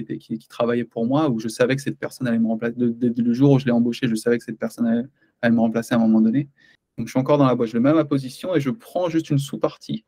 travaillait 0.48 0.84
pour 0.84 1.06
moi, 1.06 1.30
où 1.30 1.38
je 1.38 1.48
savais 1.48 1.76
que 1.76 1.82
cette 1.82 1.98
personne 1.98 2.26
allait 2.26 2.38
me 2.38 2.48
remplacer. 2.48 2.74
le 2.78 3.32
jour 3.32 3.52
où 3.52 3.58
je 3.58 3.64
l'ai 3.64 3.70
embauché, 3.70 4.08
je 4.08 4.14
savais 4.14 4.38
que 4.38 4.44
cette 4.44 4.58
personne 4.58 4.86
allait, 4.86 5.50
me 5.50 5.60
remplacer 5.60 5.94
à 5.94 5.98
un 5.98 6.00
moment 6.00 6.20
donné. 6.20 6.48
Donc 6.96 7.06
je 7.06 7.12
suis 7.12 7.20
encore 7.20 7.38
dans 7.38 7.46
la 7.46 7.54
boîte, 7.54 7.70
je 7.70 7.74
le 7.74 7.80
mets 7.80 7.90
à 7.90 7.94
ma 7.94 8.04
position 8.04 8.56
et 8.56 8.60
je 8.60 8.70
prends 8.70 9.08
juste 9.08 9.30
une 9.30 9.38
sous-partie 9.38 10.04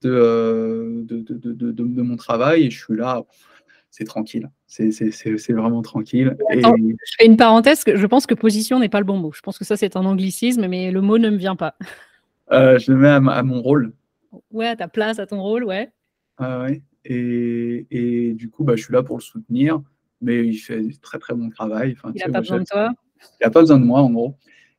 de, 0.00 0.10
euh, 0.10 1.02
de, 1.04 1.20
de, 1.20 1.52
de, 1.52 2.02
mon 2.02 2.16
travail 2.16 2.64
et 2.64 2.70
je 2.70 2.82
suis 2.82 2.96
là. 2.96 3.24
C'est 3.94 4.04
tranquille, 4.04 4.50
c'est 4.66 5.52
vraiment 5.52 5.82
tranquille. 5.82 6.34
et... 6.50 6.62
Je 6.62 7.14
fais 7.18 7.26
une 7.26 7.36
parenthèse, 7.36 7.84
je 7.86 8.06
pense 8.06 8.26
que 8.26 8.32
position 8.32 8.78
n'est 8.78 8.88
pas 8.88 9.00
le 9.00 9.04
bon 9.04 9.18
mot. 9.18 9.32
Je 9.32 9.42
pense 9.42 9.58
que 9.58 9.66
ça 9.66 9.76
c'est 9.76 9.96
un 9.96 10.06
anglicisme, 10.06 10.66
mais 10.66 10.90
le 10.90 11.02
mot 11.02 11.18
ne 11.18 11.28
me 11.28 11.36
vient 11.36 11.56
pas. 11.56 11.76
Euh, 12.50 12.78
je 12.78 12.90
le 12.90 12.98
mets 12.98 13.08
à, 13.08 13.16
à, 13.16 13.42
mon 13.42 13.60
rôle. 13.60 13.92
Ouais, 14.50 14.66
à 14.66 14.76
ta 14.76 14.88
place, 14.88 15.18
à 15.18 15.26
ton 15.26 15.42
rôle, 15.42 15.64
ouais. 15.64 15.92
Ah 16.38 16.62
ouais. 16.62 16.82
Et, 17.04 18.32
du 18.34 18.48
coup, 18.50 18.64
bah, 18.64 18.76
je 18.76 18.84
suis 18.84 18.92
là 18.92 19.02
pour 19.02 19.18
le 19.18 19.22
soutenir, 19.22 19.82
mais 20.20 20.46
il 20.46 20.56
fait 20.56 20.82
très 21.00 21.18
très 21.18 21.34
bon 21.34 21.50
travail. 21.50 21.94
Enfin, 21.96 22.12
il 22.14 22.20
n'a 22.20 22.32
pas 22.32 22.40
besoin 22.40 22.60
de 22.60 22.64
toi 22.64 22.90
Il 23.40 23.44
n'a 23.44 23.50
pas 23.50 23.60
besoin 23.60 23.78
de 23.78 23.84
moi, 23.84 24.00
en 24.00 24.10
gros. 24.10 24.36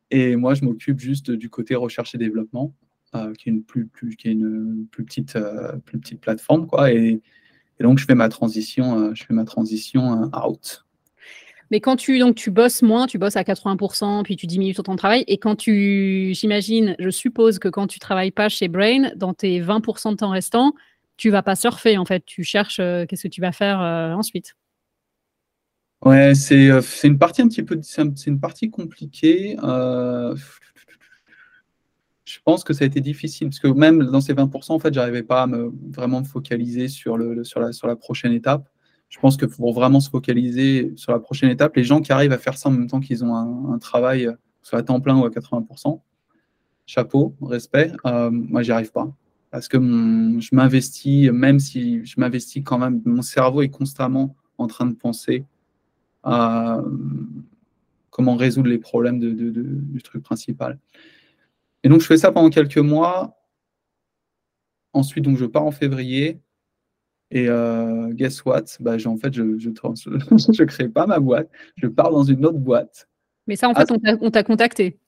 Et 0.10 0.36
moi, 0.36 0.54
je 0.54 0.64
m'occupe 0.66 1.00
juste 1.00 1.32
du 1.32 1.50
côté 1.50 1.76
recherche 1.76 2.16
et 2.16 2.18
développement, 2.18 2.74
euh, 3.16 3.34
qui 3.34 3.50
est 3.50 3.52
une 3.52 3.64
plus, 3.64 3.88
plus, 3.88 4.16
qui 4.16 4.30
est 4.30 4.32
une 4.32 4.88
plus 4.92 5.04
petite, 5.04 5.36
euh, 5.36 5.74
plus 5.86 6.00
petite 6.00 6.22
plateforme. 6.22 6.68
Quoi. 6.68 6.92
Et, 6.92 7.22
donc, 7.80 7.98
je 7.98 8.06
fais 8.06 8.16
ma 8.16 8.30
transition, 8.30 9.00
euh, 9.00 9.12
je 9.14 9.24
fais 9.24 9.34
ma 9.34 9.46
transition 9.46 10.30
out. 10.34 10.86
Mais 11.72 11.80
quand 11.80 11.96
tu, 11.96 12.20
donc, 12.20 12.36
tu 12.36 12.52
bosses 12.52 12.84
moins, 12.84 13.08
tu 13.08 13.18
bosses 13.18 13.36
à 13.36 13.44
80%, 13.44 14.24
puis 14.24 14.36
tu 14.36 14.46
diminues 14.46 14.76
ton 14.76 14.84
temps 14.84 14.94
de 14.94 14.98
travail, 15.00 15.24
et 15.28 15.38
quand 15.38 15.56
tu, 15.56 16.32
j'imagine, 16.36 16.96
je 17.00 17.10
suppose 17.10 17.58
que 17.58 17.68
quand 17.68 17.88
tu 17.88 18.00
travailles 18.00 18.32
pas 18.32 18.48
chez 18.48 18.68
Brain, 18.68 19.12
dans 19.16 19.34
tes 19.34 19.60
20% 19.60 20.12
de 20.12 20.18
temps 20.18 20.30
restant, 20.30 20.74
tu 21.18 21.30
vas 21.30 21.44
pas 21.44 21.56
surfer 21.56 21.98
en 21.98 22.06
fait, 22.06 22.24
tu 22.26 22.44
cherches 22.44 22.80
euh, 22.80 23.06
qu'est-ce 23.06 23.24
que 23.24 23.28
tu 23.28 23.42
vas 23.42 23.52
faire 23.52 23.82
euh, 23.82 24.14
ensuite. 24.14 24.56
Ouais, 26.04 26.36
c'est 26.36 26.70
euh, 26.70 26.82
une 27.04 27.18
partie 27.18 27.42
un 27.42 27.48
petit 27.48 27.64
peu, 27.64 27.80
c'est 27.82 28.04
une 28.28 28.40
partie 28.40 28.70
compliquée. 28.70 29.56
Je 32.46 32.52
pense 32.52 32.66
que 32.66 32.74
ça 32.74 32.84
a 32.84 32.88
été 32.88 33.00
difficile 33.00 33.48
parce 33.48 33.60
que 33.60 33.70
même 33.70 34.04
dans 34.04 34.20
ces 34.20 34.34
20%, 34.34 34.74
en 34.74 34.80
fait, 34.80 34.94
j'arrivais 34.94 35.24
pas 35.24 35.44
à 35.44 35.48
me 35.48 35.72
vraiment 35.92 36.20
me 36.20 36.26
focaliser 36.26 36.90
sur 36.90 37.18
le, 37.18 37.46
sur 37.46 37.62
la 37.62 37.72
sur 37.72 37.88
la 37.88 37.96
prochaine 37.96 38.34
étape. 38.34 38.68
Je 39.08 39.18
pense 39.18 39.38
que 39.38 39.46
pour 39.46 39.74
vraiment 39.74 40.02
se 40.02 40.10
focaliser 40.10 40.92
sur 40.98 41.14
la 41.14 41.20
prochaine 41.20 41.50
étape, 41.50 41.74
les 41.78 41.86
gens 41.86 42.02
qui 42.02 42.12
arrivent 42.12 42.34
à 42.34 42.38
faire 42.38 42.58
ça 42.58 42.68
en 42.68 42.74
même 42.74 42.88
temps 42.88 43.00
qu'ils 43.00 43.24
ont 43.24 43.34
un, 43.34 43.78
travail, 43.78 44.30
soit 44.62 44.80
à 44.80 44.84
temps 44.84 45.00
plein 45.00 45.18
ou 45.18 45.24
à 45.24 45.30
80%, 45.30 46.02
chapeau, 46.86 47.34
respect. 47.40 47.94
moi, 48.04 48.62
j'y 48.62 48.74
arrive 48.74 48.92
pas 48.92 49.10
parce 49.50 49.70
que 49.70 49.78
je 49.78 50.50
m'investis, 50.54 51.30
même 51.32 51.60
si 51.60 52.04
je 52.06 52.20
m'investis 52.20 52.62
quand 52.66 52.80
même, 52.80 53.02
mon 53.06 53.22
cerveau 53.22 53.62
est 53.62 53.70
constamment 53.70 54.36
en 54.58 54.68
train 54.68 54.88
de 54.88 54.96
penser 54.96 55.46
à 56.24 56.82
comment 58.10 58.36
résoudre 58.36 58.68
les 58.68 58.80
problèmes 58.80 59.20
de, 59.20 59.32
du 59.32 60.02
truc 60.02 60.24
principal. 60.24 60.80
Et 61.84 61.90
donc, 61.90 62.02
je 62.02 62.08
fais 62.08 62.18
ça 62.18 62.32
pendant 62.32 62.50
quelques 62.50 62.78
mois. 62.78 63.38
Ensuite, 64.94 65.26
donc, 65.26 65.38
je 65.38 65.46
pars 65.46 65.66
en 65.66 65.72
février. 65.72 66.42
Et 67.32 67.50
euh, 67.50 68.14
guess 68.14 68.46
what? 68.46 68.66
Bah, 68.80 68.96
En 69.06 69.18
fait, 69.18 69.34
je 69.34 69.42
ne 69.42 69.58
je, 70.54 70.64
crée 70.64 70.88
pas 70.88 71.08
ma 71.08 71.20
boîte. 71.20 71.50
Je 71.78 71.88
pars 71.88 72.12
dans 72.12 72.24
une 72.24 72.46
autre 72.46 72.60
boîte. 72.60 73.10
Mais 73.48 73.56
ça, 73.56 73.68
en 73.68 73.74
fait, 73.74 73.92
on 73.92 74.32
t'a 74.32 74.44
contacté. 74.44 75.00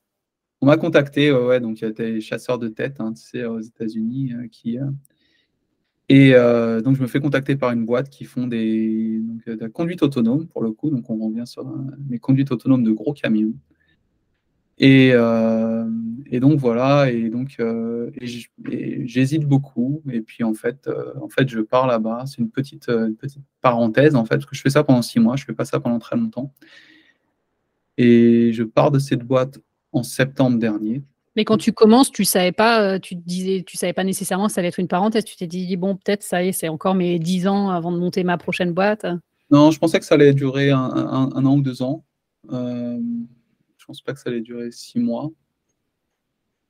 On 0.62 0.66
m'a 0.66 0.78
contacté, 0.78 1.32
ouais, 1.32 1.60
donc 1.60 1.82
il 1.82 1.84
y 1.84 1.88
a 1.88 1.92
des 1.92 2.22
chasseurs 2.22 2.58
de 2.58 2.70
tête, 2.70 3.00
hein, 3.00 3.14
tu 3.14 3.22
sais, 3.22 3.46
aux 3.46 3.60
États-Unis, 3.60 4.34
euh, 4.34 4.48
qui. 4.48 4.80
Euh, 4.80 4.90
et 6.10 6.32
donc 6.84 6.96
je 6.96 7.02
me 7.02 7.08
fais 7.08 7.20
contacter 7.20 7.56
par 7.56 7.72
une 7.72 7.86
boîte 7.86 8.10
qui 8.10 8.26
font 8.26 8.46
des 8.46 9.20
donc, 9.22 9.46
de 9.46 9.60
la 9.60 9.70
conduite 9.70 10.04
autonome 10.04 10.48
pour 10.48 10.62
le 10.62 10.72
coup, 10.72 10.92
donc 10.92 11.10
on 11.10 11.18
revient 11.18 11.48
sur 11.48 11.66
mes 12.08 12.20
conduites 12.20 12.52
autonomes 12.52 12.84
de 12.84 12.92
gros 12.92 13.14
camions. 13.14 13.54
Et, 14.78 15.14
et, 16.32 16.40
donc 16.40 16.60
voilà, 16.60 17.10
et 17.10 17.30
donc 17.30 17.58
j'hésite 18.22 19.46
beaucoup. 19.46 20.02
Et 20.12 20.22
puis 20.22 20.44
en 20.44 20.54
fait, 20.54 20.90
en 21.22 21.30
fait, 21.30 21.48
je 21.48 21.62
pars 21.62 21.88
là-bas. 21.88 22.26
C'est 22.26 22.40
une 22.40 22.50
petite, 22.50 22.90
une 22.90 23.16
petite 23.16 23.44
parenthèse 23.62 24.16
en 24.16 24.26
fait, 24.26 24.36
parce 24.36 24.46
que 24.46 24.56
je 24.56 24.62
fais 24.62 24.70
ça 24.70 24.84
pendant 24.84 25.02
six 25.02 25.20
mois. 25.20 25.36
Je 25.38 25.46
fais 25.46 25.54
pas 25.54 25.66
ça 25.66 25.80
pendant 25.80 26.00
très 26.00 26.18
longtemps. 26.18 26.52
Et 27.98 28.52
je 28.52 28.64
pars 28.64 28.92
de 28.92 29.00
cette 29.00 29.24
boîte 29.24 29.60
en 29.94 30.04
septembre 30.04 30.60
dernier. 30.60 31.02
Mais 31.38 31.46
quand 31.46 31.58
tu 31.58 31.72
commences, 31.74 32.12
tu 32.12 32.26
savais 32.26 32.52
pas, 32.52 33.00
tu 33.00 33.16
te 33.16 33.22
disais, 33.22 33.64
tu 33.66 33.78
savais 33.78 33.94
pas 33.94 34.04
nécessairement 34.04 34.48
que 34.48 34.54
ça 34.54 34.60
allait 34.60 34.70
être 34.70 34.80
une 34.80 34.88
parenthèse. 34.88 35.24
Tu 35.24 35.36
t'es 35.36 35.48
dit 35.48 35.76
bon, 35.78 35.96
peut-être 35.96 36.24
ça 36.24 36.44
y 36.44 36.50
est, 36.50 36.52
c'est 36.52 36.70
encore 36.70 36.96
mes 36.96 37.20
dix 37.20 37.48
ans 37.48 37.70
avant 37.70 37.92
de 37.92 37.98
monter 37.98 38.24
ma 38.24 38.38
prochaine 38.38 38.74
boîte. 38.74 39.06
Non, 39.52 39.72
je 39.72 39.80
pensais 39.80 40.00
que 40.00 40.06
ça 40.06 40.16
allait 40.16 40.34
durer 40.34 40.72
un, 40.72 40.80
un 40.80 41.46
an 41.46 41.56
ou 41.56 41.62
deux 41.62 41.82
ans. 41.82 42.04
Euh, 43.86 43.93
je 43.93 44.00
pense 44.00 44.02
pas 44.02 44.13
que 44.13 44.19
ça 44.19 44.30
allait 44.30 44.41
durer 44.41 44.71
six 44.71 45.00
mois. 45.00 45.32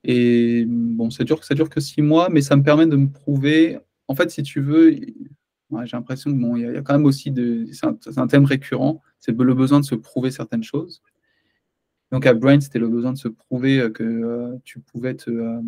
Et 0.04 0.64
bon, 0.66 1.10
ça 1.10 1.24
dure, 1.24 1.42
ça 1.44 1.54
dure 1.54 1.68
que 1.68 1.80
six 1.80 2.02
mois, 2.02 2.28
mais 2.30 2.42
ça 2.42 2.56
me 2.56 2.62
permet 2.62 2.86
de 2.86 2.96
me 2.96 3.08
prouver. 3.08 3.78
En 4.08 4.14
fait, 4.14 4.30
si 4.30 4.42
tu 4.42 4.60
veux, 4.60 4.92
j'ai 4.92 5.96
l'impression 5.96 6.30
que 6.30 6.36
bon, 6.36 6.56
il 6.56 6.62
y, 6.62 6.66
a 6.66 6.82
quand 6.82 6.94
même 6.94 7.06
aussi 7.06 7.30
de, 7.32 7.66
c'est 7.72 8.18
un, 8.18 8.26
thème 8.26 8.44
récurrent, 8.44 9.02
c'est 9.18 9.36
le 9.36 9.54
besoin 9.54 9.80
de 9.80 9.84
se 9.84 9.96
prouver 9.96 10.30
certaines 10.30 10.62
choses. 10.62 11.02
Donc 12.12 12.24
à 12.24 12.34
Brain, 12.34 12.60
c'était 12.60 12.78
le 12.78 12.88
besoin 12.88 13.12
de 13.12 13.18
se 13.18 13.26
prouver 13.26 13.90
que 13.92 14.04
euh, 14.04 14.56
tu 14.64 14.78
pouvais 14.78 15.14
te 15.14 15.30
euh, 15.30 15.60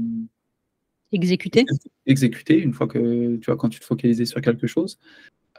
exécuter. 1.10 1.64
Exécuter 2.06 2.60
une 2.60 2.72
fois 2.72 2.86
que 2.86 3.36
tu 3.36 3.46
vois 3.46 3.56
quand 3.56 3.70
tu 3.70 3.80
te 3.80 3.84
focalisais 3.84 4.24
sur 4.24 4.40
quelque 4.40 4.68
chose 4.68 4.98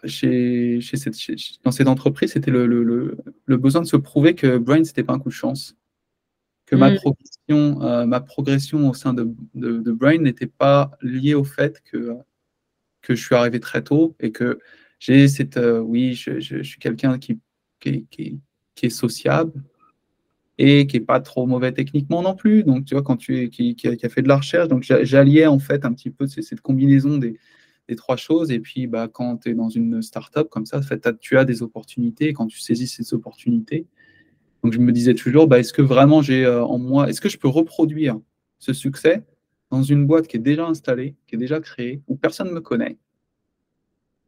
chez, 0.05 0.79
cette, 0.81 1.15
dans 1.63 1.71
cette 1.71 1.87
entreprise, 1.87 2.33
c'était 2.33 2.51
le, 2.51 2.65
le, 2.65 3.17
le, 3.45 3.57
besoin 3.57 3.81
de 3.81 3.87
se 3.87 3.97
prouver 3.97 4.35
que 4.35 4.57
Brain, 4.57 4.83
c'était 4.83 5.03
pas 5.03 5.13
un 5.13 5.19
coup 5.19 5.29
de 5.29 5.33
chance. 5.33 5.75
Que 6.65 6.75
ma, 6.75 6.91
mm. 6.91 6.95
progression, 6.97 7.81
euh, 7.81 8.05
ma 8.05 8.21
progression 8.21 8.89
au 8.89 8.93
sein 8.93 9.13
de, 9.13 9.27
de, 9.55 9.91
Brain 9.91 10.19
n'était 10.19 10.47
pas 10.47 10.91
liée 11.01 11.33
au 11.33 11.43
fait 11.43 11.81
que, 11.83 12.15
que 13.01 13.15
je 13.15 13.25
suis 13.25 13.35
arrivé 13.35 13.59
très 13.59 13.83
tôt 13.83 14.15
et 14.19 14.31
que 14.31 14.59
j'ai 14.99 15.27
cette. 15.27 15.57
Euh, 15.57 15.79
oui, 15.79 16.13
je, 16.13 16.39
je, 16.39 16.61
suis 16.61 16.79
quelqu'un 16.79 17.17
qui, 17.17 17.39
qui, 17.79 18.05
qui, 18.11 18.39
qui, 18.75 18.85
est 18.85 18.89
sociable 18.89 19.63
et 20.59 20.85
qui 20.85 20.97
est 20.97 21.01
pas 21.01 21.19
trop 21.21 21.47
mauvais 21.47 21.71
techniquement 21.71 22.21
non 22.21 22.35
plus. 22.35 22.63
Donc, 22.63 22.85
tu 22.85 22.93
vois, 22.93 23.03
quand 23.03 23.17
tu 23.17 23.49
qui, 23.49 23.75
qui, 23.75 23.87
a, 23.87 24.09
fait 24.09 24.21
de 24.21 24.27
la 24.27 24.37
recherche, 24.37 24.67
donc 24.67 24.83
j'alliais 24.83 25.47
en 25.47 25.59
fait 25.59 25.85
un 25.85 25.93
petit 25.93 26.11
peu 26.11 26.27
cette 26.27 26.61
combinaison 26.61 27.17
des, 27.17 27.39
trois 27.95 28.17
choses. 28.17 28.51
Et 28.51 28.59
puis, 28.59 28.87
bah, 28.87 29.07
quand 29.07 29.37
tu 29.37 29.49
es 29.49 29.53
dans 29.53 29.69
une 29.69 30.01
startup 30.01 30.49
comme 30.49 30.65
ça, 30.65 30.81
fait, 30.81 31.07
tu 31.19 31.37
as 31.37 31.45
des 31.45 31.61
opportunités. 31.61 32.33
quand 32.33 32.47
tu 32.47 32.59
saisis 32.59 32.87
ces 32.87 33.13
opportunités, 33.13 33.85
donc 34.63 34.73
je 34.73 34.79
me 34.79 34.91
disais 34.91 35.13
toujours, 35.13 35.47
bah, 35.47 35.59
est-ce 35.59 35.73
que 35.73 35.81
vraiment 35.81 36.21
j'ai 36.21 36.45
euh, 36.45 36.63
en 36.63 36.77
moi, 36.77 37.09
est-ce 37.09 37.21
que 37.21 37.29
je 37.29 37.37
peux 37.37 37.47
reproduire 37.47 38.19
ce 38.57 38.73
succès 38.73 39.23
dans 39.71 39.83
une 39.83 40.05
boîte 40.05 40.27
qui 40.27 40.37
est 40.37 40.41
déjà 40.41 40.65
installée, 40.65 41.15
qui 41.27 41.35
est 41.35 41.37
déjà 41.37 41.59
créée, 41.59 42.01
où 42.07 42.15
personne 42.15 42.47
ne 42.47 42.53
me 42.53 42.61
connaît, 42.61 42.97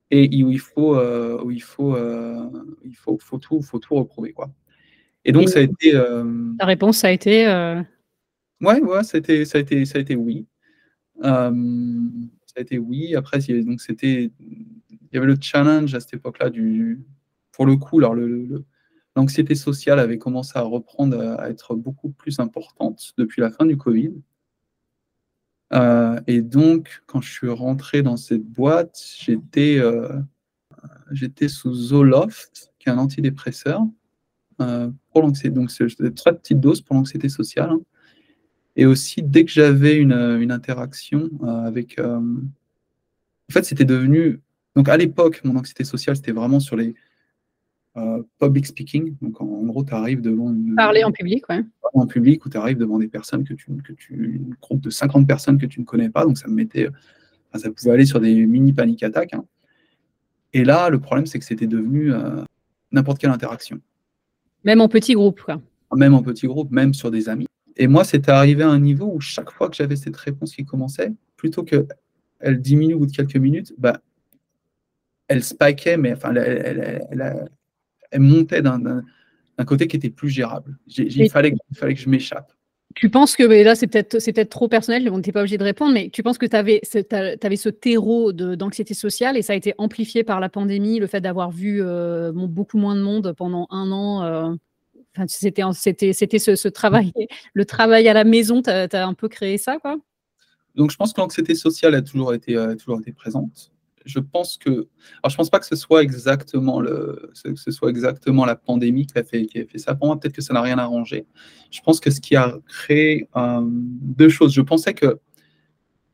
et 0.10 0.44
où 0.44 0.52
il 0.52 0.60
faut, 0.60 0.96
euh, 0.96 1.42
où 1.44 1.52
il 1.52 1.64
faut, 1.64 1.96
euh, 1.96 2.50
il 2.86 2.96
faut, 2.96 3.18
faut, 3.20 3.40
tout, 3.40 3.62
faut 3.62 3.80
tout 3.80 3.96
reprouver, 3.96 4.34
quoi. 4.34 4.52
Et 5.24 5.32
donc 5.32 5.50
ça 5.50 5.60
a 5.60 5.62
été. 5.62 5.92
Ta 6.58 6.66
réponse, 6.66 6.98
ça 6.98 7.08
a 7.08 7.12
été. 7.12 7.46
Ouais, 8.62 8.80
ouais, 8.80 9.04
ça 9.04 9.18
a 9.18 9.20
été, 9.20 9.46
ça 9.46 9.58
a 9.58 9.62
été, 9.62 9.86
ça 9.86 9.98
a 9.98 10.02
été 10.02 10.16
oui 10.16 10.48
ça 12.52 12.60
a 12.60 12.62
été 12.62 12.78
oui. 12.78 13.16
Après, 13.16 13.40
donc 13.64 13.80
c'était, 13.80 14.30
il 14.40 15.10
y 15.14 15.18
avait 15.18 15.28
le 15.28 15.38
challenge 15.40 15.96
à 15.96 16.02
cette 16.02 16.16
époque-là 16.16 16.50
du, 16.50 17.00
pour 17.54 17.66
le 17.66 17.78
coup, 17.78 18.00
alors 18.00 18.16
l'anxiété 19.16 19.56
sociale 19.56 20.00
avait 20.00 20.18
commencé 20.18 20.52
à 20.56 20.62
reprendre 20.62 21.18
à, 21.40 21.50
être 21.50 21.76
beaucoup 21.76 22.10
plus 22.10 22.40
importante 22.40 23.14
depuis 23.18 23.42
la 23.42 23.52
fin 23.52 23.66
du 23.66 23.78
Covid. 23.78 24.14
Euh, 25.74 26.20
et 26.28 26.42
donc, 26.42 27.02
quand 27.06 27.22
je 27.22 27.32
suis 27.32 27.50
rentré 27.50 28.02
dans 28.02 28.18
cette 28.18 28.44
boîte, 28.44 29.02
j'étais, 29.18 29.80
euh, 29.80 30.20
j'étais 31.12 31.48
sous 31.48 31.74
Zoloft, 31.74 32.74
qui 32.78 32.90
est 32.90 32.92
un 32.92 32.98
antidépresseur 32.98 33.82
euh, 34.60 34.92
pour 35.12 35.22
l'anxiété. 35.22 35.52
Donc, 35.52 35.72
c'est 35.72 35.88
très 36.14 36.36
petite 36.36 36.60
dose 36.60 36.82
pour 36.82 36.98
l'anxiété 36.98 37.30
sociale. 37.30 37.70
Hein. 37.70 37.82
Et 38.76 38.86
aussi, 38.86 39.22
dès 39.22 39.46
que 39.46 39.52
j'avais 39.52 39.98
une, 39.98 40.14
une, 40.14 40.52
interaction 40.52 41.30
euh, 41.44 41.66
avec... 41.66 42.00
Euh, 42.00 42.20
en 42.20 43.54
fait, 43.54 43.64
c'était 43.64 43.86
devenu... 43.86 44.40
Donc, 44.76 44.88
à 44.88 44.96
l'époque, 44.96 45.42
mon 45.44 45.58
anxiété 45.58 45.84
sociale, 45.84 46.16
c'était 46.16 46.32
vraiment 46.32 46.62
sur 46.62 46.78
les 46.78 46.96
euh, 47.98 48.24
public 48.40 48.66
speaking. 48.66 49.16
Donc, 49.22 49.42
en, 49.42 49.64
gros, 49.64 49.84
tu 49.84 49.94
arrives 49.94 50.22
devant... 50.22 50.56
Parler 50.78 51.04
en 51.04 51.12
public, 51.12 51.48
ouais. 51.50 51.64
En 51.94 52.08
public, 52.08 52.46
où 52.46 52.50
tu 52.50 52.58
arrives 52.58 52.78
devant 52.78 52.98
des 52.98 53.10
personnes 53.10 53.44
que 53.44 53.54
tu... 53.54 53.66
Que 53.84 53.94
tu 53.94 54.42
un 54.50 54.56
groupe 54.62 54.82
de 54.82 54.90
50 54.90 55.28
personnes 55.28 55.58
que 55.58 55.66
tu 55.66 55.82
ne 55.82 55.86
connais 55.86 56.10
pas. 56.10 56.24
Donc, 56.24 56.38
ça 56.38 56.48
me 56.48 56.54
mettait... 56.54 56.88
ça 57.54 57.70
pouvait 57.72 57.92
aller 57.92 58.06
sur 58.06 58.22
des 58.22 58.46
mini 58.46 58.72
panic 58.72 59.04
attaques. 59.04 59.34
Hein. 59.34 59.44
Et 60.54 60.64
là, 60.64 60.90
le 60.90 61.00
problème, 61.00 61.26
c'est 61.26 61.40
que 61.40 61.46
c'était 61.46 61.68
devenu 61.68 62.12
n'importe 62.92 63.20
quelle 63.20 63.32
interaction. 63.32 63.82
Même 64.64 64.80
en 64.80 64.88
petit 64.88 65.14
groupe, 65.14 65.42
quoi. 65.42 65.62
Même 65.96 66.14
en 66.14 66.24
petit 66.24 66.48
groupe, 66.48 66.72
même 66.72 66.94
sur 66.94 67.12
des 67.12 67.28
amis. 67.28 67.48
Et 67.78 67.88
moi, 67.88 68.04
c'était 68.04 68.32
arrivé 68.32 68.64
à 68.64 68.70
un 68.70 68.80
niveau 68.80 69.12
où 69.14 69.20
chaque 69.20 69.52
fois 69.52 69.70
que 69.70 69.76
j'avais 69.76 69.96
cette 69.96 70.18
réponse 70.18 70.56
qui 70.56 70.66
commençait, 70.66 71.12
plutôt 71.38 71.64
qu'elle 71.64 72.62
diminue 72.62 72.94
au 72.96 73.00
bout 73.00 73.06
de 73.08 73.12
quelques 73.12 73.38
minutes, 73.38 73.74
bah, 73.78 74.02
elle 75.28 75.44
spikait, 75.44 75.98
mais 75.98 76.14
enfin, 76.14 76.34
elle, 76.36 77.08
elle, 78.12 78.20
montait 78.20 78.62
d'un 78.62 79.04
côté 79.66 79.88
qui 79.88 79.96
était 79.96 80.10
plus 80.10 80.30
gérable. 80.30 80.78
Il 80.88 81.30
fallait, 81.30 81.54
fallait 81.74 81.94
que 81.94 82.02
je 82.02 82.10
m'échappe. 82.10 82.52
Tu 82.96 83.10
penses 83.10 83.36
que, 83.36 83.44
là 83.44 83.76
c'est 83.76 83.88
peut-être 83.88 84.18
peut 84.20 84.46
trop 84.46 84.68
personnel, 84.68 85.10
on 85.12 85.18
n'était 85.18 85.32
pas 85.32 85.42
obligé 85.42 85.58
de 85.58 85.64
répondre, 85.64 85.94
mais 85.94 86.10
tu 86.10 86.24
penses 86.24 86.38
que 86.38 86.46
tu 86.46 86.56
avais, 86.56 86.82
avais, 87.42 87.56
ce 87.56 87.70
terreau 87.70 88.34
d'anxiété 88.34 88.94
sociale 88.94 89.38
et 89.38 89.42
ça 89.42 89.54
a 89.54 89.56
été 89.56 89.74
amplifié 89.78 90.24
par 90.24 90.40
la 90.40 90.50
pandémie, 90.50 91.00
le 91.00 91.08
fait 91.08 91.22
d'avoir 91.22 91.52
vu 91.52 91.82
euh, 91.82 92.32
beaucoup 92.34 92.78
moins 92.78 92.96
de 92.96 93.02
monde 93.02 93.34
pendant 93.38 93.68
un 93.70 93.92
an 93.92 94.24
euh, 94.24 94.56
c'était, 95.28 95.64
ce, 95.64 96.68
travail, 96.68 97.12
le 97.54 97.66
travail 97.66 98.08
à 98.08 98.14
la 98.14 98.24
maison, 98.24 98.62
tu 98.62 98.70
as, 98.70 99.08
un 99.08 99.14
peu 99.14 99.28
créé 99.28 99.58
ça, 99.58 99.78
quoi? 99.80 99.98
Donc, 100.76 100.92
je 100.92 100.96
pense 100.96 101.12
que 101.12 101.20
l'anxiété 101.20 101.54
sociale 101.54 101.96
a 101.96 102.02
toujours 102.02 102.34
été, 102.34 102.56
toujours 102.80 103.00
été 103.00 103.12
présente. 103.12 103.72
Je 104.06 104.20
pense 104.20 104.58
que, 104.58 104.70
alors 104.70 105.30
je 105.30 105.36
pense 105.36 105.50
pas 105.50 105.60
que 105.60 105.66
ce 105.66 105.76
soit 105.76 106.02
exactement 106.02 106.80
le, 106.80 107.32
ce 107.34 107.72
soit 107.72 107.90
exactement 107.90 108.46
la 108.46 108.56
pandémie 108.56 109.06
qui 109.06 109.18
a 109.18 109.24
fait, 109.24 109.46
qui 109.46 109.60
a 109.60 109.66
fait 109.66 109.78
ça. 109.78 109.96
Pour 109.96 110.08
moi, 110.08 110.20
peut-être 110.20 110.34
que 110.34 110.42
ça 110.42 110.54
n'a 110.54 110.62
rien 110.62 110.78
arrangé. 110.78 111.26
Je 111.70 111.82
pense 111.82 112.00
que 112.00 112.10
ce 112.10 112.20
qui 112.20 112.36
a 112.36 112.58
créé 112.68 113.28
euh, 113.36 113.62
deux 113.64 114.30
choses. 114.30 114.54
Je 114.54 114.62
pensais 114.62 114.94
que, 114.94 115.20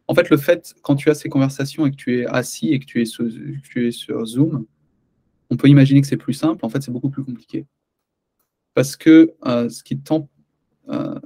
en 0.07 0.15
fait, 0.15 0.29
le 0.29 0.37
fait 0.37 0.75
quand 0.81 0.95
tu 0.95 1.09
as 1.09 1.15
ces 1.15 1.29
conversations 1.29 1.85
et 1.85 1.91
que 1.91 1.95
tu 1.95 2.19
es 2.19 2.25
assis 2.25 2.69
et 2.69 2.79
que 2.79 2.85
tu 2.85 3.01
es 3.01 3.05
sur, 3.05 3.25
tu 3.63 3.87
es 3.87 3.91
sur 3.91 4.25
Zoom, 4.25 4.65
on 5.49 5.55
peut 5.55 5.69
imaginer 5.69 6.01
que 6.01 6.07
c'est 6.07 6.17
plus 6.17 6.33
simple. 6.33 6.65
En 6.65 6.69
fait, 6.69 6.81
c'est 6.81 6.91
beaucoup 6.91 7.09
plus 7.09 7.23
compliqué. 7.23 7.65
Parce 8.77 8.95
que 8.95 9.33
euh, 9.47 9.69
ce, 9.69 9.81
qui 9.81 9.99
euh, 10.89 11.19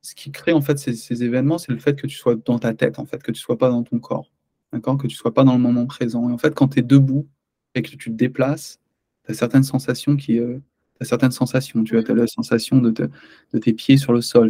ce 0.00 0.14
qui 0.14 0.32
crée 0.32 0.54
en 0.54 0.62
fait 0.62 0.78
ces, 0.78 1.22
événements, 1.22 1.58
c'est 1.58 1.70
le 1.70 1.78
fait 1.78 2.00
que 2.00 2.06
tu 2.06 2.16
sois 2.16 2.34
dans 2.34 2.58
ta 2.58 2.72
tête, 2.72 2.98
en 2.98 3.04
fait, 3.04 3.22
que 3.22 3.30
tu 3.30 3.38
sois 3.38 3.58
pas 3.58 3.68
dans 3.68 3.82
ton 3.82 3.98
corps, 3.98 4.32
d'accord? 4.72 4.96
Que 4.96 5.06
tu 5.06 5.14
sois 5.14 5.34
pas 5.34 5.44
dans 5.44 5.52
le 5.52 5.60
moment 5.60 5.84
présent. 5.84 6.30
Et 6.30 6.32
en 6.32 6.38
fait, 6.38 6.54
quand 6.54 6.68
tu 6.68 6.78
es 6.78 6.82
debout 6.82 7.28
et 7.74 7.82
que 7.82 7.90
tu 7.90 7.98
te 7.98 8.08
déplaces, 8.08 8.80
tu 9.26 9.32
as 9.32 9.34
certaines 9.34 9.64
sensations 9.64 10.16
qui. 10.16 10.38
Euh, 10.38 10.56
as 10.98 11.04
certaines 11.04 11.30
sensations. 11.30 11.84
Tu 11.84 11.98
as, 11.98 12.14
la 12.14 12.26
sensation 12.26 12.78
de, 12.78 13.10
tes 13.60 13.74
pieds 13.74 13.98
sur 13.98 14.14
le 14.14 14.22
sol, 14.22 14.48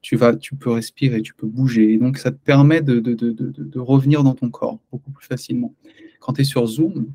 tu, 0.00 0.16
vas, 0.16 0.34
tu 0.36 0.54
peux 0.54 0.70
respirer, 0.70 1.20
tu 1.20 1.34
peux 1.34 1.46
bouger. 1.46 1.92
Et 1.92 1.98
donc, 1.98 2.16
ça 2.16 2.30
te 2.30 2.38
permet 2.38 2.80
de, 2.80 3.00
de, 3.00 3.78
revenir 3.78 4.24
dans 4.24 4.34
ton 4.34 4.48
corps 4.48 4.78
beaucoup 4.90 5.10
plus 5.10 5.26
facilement. 5.26 5.74
Quand 6.20 6.32
tu 6.32 6.40
es 6.40 6.44
sur 6.44 6.64
Zoom, 6.64 7.12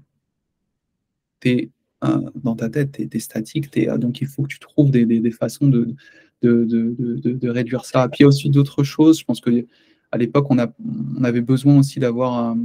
tu 1.40 1.50
es 1.50 1.70
dans 2.02 2.56
ta 2.56 2.70
tête, 2.70 2.92
tu 2.94 3.18
es, 3.18 3.20
statique, 3.20 3.76
es, 3.78 3.98
donc 3.98 4.22
il 4.22 4.28
faut 4.28 4.44
que 4.44 4.48
tu 4.48 4.60
trouves 4.60 4.92
des, 4.92 5.06
des, 5.06 5.32
façons 5.32 5.68
de 5.68 5.96
de, 6.42 6.64
de, 6.64 7.32
de, 7.32 7.50
réduire 7.50 7.84
ça. 7.84 8.08
Puis 8.08 8.20
il 8.20 8.24
y 8.24 8.26
a 8.26 8.28
aussi 8.28 8.50
d'autres 8.50 8.84
choses, 8.84 9.20
je 9.20 9.26
pense 9.26 9.42
que 9.42 9.66
à 10.12 10.18
l'époque, 10.18 10.48
on, 10.50 10.58
on 10.58 11.24
avait 11.24 11.42
besoin 11.42 11.78
aussi 11.78 12.00
d'avoir 12.00 12.56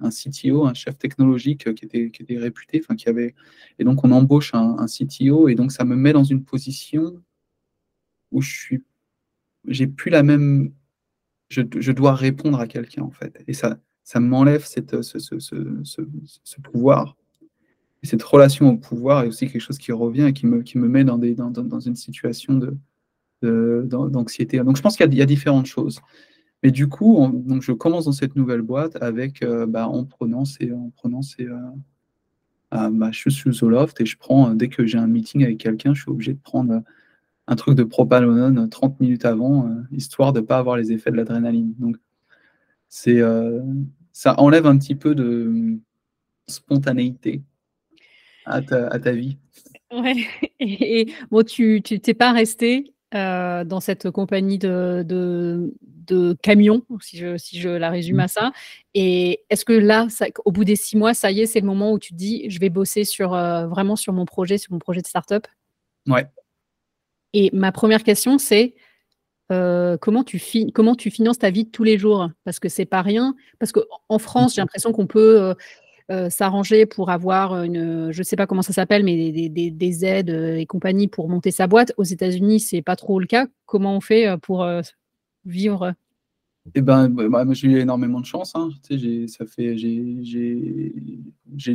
un, 0.00 0.10
CTO, 0.10 0.66
un 0.66 0.74
chef 0.74 0.98
technologique 0.98 1.72
qui 1.74 1.84
était, 1.84 2.10
qui 2.10 2.22
était 2.22 2.38
réputé, 2.38 2.80
enfin 2.82 2.96
qui 2.96 3.08
avait, 3.08 3.34
et 3.78 3.84
donc 3.84 4.02
on 4.04 4.10
embauche 4.10 4.52
un, 4.54 4.86
CTO, 4.86 5.48
et 5.48 5.54
donc 5.54 5.70
ça 5.70 5.84
me 5.84 5.94
met 5.94 6.12
dans 6.12 6.24
une 6.24 6.44
position 6.44 7.22
où 8.32 8.42
je 8.42 8.50
suis, 8.50 8.84
j'ai 9.66 9.86
plus 9.86 10.10
la 10.10 10.22
même, 10.24 10.72
je, 11.50 11.62
je, 11.78 11.92
dois 11.92 12.14
répondre 12.14 12.58
à 12.58 12.66
quelqu'un 12.66 13.02
en 13.02 13.12
fait, 13.12 13.42
et 13.46 13.52
ça, 13.52 13.78
ça 14.02 14.18
m'enlève 14.18 14.64
ce, 14.64 14.80
ce, 15.02 15.38
ce 15.38 16.60
pouvoir 16.60 17.16
et 18.02 18.06
cette 18.06 18.22
relation 18.22 18.70
au 18.70 18.76
pouvoir 18.76 19.24
est 19.24 19.28
aussi 19.28 19.48
quelque 19.50 19.60
chose 19.60 19.78
qui 19.78 19.92
revient 19.92 20.26
et 20.26 20.32
qui 20.32 20.46
me, 20.46 20.62
qui 20.62 20.78
me 20.78 20.88
met 20.88 21.04
dans, 21.04 21.18
des, 21.18 21.34
dans, 21.34 21.50
dans 21.50 21.80
une 21.80 21.96
situation 21.96 22.54
d'anxiété. 23.42 24.58
De, 24.58 24.62
donc 24.62 24.76
je 24.76 24.82
pense 24.82 24.96
qu'il 24.96 25.12
y, 25.14 25.22
a 25.22 25.26
différentes 25.26 25.66
choses. 25.66 26.00
Mais 26.62 26.70
du 26.70 26.88
coup, 26.88 27.28
donc 27.46 27.62
je 27.62 27.72
commence 27.72 28.04
dans 28.04 28.12
cette 28.12 28.36
nouvelle 28.36 28.62
boîte 28.62 28.96
avec, 29.02 29.42
euh, 29.42 29.66
bah, 29.66 29.88
en 29.88 30.04
prenant 30.04 30.44
ces... 30.44 30.72
En 30.72 30.90
prenant 30.90 31.22
ces 31.22 31.46
euh, 32.74 32.90
bah, 32.90 33.08
je 33.10 33.18
suis 33.18 33.32
sur 33.32 33.50
Zoloft 33.50 33.98
et 34.00 34.06
je 34.06 34.18
prends, 34.18 34.54
dès 34.54 34.68
que 34.68 34.84
j'ai 34.84 34.98
un 34.98 35.06
meeting 35.06 35.42
avec 35.42 35.56
quelqu'un, 35.58 35.94
je 35.94 36.02
suis 36.02 36.10
obligé 36.10 36.34
de 36.34 36.38
prendre 36.38 36.82
un 37.46 37.56
truc 37.56 37.74
de 37.74 37.82
propanolone 37.82 38.68
30 38.68 39.00
minutes 39.00 39.24
avant, 39.24 39.74
histoire 39.90 40.34
de 40.34 40.40
ne 40.40 40.44
pas 40.44 40.58
avoir 40.58 40.76
les 40.76 40.92
effets 40.92 41.10
de 41.10 41.16
l'adrénaline. 41.16 41.72
Donc, 41.78 41.96
c'est, 42.90 43.22
ça 44.12 44.38
enlève 44.38 44.66
un 44.66 44.76
petit 44.76 44.94
peu 44.94 45.14
de 45.14 45.78
spontanéité 46.46 47.42
à 48.48 48.62
ta, 48.98 49.12
vie. 49.12 49.36
Ouais. 49.92 50.26
Et, 50.60 51.12
bon, 51.30 51.44
tu 51.44 51.82
t'es 51.82 52.14
pas 52.14 52.32
resté 52.32 52.94
dans 53.12 53.80
cette 53.80 54.10
compagnie 54.10 54.58
de, 54.58 55.04
de, 55.06 56.36
camions, 56.42 56.82
si 57.00 57.18
je, 57.18 57.36
si 57.36 57.60
je 57.60 57.68
la 57.68 57.90
résume 57.90 58.20
à 58.20 58.28
ça. 58.28 58.52
Et 58.94 59.40
est-ce 59.50 59.64
que 59.64 59.72
là, 59.72 60.06
au 60.44 60.52
bout 60.52 60.64
des 60.64 60.76
six 60.76 60.96
mois, 60.96 61.14
ça 61.14 61.30
y 61.30 61.40
est, 61.40 61.46
c'est 61.46 61.60
le 61.60 61.66
moment 61.66 61.92
où 61.92 61.98
tu 61.98 62.12
te 62.12 62.18
dis, 62.18 62.48
je 62.50 62.58
vais 62.58 62.70
bosser 62.70 63.04
sur, 63.04 63.30
vraiment 63.30 63.96
sur 63.96 64.12
mon 64.12 64.24
projet, 64.24 64.58
sur 64.58 64.72
mon 64.72 64.78
projet 64.78 65.00
de 65.00 65.06
start-up? 65.06 65.46
Ouais. 66.06 66.26
Et 67.34 67.50
ma 67.52 67.72
première 67.72 68.02
question, 68.02 68.38
c'est 68.38 68.74
comment, 69.48 70.24
tu 70.24 70.40
comment 70.74 70.94
tu 70.94 71.10
finances 71.10 71.38
ta 71.38 71.50
vie 71.50 71.64
de 71.64 71.70
tous 71.70 71.84
les 71.84 71.98
jours? 71.98 72.30
Parce 72.44 72.58
que 72.58 72.68
c'est 72.68 72.86
pas 72.86 73.02
rien. 73.02 73.34
Parce 73.58 73.72
qu'en 73.72 74.18
France, 74.18 74.54
j'ai 74.54 74.60
l'impression 74.60 74.92
qu'on 74.92 75.06
peut 75.06 75.54
s'arranger 76.30 76.86
pour 76.86 77.10
avoir 77.10 77.62
une, 77.62 78.10
je 78.12 78.22
sais 78.22 78.36
pas 78.36 78.46
comment 78.46 78.62
ça 78.62 78.72
s'appelle, 78.72 79.04
mais 79.04 79.30
des, 79.30 80.04
aides 80.04 80.30
et 80.30 80.66
compagnie 80.66 81.08
pour 81.08 81.28
monter 81.28 81.50
sa 81.50 81.66
boîte. 81.66 81.92
Aux 81.96 82.04
États-Unis, 82.04 82.60
c'est 82.60 82.82
pas 82.82 82.96
trop 82.96 83.20
le 83.20 83.26
cas. 83.26 83.46
Comment 83.66 83.96
on 83.96 84.00
fait 84.00 84.36
pour 84.40 84.66
vivre? 85.44 85.94
Eh 86.74 86.80
ben, 86.80 87.08
bah, 87.08 87.44
moi, 87.44 87.54
j'ai 87.54 87.68
eu 87.68 87.78
énormément 87.78 88.20
de 88.20 88.26
chance. 88.26 88.54
Hein. 88.54 88.70
j'ai, 88.90 89.26
ça 89.28 89.46
fait, 89.46 89.76
j'ai, 89.76 90.92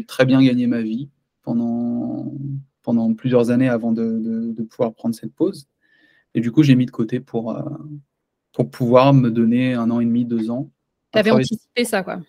très 0.07 0.25
bien 0.25 0.43
gagné 0.43 0.67
ma 0.67 0.81
vie 0.81 1.09
pendant, 1.41 2.33
pendant 2.81 3.13
plusieurs 3.13 3.49
années 3.49 3.69
avant 3.69 3.91
de, 3.91 4.55
pouvoir 4.69 4.93
prendre 4.93 5.15
cette 5.15 5.33
pause. 5.33 5.67
Et 6.35 6.41
du 6.41 6.51
coup, 6.51 6.63
j'ai 6.63 6.75
mis 6.75 6.85
de 6.85 6.91
côté 6.91 7.19
pour, 7.19 7.57
pour 8.51 8.69
pouvoir 8.69 9.13
me 9.13 9.29
donner 9.29 9.73
un 9.73 9.89
an 9.91 9.99
et 9.99 10.05
demi, 10.05 10.25
deux 10.25 10.49
ans. 10.49 10.71
Tu 11.11 11.19
avais 11.19 11.31
anticipé 11.31 11.85
ça, 11.85 12.03
quoi 12.03 12.21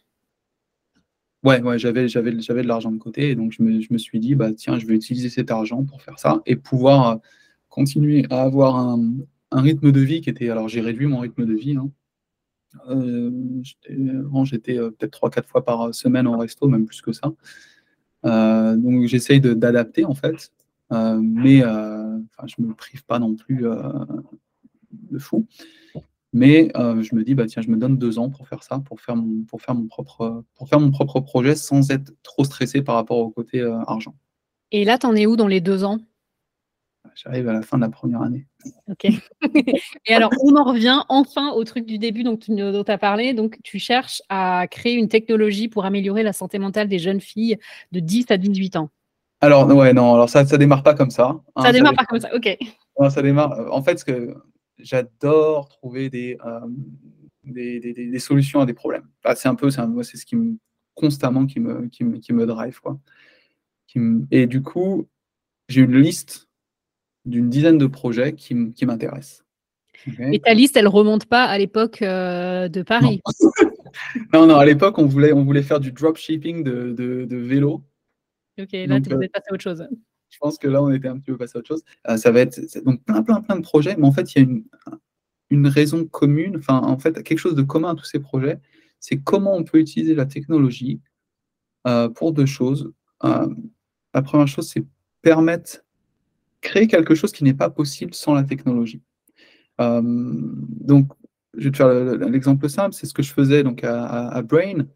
Ouais, 1.45 1.61
ouais 1.63 1.79
j'avais, 1.79 2.09
j'avais, 2.09 2.41
j'avais 2.41 2.63
de 2.63 2.69
l'argent 2.69 2.91
de 2.91 2.99
côté. 2.99 3.31
Et 3.31 3.35
donc, 3.35 3.53
je 3.53 3.63
me, 3.63 3.81
je 3.81 3.93
me, 3.93 3.99
suis 3.99 4.19
dit, 4.19 4.35
bah, 4.35 4.53
tiens, 4.53 4.79
je 4.79 4.87
vais 4.87 4.95
utiliser 4.95 5.29
cet 5.29 5.51
argent 5.51 5.85
pour 5.85 6.03
faire 6.03 6.19
ça 6.19 6.43
et 6.47 6.57
pouvoir 6.57 7.21
continuer 7.69 8.27
à 8.31 8.43
avoir 8.43 8.77
un, 8.77 9.13
un 9.51 9.61
rythme 9.61 9.93
de 9.93 10.01
vie 10.01 10.21
qui 10.21 10.31
était. 10.31 10.51
Alors, 10.51 10.69
j'ai 10.69 10.81
réduit 10.81 11.07
mon 11.07 11.21
rythme 11.21 11.45
de 11.45 11.55
vie. 11.55 11.77
Hein. 11.77 11.91
Euh, 12.89 13.31
j'étais 14.45 14.79
euh, 14.79 14.91
peut-être 14.91 15.21
3-4 15.21 15.47
fois 15.47 15.65
par 15.65 15.95
semaine 15.95 16.27
au 16.27 16.37
resto, 16.37 16.67
même 16.69 16.87
plus 16.87 17.03
que 17.03 17.13
ça. 17.13 17.33
Euh, 18.25 18.77
donc, 18.77 19.07
j'essaye 19.07 19.41
d'adapter 19.41 20.05
en 20.05 20.15
fait. 20.15 20.51
mais 20.91 21.61
je 21.61 22.55
ne 22.59 22.67
me 22.67 22.75
prive 22.75 23.05
pas 23.05 23.19
non 23.19 23.35
plus 23.35 23.65
de 24.93 25.19
fou. 25.19 25.47
Mais 26.35 26.71
je 26.75 27.15
me 27.15 27.23
dis, 27.23 27.35
bah, 27.35 27.47
tiens, 27.47 27.63
je 27.63 27.71
me 27.71 27.77
donne 27.77 27.97
deux 27.97 28.19
ans 28.19 28.29
pour 28.29 28.47
faire 28.47 28.63
ça, 28.63 28.81
pour 28.81 29.01
faire 29.01 29.17
mon, 29.17 29.45
pour 29.45 29.63
faire 29.63 29.75
mon, 29.75 29.87
propre, 29.87 30.45
pour 30.57 30.69
faire 30.69 30.81
mon 30.81 30.91
propre 30.91 31.21
projet 31.21 31.55
sans 31.55 31.91
être 31.91 32.13
trop 32.23 32.45
stressé 32.45 32.83
par 32.83 32.97
rapport 32.97 33.19
au 33.19 33.31
côté 33.31 33.63
argent. 33.87 34.15
Et 34.73 34.85
là, 34.85 34.99
tu 34.99 35.07
en 35.07 35.15
es 35.15 35.27
où 35.27 35.37
dans 35.37 35.47
les 35.47 35.61
deux 35.61 35.85
ans? 35.85 35.99
J'arrive 37.15 37.49
à 37.49 37.53
la 37.53 37.63
fin 37.63 37.77
de 37.77 37.83
la 37.83 37.89
première 37.89 38.23
année. 38.23 38.47
Ok. 38.91 39.05
Et 40.07 40.15
alors, 40.15 40.31
on 40.43 40.57
en 40.57 40.65
revient 40.65 41.03
enfin 41.09 41.53
au 41.53 41.63
truc 41.63 41.87
du 41.87 41.99
début 41.99 42.25
dont 42.25 42.37
tu 42.37 42.53
as 42.61 42.99
parlé. 42.99 43.35
Donc, 43.35 43.59
tu 43.63 43.79
cherches 43.79 44.21
à 44.29 44.67
créer 44.67 44.95
une 44.95 45.09
technologie 45.09 45.69
pour 45.69 45.85
améliorer 45.85 46.25
la 46.25 46.33
santé 46.33 46.59
mentale 46.59 46.89
des 46.89 46.99
jeunes 46.99 47.21
filles 47.21 47.59
de 47.93 48.01
10 48.01 48.27
à 48.31 48.37
18 48.37 48.77
ans. 48.77 48.91
Alors, 49.41 49.69
ouais, 49.69 49.93
non, 49.93 50.15
alors 50.15 50.29
ça 50.29 50.43
ne 50.43 50.57
démarre 50.57 50.83
pas 50.83 50.95
comme 50.95 51.11
ça. 51.11 51.41
Hein, 51.55 51.63
ça, 51.63 51.71
démarre 51.71 51.95
pas 51.95 52.05
comme 52.05 52.19
ça, 52.19 52.35
ok. 52.35 52.59
ça 53.11 53.23
démarre. 53.23 53.73
En 53.73 53.83
fait, 53.83 53.99
ce 53.99 54.05
que 54.05 54.35
j'adore 54.85 55.69
trouver 55.69 56.11
des, 56.11 56.39
euh, 56.45 56.61
des, 57.45 57.81
des, 57.81 58.19
solutions 58.19 58.61
à 58.61 58.67
des 58.67 58.75
problèmes. 58.75 59.09
c'est 59.35 59.49
un 59.49 59.55
peu, 59.55 59.71
c'est 59.71 60.17
ce 60.17 60.27
qui 60.27 60.37
me 60.37 60.57
constamment 60.95 61.47
qui 61.47 61.61
me, 61.61 61.89
qui 61.89 62.05
me, 62.05 62.19
qui 62.19 62.33
me 62.33 62.47
drive. 62.47 62.81
Quoi. 62.81 62.99
Qui 63.87 63.99
et 64.31 64.47
du 64.47 64.63
coup, 64.63 65.09
j'ai 65.69 65.81
une 65.81 65.99
liste 65.99 66.49
d'une 67.25 67.49
dizaine 67.49 67.79
de 67.79 67.87
projets 67.87 68.35
qui, 68.35 68.55
m'intéressent. 68.55 69.45
Et 70.19 70.39
ta 70.39 70.53
liste, 70.53 70.77
elle 70.77 70.89
remonte 70.89 71.25
pas 71.25 71.45
à 71.45 71.57
l'époque 71.57 72.03
euh, 72.03 72.69
de 72.69 72.83
Paris? 72.83 73.23
Non. 74.33 74.47
non, 74.47 74.57
à 74.57 74.65
l'époque, 74.67 74.99
on 74.99 75.07
voulait, 75.07 75.33
on 75.33 75.45
voulait 75.45 75.63
faire 75.63 75.81
du 75.81 75.93
dropshipping 75.93 76.63
de, 76.63 76.93
de, 76.93 77.25
de 77.25 77.37
vélo. 77.37 77.83
Ok, 78.61 78.73
là, 78.73 79.01
tu 79.01 79.11
es 79.11 79.29
passé 79.29 79.47
à 79.51 79.55
autre 79.55 79.63
chose. 79.63 79.89
Je 80.31 80.39
pense 80.39 80.59
que 80.59 80.69
là, 80.69 80.83
on 80.83 80.91
était 80.91 81.09
un 81.09 81.19
petit 81.19 81.31
peu 81.31 81.37
passé 81.37 81.53
à 81.57 81.59
autre 81.61 81.69
chose. 81.69 81.85
Euh, 82.09 82.17
ça 82.17 82.33
va 82.33 82.41
être 82.41 82.61
donc 82.85 83.03
plein, 83.05 83.23
plein, 83.23 83.41
plein 83.41 83.57
de 83.57 83.63
projets, 83.63 83.97
mais 83.97 84.07
en 84.07 84.13
fait, 84.13 84.35
il 84.35 84.43
y 84.43 84.45
a 84.45 84.49
une, 85.51 85.67
raison 85.69 86.05
commune, 86.05 86.57
enfin, 86.57 86.79
en 86.79 86.99
fait, 86.99 87.23
quelque 87.23 87.39
chose 87.39 87.55
de 87.55 87.63
commun 87.63 87.93
à 87.93 87.95
tous 87.95 88.05
ces 88.05 88.19
projets, 88.19 88.59
c'est 88.99 89.19
comment 89.19 89.55
on 89.55 89.63
peut 89.63 89.79
utiliser 89.79 90.15
la 90.15 90.27
technologie 90.27 91.01
euh, 91.87 92.09
pour 92.09 92.33
deux 92.33 92.47
choses. 92.47 92.93
la 93.23 94.23
première 94.23 94.49
chose, 94.49 94.69
c'est 94.69 94.85
permettre 95.23 95.85
créer 96.65 96.89
quelque 96.89 97.15
chose 97.15 97.31
qui 97.31 97.45
n'est 97.45 97.55
pas 97.55 97.71
possible 97.71 98.15
sans 98.15 98.35
la 98.35 98.43
technologie. 98.43 99.03
Euh, 99.81 100.01
donc, 100.03 101.13
je 101.57 101.65
vais 101.65 101.71
te 101.71 101.77
faire 101.77 101.89
l'exemple 102.29 102.69
simple, 102.69 102.95
c'est 102.95 103.07
ce 103.07 103.15
que 103.15 103.23
je 103.23 103.33
faisais 103.33 103.63
donc 103.63 103.85
à, 103.85 104.43
Brain. 104.43 104.87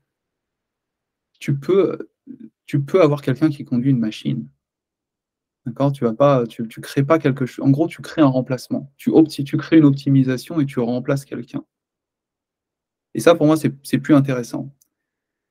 Tu 1.38 1.56
peux, 1.56 2.10
tu 2.66 2.80
peux 2.80 3.00
avoir 3.00 3.22
quelqu'un 3.22 3.48
qui 3.48 3.64
conduit 3.64 3.90
une 3.90 4.00
machine. 4.00 4.48
D'accord 5.68 5.92
Tu 5.92 6.04
vas 6.04 6.14
pas, 6.14 6.46
tu, 6.46 6.66
crées 6.66 7.04
pas 7.04 7.18
quelque 7.18 7.44
chose. 7.44 7.62
En 7.64 7.70
gros, 7.70 7.88
tu 7.88 8.00
crées 8.00 8.22
un 8.22 8.26
remplacement. 8.26 8.90
Tu, 8.96 9.12
tu 9.44 9.56
crées 9.58 9.76
une 9.76 9.84
optimisation 9.84 10.60
et 10.60 10.66
tu 10.66 10.80
remplaces 10.80 11.26
quelqu'un. 11.26 11.62
Et 13.12 13.20
ça, 13.20 13.34
pour 13.34 13.46
moi, 13.46 13.56
c'est 13.56 13.98
plus 13.98 14.14
intéressant. 14.14 14.74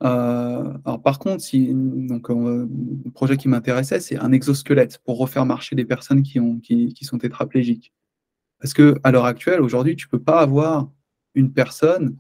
Euh, 0.04 0.74
alors 0.86 1.02
par 1.02 1.20
contre, 1.20 1.42
si, 1.44 1.72
donc, 1.74 2.30
euh, 2.32 2.68
le 3.06 3.12
projet 3.12 3.38
qui 3.38 3.48
m'intéressait, 3.48 4.00
c'est 4.00 4.18
un 4.18 4.32
exosquelette 4.32 5.00
pour 5.06 5.20
refaire 5.20 5.46
marcher 5.46 5.76
des 5.76 5.86
personnes 5.86 6.24
qui, 6.24 6.40
ont, 6.40 6.60
qui, 6.60 6.94
qui 6.94 7.06
sont 7.06 7.20
tétraplégiques. 7.20 7.94
Parce 8.60 8.74
que 8.74 8.96
à 9.04 9.12
l'heure 9.12 9.26
actuelle, 9.26 9.62
aujourd'hui, 9.62 9.96
tu 9.96 10.08
peux 10.08 10.22
pas 10.22 10.40
avoir 10.40 10.92
une 11.36 11.54
personne 11.54 12.18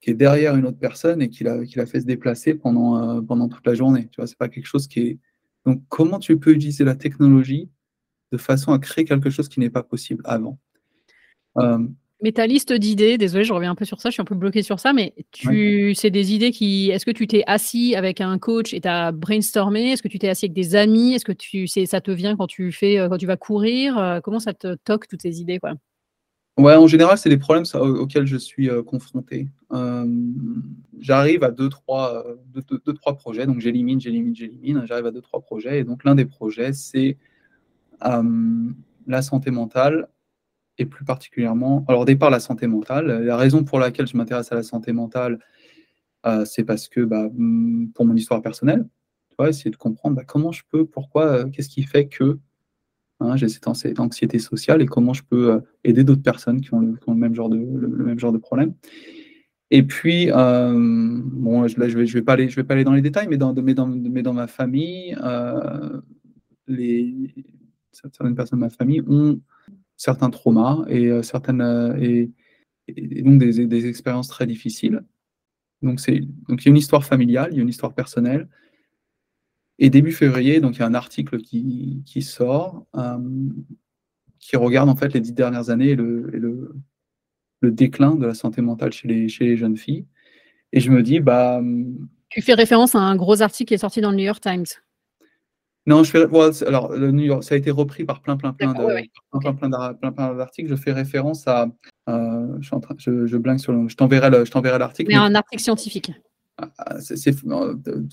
qui 0.00 0.10
est 0.10 0.14
derrière 0.14 0.56
une 0.56 0.66
autre 0.66 0.78
personne 0.78 1.22
et 1.22 1.28
qui 1.28 1.44
la, 1.44 1.64
fait 1.86 2.00
se 2.00 2.06
déplacer 2.06 2.54
pendant, 2.54 3.18
euh, 3.18 3.20
pendant 3.20 3.48
toute 3.48 3.66
la 3.66 3.74
journée. 3.74 4.08
Vois, 4.16 4.26
c'est 4.26 4.38
pas 4.38 4.48
quelque 4.48 4.66
chose 4.66 4.88
qui 4.88 5.00
est. 5.00 5.18
Donc, 5.66 5.82
comment 5.88 6.18
tu 6.18 6.38
peux 6.38 6.52
utiliser 6.52 6.84
la 6.84 6.94
technologie 6.94 7.68
de 8.32 8.38
façon 8.38 8.72
à 8.72 8.78
créer 8.78 9.04
quelque 9.04 9.30
chose 9.30 9.48
qui 9.48 9.60
n'est 9.60 9.70
pas 9.70 9.82
possible 9.82 10.22
avant? 10.24 10.58
Mais 12.22 12.32
ta 12.32 12.46
liste 12.46 12.72
d'idées, 12.72 13.16
désolé, 13.16 13.44
je 13.44 13.52
reviens 13.52 13.70
un 13.70 13.74
peu 13.74 13.86
sur 13.86 14.00
ça, 14.00 14.10
je 14.10 14.14
suis 14.14 14.20
un 14.20 14.26
peu 14.26 14.34
bloqué 14.34 14.62
sur 14.62 14.78
ça, 14.78 14.92
mais 14.92 15.14
tu, 15.32 15.94
c'est 15.94 16.10
des 16.10 16.34
idées 16.34 16.50
qui. 16.50 16.90
Est-ce 16.90 17.06
que 17.06 17.10
tu 17.10 17.26
t'es 17.26 17.42
assis 17.46 17.94
avec 17.94 18.20
un 18.20 18.38
coach 18.38 18.74
et 18.74 18.80
tu 18.80 18.88
as 18.88 19.10
brainstormé? 19.10 19.92
Est-ce 19.92 20.02
que 20.02 20.08
tu 20.08 20.18
t'es 20.18 20.28
assis 20.28 20.44
avec 20.46 20.52
des 20.52 20.76
amis? 20.76 21.14
Est-ce 21.14 21.24
que 21.24 21.32
tu, 21.32 21.66
c'est, 21.66 21.86
ça 21.86 22.02
te 22.02 22.10
vient 22.10 22.36
quand 22.36 22.46
tu 22.46 22.72
fais, 22.72 22.98
euh, 22.98 23.08
quand 23.08 23.16
tu 23.16 23.26
vas 23.26 23.38
courir? 23.38 23.96
Euh, 23.96 24.20
Comment 24.20 24.38
ça 24.38 24.52
te 24.52 24.74
toque 24.84 25.08
toutes 25.08 25.22
ces 25.22 25.40
idées, 25.40 25.58
quoi? 25.58 25.72
Ouais, 26.58 26.74
en 26.74 26.86
général, 26.86 27.16
c'est 27.16 27.30
des 27.30 27.38
problèmes 27.38 27.64
auxquels 27.74 28.26
je 28.26 28.36
suis 28.36 28.68
euh, 28.68 28.82
confronté. 28.82 29.48
j'arrive 30.98 31.44
à 31.44 31.50
deux 31.50 31.68
trois, 31.68 32.24
deux, 32.54 32.92
trois 32.92 33.16
projets, 33.16 33.46
donc 33.46 33.60
j'élimine, 33.60 34.00
j'élimine, 34.00 34.34
j'élimine. 34.34 34.84
J'arrive 34.86 35.06
à 35.06 35.10
deux, 35.10 35.22
trois 35.22 35.40
projets, 35.40 35.80
et 35.80 35.84
donc 35.84 36.04
l'un 36.04 36.14
des 36.14 36.26
projets, 36.26 36.72
c'est 36.72 37.16
la 38.02 39.22
santé 39.22 39.50
mentale 39.50 40.08
et 40.80 40.86
plus 40.86 41.04
particulièrement, 41.04 41.84
alors 41.88 42.04
départ 42.06 42.30
la 42.30 42.40
santé 42.40 42.66
mentale. 42.66 43.24
La 43.24 43.36
raison 43.36 43.64
pour 43.64 43.78
laquelle 43.78 44.06
je 44.06 44.16
m'intéresse 44.16 44.50
à 44.50 44.54
la 44.54 44.62
santé 44.62 44.92
mentale, 44.92 45.38
euh, 46.26 46.44
c'est 46.44 46.64
parce 46.64 46.88
que 46.88 47.00
bah, 47.00 47.28
mm, 47.32 47.92
pour 47.94 48.06
mon 48.06 48.16
histoire 48.16 48.42
personnelle, 48.42 48.86
tu 49.28 49.36
vois, 49.38 49.50
essayer 49.50 49.70
de 49.70 49.76
comprendre 49.76 50.16
bah, 50.16 50.24
comment 50.24 50.52
je 50.52 50.62
peux, 50.70 50.86
pourquoi, 50.86 51.26
euh, 51.26 51.44
qu'est-ce 51.50 51.68
qui 51.68 51.82
fait 51.82 52.08
que 52.08 52.38
hein, 53.20 53.36
j'ai 53.36 53.48
cette 53.48 53.68
anxiété 53.68 54.38
sociale 54.38 54.82
et 54.82 54.86
comment 54.86 55.12
je 55.12 55.22
peux 55.22 55.52
euh, 55.52 55.60
aider 55.84 56.04
d'autres 56.04 56.22
personnes 56.22 56.60
qui 56.60 56.74
ont, 56.74 56.80
le, 56.80 57.14
même 57.14 57.34
genre 57.34 57.48
de, 57.48 57.56
le, 57.56 58.04
même 58.04 58.18
genre 58.18 58.32
de 58.32 58.38
problème. 58.38 58.74
Et 59.70 59.84
puis, 59.84 60.26
bon, 60.26 61.62
là, 61.62 61.68
je 61.68 61.78
ne 61.78 61.84
vais, 61.84 62.06
je 62.06 62.14
vais, 62.14 62.22
pas 62.22 62.32
aller, 62.32 62.46
vais 62.46 62.64
pas 62.64 62.74
aller 62.74 62.82
dans 62.82 62.92
les 62.92 63.02
détails, 63.02 63.28
mais 63.28 63.36
dans, 63.36 63.54
mais 63.54 63.74
dans, 63.74 63.86
mais 63.86 64.22
dans 64.22 64.32
ma 64.32 64.48
famille, 64.48 65.16
les, 66.66 67.32
certaines 67.92 68.34
personnes 68.34 68.58
de 68.58 68.64
ma 68.64 68.70
famille 68.70 69.02
ont 69.06 69.40
certains 69.96 70.30
traumas 70.30 70.84
et, 70.88 71.08
euh, 71.08 71.22
certaines, 71.22 71.60
euh, 71.60 71.96
et, 72.00 72.30
donc 73.22 73.38
des, 73.38 73.66
des, 73.66 73.86
expériences 73.86 74.28
très 74.28 74.46
difficiles. 74.46 75.02
Donc, 75.82 75.98
donc 76.48 76.62
il 76.62 76.64
y 76.64 76.68
a 76.68 76.70
une 76.70 76.76
histoire 76.76 77.04
familiale, 77.04 77.50
il 77.52 77.56
y 77.56 77.58
a 77.60 77.62
une 77.62 77.68
histoire 77.68 77.94
personnelle. 77.94 78.48
Et 79.82 79.88
début 79.88 80.12
février, 80.12 80.60
donc 80.60 80.76
il 80.76 80.80
y 80.80 80.82
a 80.82 80.86
un 80.86 80.94
article 80.94 81.38
qui, 81.38 82.02
qui 82.04 82.20
sort 82.20 82.86
euh, 82.96 83.18
qui 84.38 84.56
regarde 84.56 84.90
en 84.90 84.94
fait 84.94 85.12
les 85.14 85.20
dix 85.20 85.32
dernières 85.32 85.70
années 85.70 85.90
et 85.90 85.96
le, 85.96 86.30
le, 86.32 86.74
le, 87.60 87.70
déclin 87.70 88.14
de 88.14 88.26
la 88.26 88.34
santé 88.34 88.60
mentale 88.60 88.92
chez 88.92 89.08
les, 89.08 89.28
chez 89.28 89.44
les 89.44 89.56
jeunes 89.56 89.78
filles. 89.78 90.06
Et 90.72 90.80
je 90.80 90.90
me 90.90 91.02
dis, 91.02 91.20
bah. 91.20 91.62
Tu 92.28 92.42
fais 92.42 92.54
référence 92.54 92.94
à 92.94 92.98
un 92.98 93.16
gros 93.16 93.40
article 93.40 93.68
qui 93.68 93.74
est 93.74 93.78
sorti 93.78 94.02
dans 94.02 94.10
le 94.10 94.18
New 94.18 94.24
York 94.24 94.42
Times. 94.42 94.66
Non, 95.86 96.04
je 96.04 96.10
fais, 96.10 96.66
alors, 96.66 96.92
le 96.92 97.10
New 97.10 97.24
York, 97.24 97.42
ça 97.42 97.54
a 97.54 97.58
été 97.58 97.70
repris 97.70 98.04
par 98.04 98.20
plein, 98.20 98.36
plein, 98.36 98.52
plein, 98.52 98.74
plein, 98.74 99.54
plein, 99.54 100.12
plein, 100.12 100.34
d'articles. 100.34 100.68
Je 100.68 100.76
fais 100.76 100.92
référence 100.92 101.48
à, 101.48 101.68
euh, 102.08 102.46
je, 102.60 102.66
suis 102.66 102.76
en 102.76 102.80
train, 102.80 102.94
je, 102.98 103.26
je 103.26 103.36
blingue 103.38 103.58
sur 103.58 103.72
le, 103.72 103.88
je 103.88 103.96
t'enverrai 103.96 104.30
l'article. 104.30 105.10
Mais 105.10 105.16
un 105.16 105.34
article 105.34 105.62
scientifique. 105.62 106.12
Ah, 106.58 106.70
ah, 106.76 107.00
c'est 107.00 107.34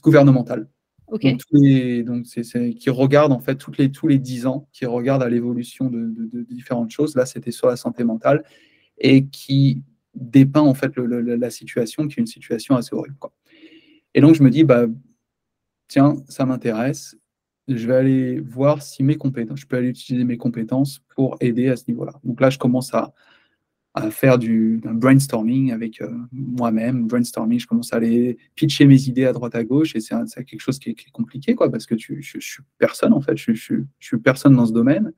gouvernemental. 0.02 0.70
Donc, 1.10 2.26
qui 2.78 2.90
regarde 2.90 3.32
en 3.32 3.40
fait 3.40 3.56
toutes 3.56 3.78
les, 3.78 3.92
tous 3.92 4.08
les 4.08 4.20
10 4.20 4.46
ans, 4.46 4.68
qui 4.74 4.86
regarde 4.86 5.24
à 5.24 5.30
l'évolution 5.30 5.90
de, 5.90 6.14
différentes 6.50 6.92
choses. 6.92 7.16
Là, 7.16 7.26
c'était 7.26 7.52
sur 7.52 7.68
la 7.68 7.78
santé 7.78 8.04
mentale 8.04 8.44
et 8.98 9.26
qui 9.26 9.84
dépeint 10.16 10.62
en 10.62 10.74
fait 10.74 10.98
la 10.98 11.50
situation, 11.50 12.08
qui 12.08 12.20
est 12.20 12.22
une 12.22 12.28
situation 12.28 12.76
assez 12.76 12.94
horrible. 12.94 13.16
Et 14.14 14.22
donc, 14.22 14.36
je 14.36 14.44
me 14.44 14.50
dis, 14.50 14.64
bah, 14.64 14.86
tiens, 15.88 16.16
ça 16.28 16.46
m'intéresse 16.46 17.16
je 17.68 17.88
vais 17.88 17.96
aller 17.96 18.40
voir 18.40 18.82
si 18.82 19.04
mes 19.04 19.16
compétences, 19.16 19.62
je 19.62 19.68
peux 19.68 19.78
aller 19.78 19.90
utiliser 19.90 20.24
mes 20.24 20.38
compétences 20.38 21.00
pour 21.16 21.36
aider 21.42 21.68
à 21.70 21.76
ce 21.76 21.84
niveau-là. 21.90 22.14
Donc 22.24 22.40
là, 22.40 22.50
je 22.50 22.58
commence 22.58 22.94
à, 22.94 23.14
à 23.98 24.12
faire 24.12 24.38
du 24.38 24.80
brainstorming 24.84 25.72
avec 25.72 26.02
euh, 26.02 26.10
moi-même. 26.32 27.08
Brainstorming, 27.08 27.60
je 27.60 27.68
commence 27.68 27.94
à 27.94 27.98
aller 27.98 28.38
pitcher 28.56 28.86
mes 28.86 29.08
idées 29.08 29.26
à 29.26 29.34
droite 29.34 29.56
à 29.56 29.64
gauche 29.64 29.96
et 29.96 30.00
c'est 30.00 30.16
quelque 30.46 30.60
chose 30.60 30.80
qui 30.80 30.92
est, 30.92 31.12
compliqué, 31.12 31.56
quoi, 31.56 31.72
parce 31.72 31.86
que 31.86 31.96
tu, 31.96 32.22
je, 32.22 32.40
suis 32.40 32.64
personne 32.78 33.14
en 33.14 33.22
fait, 33.22 33.38
je, 33.38 33.54
je, 33.54 33.76
je, 34.00 34.08
suis 34.08 34.18
personne 34.18 34.56
dans 34.56 34.66
ce 34.66 34.74
domaine. 34.74 35.14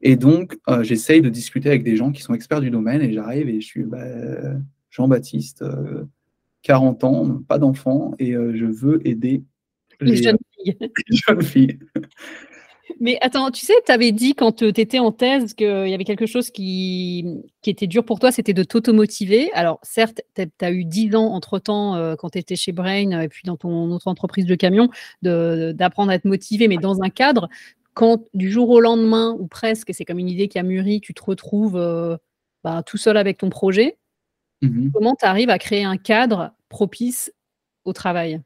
Et 0.00 0.16
donc, 0.16 0.58
euh, 0.68 0.82
j'essaye 0.82 1.20
de 1.20 1.28
discuter 1.28 1.68
avec 1.68 1.82
des 1.82 1.96
gens 1.96 2.12
qui 2.12 2.22
sont 2.22 2.34
experts 2.34 2.60
du 2.60 2.70
domaine 2.70 3.02
et 3.02 3.12
j'arrive 3.12 3.48
et 3.48 3.60
je 3.60 3.66
suis 3.66 3.84
bah, 3.84 4.04
Jean-Baptiste, 4.90 5.64
40 6.62 7.02
euh, 7.02 7.06
ans, 7.06 7.42
pas 7.46 7.58
d'enfant 7.58 8.14
et 8.18 8.32
je 8.32 8.64
veux 8.64 9.06
aider 9.06 9.42
les, 10.00 10.16
jeunes 11.10 11.42
filles. 11.42 11.78
Mais 13.00 13.18
attends, 13.20 13.50
tu 13.50 13.64
sais, 13.64 13.74
tu 13.86 13.92
avais 13.92 14.12
dit 14.12 14.34
quand 14.34 14.52
tu 14.52 14.66
étais 14.66 14.98
en 14.98 15.12
thèse 15.12 15.54
qu'il 15.54 15.88
y 15.88 15.94
avait 15.94 16.04
quelque 16.04 16.26
chose 16.26 16.50
qui, 16.50 17.24
qui 17.60 17.70
était 17.70 17.86
dur 17.86 18.04
pour 18.04 18.18
toi, 18.18 18.32
c'était 18.32 18.52
de 18.52 18.64
t'automotiver. 18.64 19.52
Alors, 19.52 19.78
certes, 19.82 20.20
tu 20.34 20.46
as, 20.60 20.70
eu 20.70 20.84
10 20.84 21.14
ans 21.16 21.32
entre-temps 21.32 21.96
euh, 21.96 22.16
quand 22.16 22.30
tu 22.30 22.38
étais 22.38 22.56
chez 22.56 22.72
Brain 22.72 23.20
et 23.20 23.28
puis 23.28 23.42
dans 23.44 23.56
ton 23.56 23.90
autre 23.90 24.08
entreprise 24.08 24.46
de 24.46 24.54
camion, 24.54 24.88
d'apprendre 25.22 26.10
à 26.10 26.14
être 26.14 26.24
motivé, 26.24 26.68
mais 26.68 26.76
dans 26.76 27.02
un 27.02 27.10
cadre, 27.10 27.48
quand 27.94 28.24
du 28.34 28.50
jour 28.50 28.70
au 28.70 28.80
lendemain, 28.80 29.36
ou 29.38 29.46
presque, 29.46 29.92
c'est 29.92 30.04
comme 30.04 30.18
une 30.18 30.28
idée 30.28 30.48
qui 30.48 30.58
a 30.58 30.62
mûri, 30.62 31.00
tu 31.00 31.14
te 31.14 31.22
retrouves 31.22 31.76
euh, 31.76 32.16
bah, 32.64 32.82
tout 32.84 32.96
seul 32.96 33.16
avec 33.16 33.38
ton 33.38 33.50
projet, 33.50 33.98
mmh 34.62 34.90
comment 34.92 35.14
tu 35.14 35.24
arrives 35.24 35.50
à 35.50 35.58
créer 35.58 35.84
un 35.84 35.96
cadre 35.96 36.52
propice 36.68 37.32
au 37.84 37.92
travail? 37.92 38.40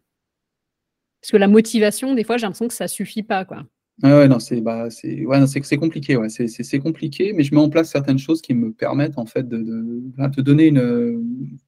Parce 1.20 1.32
que 1.32 1.37
la 1.37 1.49
motivation, 1.49 2.14
des 2.14 2.24
fois, 2.24 2.37
j'ai 2.37 2.43
l'impression 2.43 2.68
que 2.68 2.74
ça 2.74 2.89
suffit 2.89 3.22
pas, 3.22 3.45
quoi. 3.45 3.64
Ah 4.03 4.18
ouais, 4.18 4.28
non, 4.28 4.38
c'est 4.38 4.61
bah, 4.61 4.90
c'est 4.90 5.24
ouais, 5.24 5.47
c'est 5.47 5.76
compliqué, 5.78 6.16
ouais, 6.16 6.28
c'est 6.28 6.78
compliqué, 6.80 7.32
mais 7.32 7.44
je 7.44 7.55
mets 7.55 7.61
en 7.61 7.70
place 7.70 7.90
certaines 7.90 8.18
choses 8.18 8.42
qui 8.42 8.53
me 8.53 8.70
permettent 8.72 9.16
en 9.16 9.24
fait 9.24 9.49
de, 9.49 9.57
de, 9.57 10.28
te 10.34 10.40
donner 10.42 10.66
une 10.66 11.59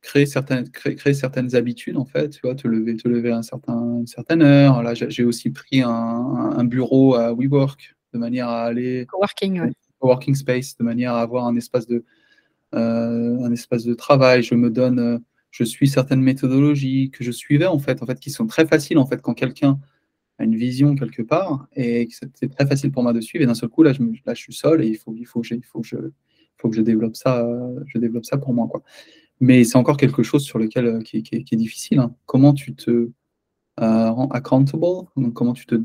créer 0.00 0.26
certaines 0.26 0.70
créer, 0.70 0.94
créer, 0.94 1.14
certaines 1.14 1.56
habitudes 1.56 1.96
en 1.96 2.04
fait, 2.04 2.30
tu 2.30 2.40
vois, 2.44 2.54
te 2.54 2.68
lever 2.68 2.96
te 2.96 3.08
lever 3.08 3.32
à 3.32 3.38
un 3.38 3.42
certain, 3.42 3.98
une 4.00 4.06
certaine 4.06 4.42
heure. 4.42 4.82
Là, 4.82 4.94
j'ai 4.94 5.24
aussi 5.24 5.50
pris 5.50 5.82
un, 5.82 5.90
un, 5.90 6.64
bureau 6.64 7.16
à 7.16 7.32
WeWork 7.32 7.96
de 8.14 8.18
manière 8.18 8.48
à 8.48 8.64
aller 8.66 9.04
coworking, 9.06 9.60
ouais. 9.60 9.72
coworking 9.98 10.36
space 10.36 10.76
de 10.76 10.84
manière 10.84 11.14
à 11.14 11.22
avoir 11.22 11.46
un 11.46 11.56
espace 11.56 11.86
de 11.88 12.04
euh, 12.74 13.44
un 13.44 13.52
espace 13.52 13.84
de 13.84 13.94
travail. 13.94 14.42
Je 14.44 14.54
me 14.54 14.70
donne 14.70 14.98
euh, 15.00 15.18
je 15.50 15.64
suis 15.64 15.88
certaines 15.88 16.22
méthodologies 16.22 17.10
que 17.10 17.24
je 17.24 17.32
suivais 17.32 17.66
en 17.66 17.78
fait, 17.80 18.02
en 18.02 18.06
fait, 18.06 18.20
qui 18.20 18.30
sont 18.30 18.46
très 18.46 18.66
faciles 18.66 18.98
en 18.98 19.06
fait 19.06 19.20
quand 19.20 19.34
quelqu'un 19.34 19.80
une 20.44 20.56
vision 20.56 20.94
quelque 20.94 21.22
part 21.22 21.66
et 21.74 22.08
c'est 22.10 22.48
très 22.48 22.66
facile 22.66 22.92
pour 22.92 23.02
moi 23.02 23.12
de 23.12 23.20
suivre. 23.20 23.42
Et 23.42 23.46
d'un 23.46 23.54
seul 23.54 23.68
coup 23.68 23.82
là, 23.82 23.92
je, 23.92 24.02
là, 24.02 24.34
je 24.34 24.40
suis 24.40 24.52
seul 24.52 24.84
et 24.84 24.88
il 24.88 24.96
faut, 24.96 25.14
il 25.16 25.26
faut, 25.26 25.40
que, 25.40 25.54
il 25.54 25.64
faut 25.64 25.80
que 25.80 25.86
je, 25.86 25.96
faut 26.56 26.68
que 26.68 26.76
je 26.76 26.82
développe 26.82 27.16
ça, 27.16 27.46
je 27.86 27.98
développe 27.98 28.24
ça 28.24 28.38
pour 28.38 28.52
moi 28.52 28.68
quoi. 28.68 28.82
Mais 29.40 29.64
c'est 29.64 29.76
encore 29.76 29.96
quelque 29.96 30.22
chose 30.22 30.42
sur 30.42 30.58
lequel 30.58 30.86
euh, 30.86 31.00
qui, 31.00 31.22
qui, 31.22 31.36
est 31.36 31.56
difficile. 31.56 32.00
Hein. 32.00 32.14
Comment 32.26 32.52
tu 32.52 32.74
te 32.74 32.90
euh, 33.80 34.10
rends 34.10 34.28
accountable? 34.28 35.06
Donc, 35.16 35.34
comment 35.34 35.52
tu 35.52 35.66
te 35.66 35.80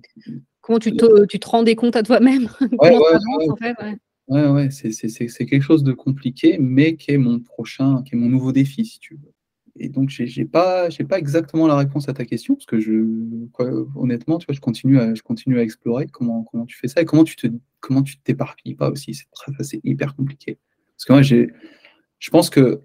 comment 0.61 0.79
tu 0.79 0.95
te, 0.95 1.25
tu 1.25 1.39
te 1.39 1.47
rendais 1.47 1.75
compte 1.75 1.95
à 1.95 2.03
toi-même? 2.03 2.49
Ouais, 2.79 2.97
ouais, 4.27 4.39
ouais, 4.41 4.47
ouais. 4.47 4.69
c'est 4.71 5.45
quelque 5.45 5.61
chose 5.61 5.83
de 5.83 5.93
compliqué, 5.93 6.57
mais 6.59 6.95
qui 6.95 7.11
est 7.11 7.17
mon 7.17 7.39
prochain, 7.39 8.01
qui 8.03 8.15
est 8.15 8.17
mon 8.17 8.29
nouveau 8.29 8.51
défi, 8.51 8.85
si 8.85 8.99
tu 8.99 9.15
veux 9.15 9.33
et 9.75 9.89
donc, 9.89 10.09
je 10.09 10.23
n'ai 10.23 10.45
pas, 10.45 10.89
pas 11.09 11.17
exactement 11.17 11.65
la 11.67 11.75
réponse 11.75 12.07
à 12.07 12.13
ta 12.13 12.25
question, 12.25 12.55
parce 12.55 12.67
que 12.67 12.79
je, 12.79 13.47
honnêtement, 13.95 14.37
tu 14.37 14.45
vois, 14.45 14.53
je 14.53 14.59
continue 14.59 14.99
à, 14.99 15.15
je 15.15 15.23
continue 15.23 15.57
à 15.57 15.63
explorer 15.63 16.05
comment, 16.07 16.43
comment 16.43 16.65
tu 16.65 16.77
fais 16.77 16.87
ça 16.87 17.01
et 17.01 17.05
comment 17.05 17.23
tu 17.23 17.35
te, 17.35 17.47
comment 17.79 18.03
tu 18.03 18.17
t'éparpilles 18.19 18.75
pas 18.75 18.91
aussi. 18.91 19.19
C'est 19.61 19.81
hyper 19.83 20.15
compliqué. 20.15 20.59
Parce 20.95 21.05
que 21.05 21.13
moi, 21.13 21.21
je 21.23 22.29
pense 22.29 22.49
que 22.51 22.81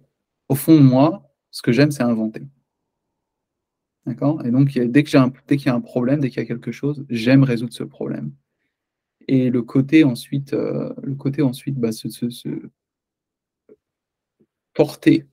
au 0.48 0.54
fond 0.54 0.80
moi, 0.80 1.30
ce 1.50 1.60
que 1.60 1.72
j'aime, 1.72 1.90
c'est 1.90 2.02
inventer. 2.02 2.42
D'accord? 4.06 4.44
Et 4.46 4.50
donc, 4.50 4.72
dès 4.72 5.04
qu'il 5.04 5.18
y 5.18 5.68
a 5.68 5.74
un 5.74 5.80
problème, 5.80 6.20
dès 6.20 6.30
qu'il 6.30 6.38
y 6.38 6.44
a 6.44 6.46
quelque 6.46 6.72
chose, 6.72 7.04
j'aime 7.10 7.44
résoudre 7.44 7.74
ce 7.74 7.84
problème. 7.84 8.32
Et 9.28 9.50
le 9.50 9.60
côté 9.60 10.04
ensuite, 10.04 10.54
euh, 10.54 10.94
le 11.02 11.14
côté 11.14 11.42
ensuite, 11.42 11.76
bah, 11.76 11.92
se, 11.92 12.08
se 12.08 12.48
porter 14.72 15.26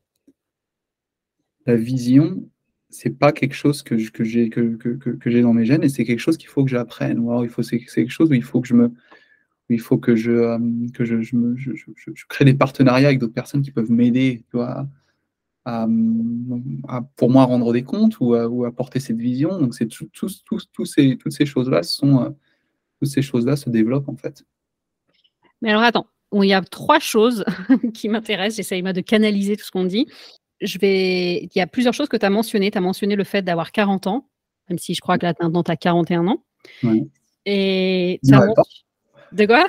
la 1.65 1.75
vision, 1.75 2.43
c'est 2.89 3.17
pas 3.17 3.31
quelque 3.31 3.55
chose 3.55 3.83
que, 3.83 3.97
j'ai 3.97 5.41
dans 5.41 5.53
mes 5.53 5.65
gènes 5.65 5.83
et 5.83 5.89
c'est 5.89 6.05
quelque 6.05 6.19
chose 6.19 6.37
qu'il 6.37 6.49
faut 6.49 6.63
que 6.63 6.69
j'apprenne. 6.69 7.27
Il 7.43 7.49
faut 7.49 7.63
c'est 7.63 7.79
quelque 7.79 8.09
chose 8.09 8.29
où 8.29 8.33
il 8.33 8.43
faut 8.43 8.61
que 8.61 8.67
je 8.67 8.75
me 8.75 8.93
il 9.69 9.81
euh, 9.81 10.59
crée 12.29 12.45
des 12.45 12.53
partenariats 12.53 13.07
avec 13.07 13.19
d'autres 13.19 13.33
personnes 13.33 13.63
qui 13.63 13.71
peuvent 13.71 13.91
m'aider 13.91 14.43
à, 14.53 14.85
à, 15.65 15.87
pour 17.15 17.31
moi 17.31 17.45
rendre 17.45 17.73
des 17.73 17.83
comptes 17.83 18.19
ou 18.19 18.35
à, 18.35 18.47
ou 18.47 18.65
à 18.65 18.71
porter 18.71 18.99
cette 18.99 19.17
vision. 19.17 19.71
C'est 19.71 19.87
tout, 19.87 20.07
euh, 20.15 20.59
toutes 20.73 20.87
ces 20.87 21.45
choses 21.45 21.69
là 21.69 23.55
se 23.55 23.69
développent 23.69 24.09
en 24.09 24.15
fait. 24.15 24.43
Mais 25.61 25.71
alors 25.71 25.81
attends, 25.81 26.07
il 26.31 26.43
y 26.43 26.53
a 26.53 26.61
trois 26.61 26.99
choses 26.99 27.43
qui 27.93 28.07
m'intéressent. 28.07 28.57
J'essaye 28.57 28.83
de 28.83 29.01
canaliser 29.01 29.57
tout 29.57 29.65
ce 29.65 29.71
qu'on 29.71 29.85
dit 29.85 30.07
je 30.61 30.77
vais. 30.79 31.43
Il 31.43 31.51
y 31.55 31.61
a 31.61 31.67
plusieurs 31.67 31.93
choses 31.93 32.09
que 32.09 32.17
tu 32.17 32.25
as 32.25 32.29
mentionnées. 32.29 32.71
Tu 32.71 32.77
as 32.77 32.81
mentionné 32.81 33.15
le 33.15 33.23
fait 33.23 33.41
d'avoir 33.41 33.71
40 33.71 34.07
ans, 34.07 34.29
même 34.69 34.77
si 34.77 34.93
je 34.93 35.01
crois 35.01 35.17
que 35.17 35.25
là, 35.25 35.33
maintenant, 35.39 35.63
tu 35.63 35.71
as 35.71 35.77
41 35.77 36.27
ans. 36.27 36.43
Et 37.45 38.19
De 38.23 39.45
quoi? 39.45 39.65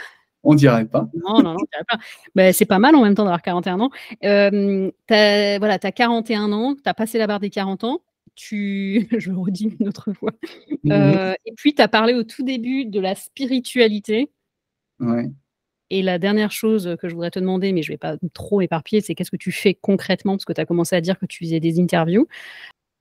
On 0.48 0.54
dirait 0.54 0.84
pas. 0.84 1.08
Non, 1.14 1.42
non, 1.42 1.54
non, 1.54 1.56
dirait 1.72 1.84
pas. 1.88 1.98
Ben, 2.36 2.52
c'est 2.52 2.66
pas 2.66 2.78
mal 2.78 2.94
en 2.94 3.02
même 3.02 3.16
temps 3.16 3.24
d'avoir 3.24 3.42
41 3.42 3.80
ans. 3.80 3.90
Euh, 4.24 4.90
as, 5.10 5.58
voilà, 5.58 5.78
tu 5.78 5.86
as 5.88 5.92
41 5.92 6.52
ans, 6.52 6.76
tu 6.76 6.88
as 6.88 6.94
passé 6.94 7.18
la 7.18 7.26
barre 7.26 7.40
des 7.40 7.50
40 7.50 7.82
ans. 7.82 8.00
Tu, 8.36 9.08
je 9.18 9.30
le 9.30 9.38
redis 9.38 9.76
une 9.80 9.88
autre 9.88 10.12
fois. 10.12 10.30
Euh, 10.86 11.34
et 11.44 11.52
puis, 11.56 11.74
tu 11.74 11.82
as 11.82 11.88
parlé 11.88 12.14
au 12.14 12.22
tout 12.22 12.44
début 12.44 12.84
de 12.86 13.00
la 13.00 13.16
spiritualité. 13.16 14.30
Ouais. 15.00 15.26
Et 15.90 16.02
la 16.02 16.18
dernière 16.18 16.50
chose 16.50 16.96
que 17.00 17.08
je 17.08 17.14
voudrais 17.14 17.30
te 17.30 17.38
demander, 17.38 17.72
mais 17.72 17.82
je 17.82 17.90
ne 17.90 17.94
vais 17.94 17.98
pas 17.98 18.16
trop 18.34 18.60
éparpiller, 18.60 19.00
c'est 19.00 19.14
qu'est-ce 19.14 19.30
que 19.30 19.36
tu 19.36 19.52
fais 19.52 19.74
concrètement? 19.74 20.32
Parce 20.32 20.44
que 20.44 20.52
tu 20.52 20.60
as 20.60 20.66
commencé 20.66 20.96
à 20.96 21.00
dire 21.00 21.18
que 21.18 21.26
tu 21.26 21.44
faisais 21.44 21.60
des 21.60 21.80
interviews. 21.80 22.26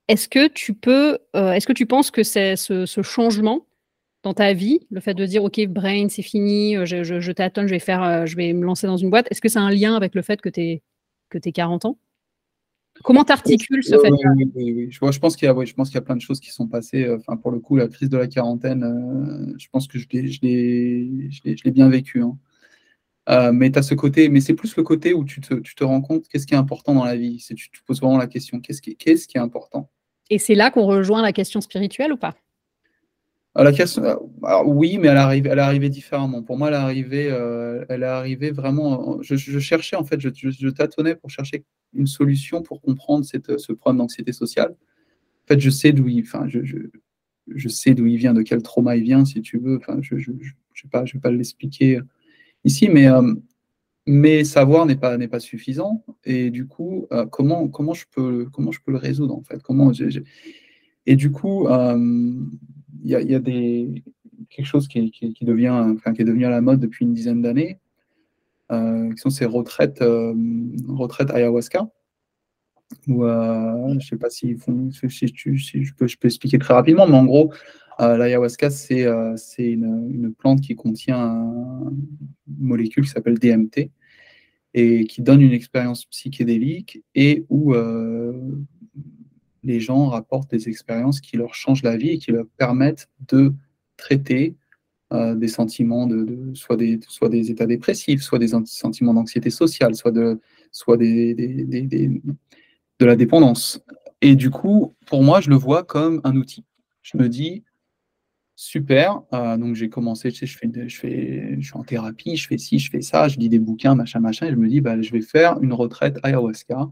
Est-ce 0.07 0.29
que 0.29 0.47
tu 0.47 0.73
peux, 0.75 1.17
euh, 1.35 1.53
est-ce 1.53 1.65
que 1.65 1.73
tu 1.73 1.87
penses 1.87 2.11
que 2.11 2.23
c'est 2.23 2.55
ce, 2.55 2.85
changement 3.01 3.65
dans 4.21 4.33
ta 4.33 4.53
vie, 4.53 4.79
le 4.91 4.99
fait 4.99 5.13
de 5.13 5.25
dire 5.25 5.43
OK, 5.43 5.59
brain, 5.67 6.09
c'est 6.09 6.21
fini, 6.21 6.77
euh, 6.77 6.85
je, 6.85 7.03
je, 7.03 7.19
je 7.19 7.31
je 7.31 7.65
vais 7.67 7.79
faire, 7.79 8.03
euh, 8.03 8.25
je 8.25 8.35
vais 8.35 8.53
me 8.53 8.65
lancer 8.65 8.87
dans 8.87 8.97
une 8.97 9.09
boîte. 9.09 9.27
Est-ce 9.31 9.41
que 9.41 9.49
c'est 9.49 9.59
un 9.59 9.71
lien 9.71 9.95
avec 9.95 10.13
le 10.15 10.21
fait 10.21 10.41
que 10.41 10.49
tu 10.49 10.61
es 10.61 10.83
que 11.29 11.37
40 11.37 11.85
ans? 11.85 11.97
Comment 13.03 13.25
t'articules 13.25 13.83
ce 13.83 13.99
fait 13.99 14.09
oui, 14.09 14.49
oui, 14.55 14.87
Je, 14.89 14.99
je, 15.11 15.19
pense 15.19 15.35
qu'il 15.35 15.47
y, 15.47 15.49
a, 15.49 15.65
je 15.65 15.73
pense 15.73 15.89
qu'il 15.89 15.95
y 15.95 15.97
a 15.97 16.01
plein 16.01 16.15
de 16.15 16.21
choses 16.21 16.39
qui 16.39 16.51
sont 16.51 16.67
passées. 16.67 17.09
Enfin, 17.09 17.35
pour 17.35 17.51
le 17.51 17.59
coup, 17.59 17.75
la 17.75 17.89
crise 17.89 18.09
de 18.09 18.17
la 18.17 18.27
quarantaine, 18.27 19.53
je 19.57 19.67
pense 19.69 19.87
que 19.87 19.99
je 19.99 20.07
l'ai 20.09 21.71
bien 21.71 21.89
vécu. 21.89 22.21
Hein. 22.21 22.37
Euh, 23.29 23.51
mais 23.51 23.71
tu 23.71 23.79
as 23.79 23.83
ce 23.83 23.95
côté, 23.95 24.29
mais 24.29 24.39
c'est 24.39 24.53
plus 24.53 24.75
le 24.75 24.83
côté 24.83 25.13
où 25.13 25.23
tu 25.23 25.41
te, 25.41 25.55
tu 25.55 25.73
te 25.73 25.83
rends 25.83 26.01
compte 26.01 26.27
qu'est-ce 26.27 26.45
qui 26.45 26.53
est 26.53 26.57
important 26.57 26.93
dans 26.93 27.05
la 27.05 27.15
vie. 27.15 27.43
Tu 27.55 27.69
te 27.71 27.83
poses 27.85 27.99
vraiment 27.99 28.17
la 28.17 28.27
question 28.27 28.59
qu'est-ce 28.59 28.81
qui, 28.81 28.95
est 28.99 29.37
important? 29.39 29.89
Et 30.29 30.37
c'est 30.37 30.55
là 30.55 30.69
qu'on 30.69 30.85
rejoint 30.85 31.21
la 31.21 31.33
question 31.33 31.61
spirituelle 31.61 32.13
ou 32.13 32.17
pas? 32.17 32.35
Euh, 33.57 33.63
la 33.63 33.71
question, 33.71 34.03
euh, 34.03 34.15
alors, 34.43 34.67
oui, 34.67 34.99
mais 34.99 35.07
elle 35.07 35.17
arrive, 35.17 35.47
elle 35.47 35.57
est 35.57 35.61
arrivée 35.61 35.89
différemment. 35.89 36.43
Pour 36.43 36.57
moi, 36.57 36.67
elle 36.67 36.75
est 36.75 36.77
arrivée, 36.77 37.25
elle 37.89 38.53
vraiment. 38.53 39.21
Je, 39.21 39.35
je, 39.35 39.59
cherchais 39.59 39.95
en 39.95 40.03
fait, 40.03 40.19
je, 40.19 40.29
je, 40.31 40.69
tâtonnais 40.69 41.15
pour 41.15 41.29
chercher 41.31 41.63
une 41.93 42.07
solution 42.07 42.61
pour 42.61 42.81
comprendre 42.81 43.25
cette, 43.25 43.57
ce 43.57 43.73
problème 43.73 43.99
d'anxiété 43.99 44.33
sociale. 44.33 44.75
En 45.45 45.47
fait, 45.47 45.59
je 45.59 45.69
sais 45.69 45.93
d'où 45.93 46.07
il, 46.07 46.21
enfin, 46.21 46.47
je, 46.47 46.59
je, 46.63 47.69
sais 47.69 47.95
d'où 47.95 48.05
il 48.05 48.17
vient, 48.17 48.33
de 48.33 48.43
quel 48.43 48.61
trauma 48.61 48.97
il 48.97 49.03
vient, 49.03 49.25
si 49.25 49.41
tu 49.41 49.57
veux. 49.57 49.77
Enfin, 49.77 49.97
je 50.01 50.15
ne 50.15 50.19
vais 50.19 50.89
pas, 50.91 51.05
je 51.05 51.13
vais 51.13 51.19
pas 51.19 51.31
l'expliquer 51.31 52.01
ici, 52.65 52.89
mais, 52.89 53.07
euh, 53.07 53.33
mais 54.05 54.43
savoir 54.43 54.85
n'est 54.85 54.97
pas, 54.97 55.17
pas 55.27 55.39
suffisant. 55.39 56.03
Et 56.25 56.49
du 56.49 56.67
coup, 56.67 57.07
euh, 57.13 57.25
comment, 57.25 57.69
comment, 57.69 57.93
je 57.93 58.05
peux, 58.11 58.47
comment 58.51 58.71
je 58.71 58.81
peux 58.81 58.91
le 58.91 58.97
résoudre 58.97 59.35
en 59.35 59.43
fait? 59.43 59.61
Comment 59.63 59.91
Et 61.05 61.15
du 61.15 61.31
coup, 61.31 61.67
euh, 61.67 62.33
il 63.03 63.09
y 63.09 63.35
a, 63.35 63.39
des, 63.39 64.03
quelque 64.49 64.65
chose 64.65 64.87
qui, 64.87 65.13
devient, 65.41 65.69
enfin, 65.69 66.13
qui 66.13 66.23
est 66.23 66.25
devenu 66.25 66.45
à 66.45 66.49
la 66.49 66.61
mode 66.61 66.79
depuis 66.79 67.05
une 67.05 67.13
dizaine 67.13 67.41
d'années, 67.41 67.79
qui 68.69 69.17
sont 69.17 69.29
ces 69.29 69.45
retraites, 69.45 70.03
retraites 70.87 71.29
ayahuasca. 71.29 71.87
Ou, 73.07 73.23
je 73.23 73.93
ne 73.93 73.99
sais 73.99 74.17
pas 74.17 74.29
si, 74.31 74.57
si, 74.57 75.27
je, 75.27 75.93
peux, 75.93 76.07
je 76.07 76.17
peux 76.17 76.27
expliquer 76.27 76.57
très 76.57 76.73
rapidement, 76.73 77.07
mais 77.07 77.17
en 77.17 77.25
gros, 77.25 77.51
l'ayahuasca, 77.99 78.69
c'est 78.69 79.03
une, 79.57 80.09
une, 80.11 80.33
plante 80.33 80.61
qui 80.61 80.75
contient 80.75 81.17
une 82.47 82.65
molécule 82.67 83.05
qui 83.05 83.09
s'appelle 83.09 83.39
DMT 83.39 83.89
et 84.73 85.05
qui 85.05 85.21
donne 85.21 85.41
une 85.41 85.53
expérience 85.53 86.05
psychédélique 86.05 87.03
et 87.15 87.45
où 87.49 87.73
les 89.65 89.79
gens 89.79 90.07
rapportent 90.07 90.51
des 90.51 90.69
expériences 90.69 91.19
qui 91.19 91.37
leur 91.37 91.53
changent 91.53 91.83
la 91.83 91.97
vie 91.97 92.11
et 92.11 92.17
qui 92.17 92.31
leur 92.31 92.45
permettent 92.57 93.09
de 93.27 93.53
traiter 93.97 94.55
euh, 95.13 95.35
des 95.35 95.47
sentiments, 95.47 96.09
soit, 96.53 96.77
des, 96.77 97.51
états 97.51 97.65
dépressifs, 97.65 98.21
soit 98.21 98.39
des 98.39 98.49
sentiments 98.65 99.13
d'anxiété 99.13 99.49
sociale, 99.49 99.95
soit, 99.95 100.11
de, 100.11 100.39
de 102.99 103.05
la 103.05 103.15
dépendance. 103.15 103.81
Et 104.21 104.35
du 104.35 104.49
coup, 104.49 104.95
pour 105.05 105.23
moi, 105.23 105.41
je 105.41 105.49
le 105.49 105.55
vois 105.55 105.83
comme 105.83 106.21
un 106.23 106.35
outil. 106.35 106.63
Je 107.01 107.17
me 107.17 107.29
dis, 107.29 107.63
super, 108.55 109.21
euh, 109.33 109.57
donc 109.57 109.75
j'ai 109.75 109.89
commencé, 109.89 110.31
je, 110.31 110.45
fais, 110.45 110.69
je, 110.87 110.97
fais, 110.97 111.55
je 111.59 111.65
suis 111.65 111.77
en 111.77 111.83
thérapie, 111.83 112.37
je 112.37 112.47
fais 112.47 112.57
ci, 112.57 112.79
je 112.79 112.89
fais 112.89 113.01
ça, 113.01 113.27
je 113.27 113.37
lis 113.37 113.49
des 113.49 113.59
bouquins, 113.59 113.95
machin, 113.95 114.19
machin, 114.19 114.47
et 114.47 114.51
je 114.51 114.55
me 114.55 114.67
dis, 114.67 114.81
bah, 114.81 115.01
je 115.01 115.11
vais 115.11 115.21
faire 115.21 115.61
une 115.61 115.73
retraite 115.73 116.17
ayahuasca 116.23 116.89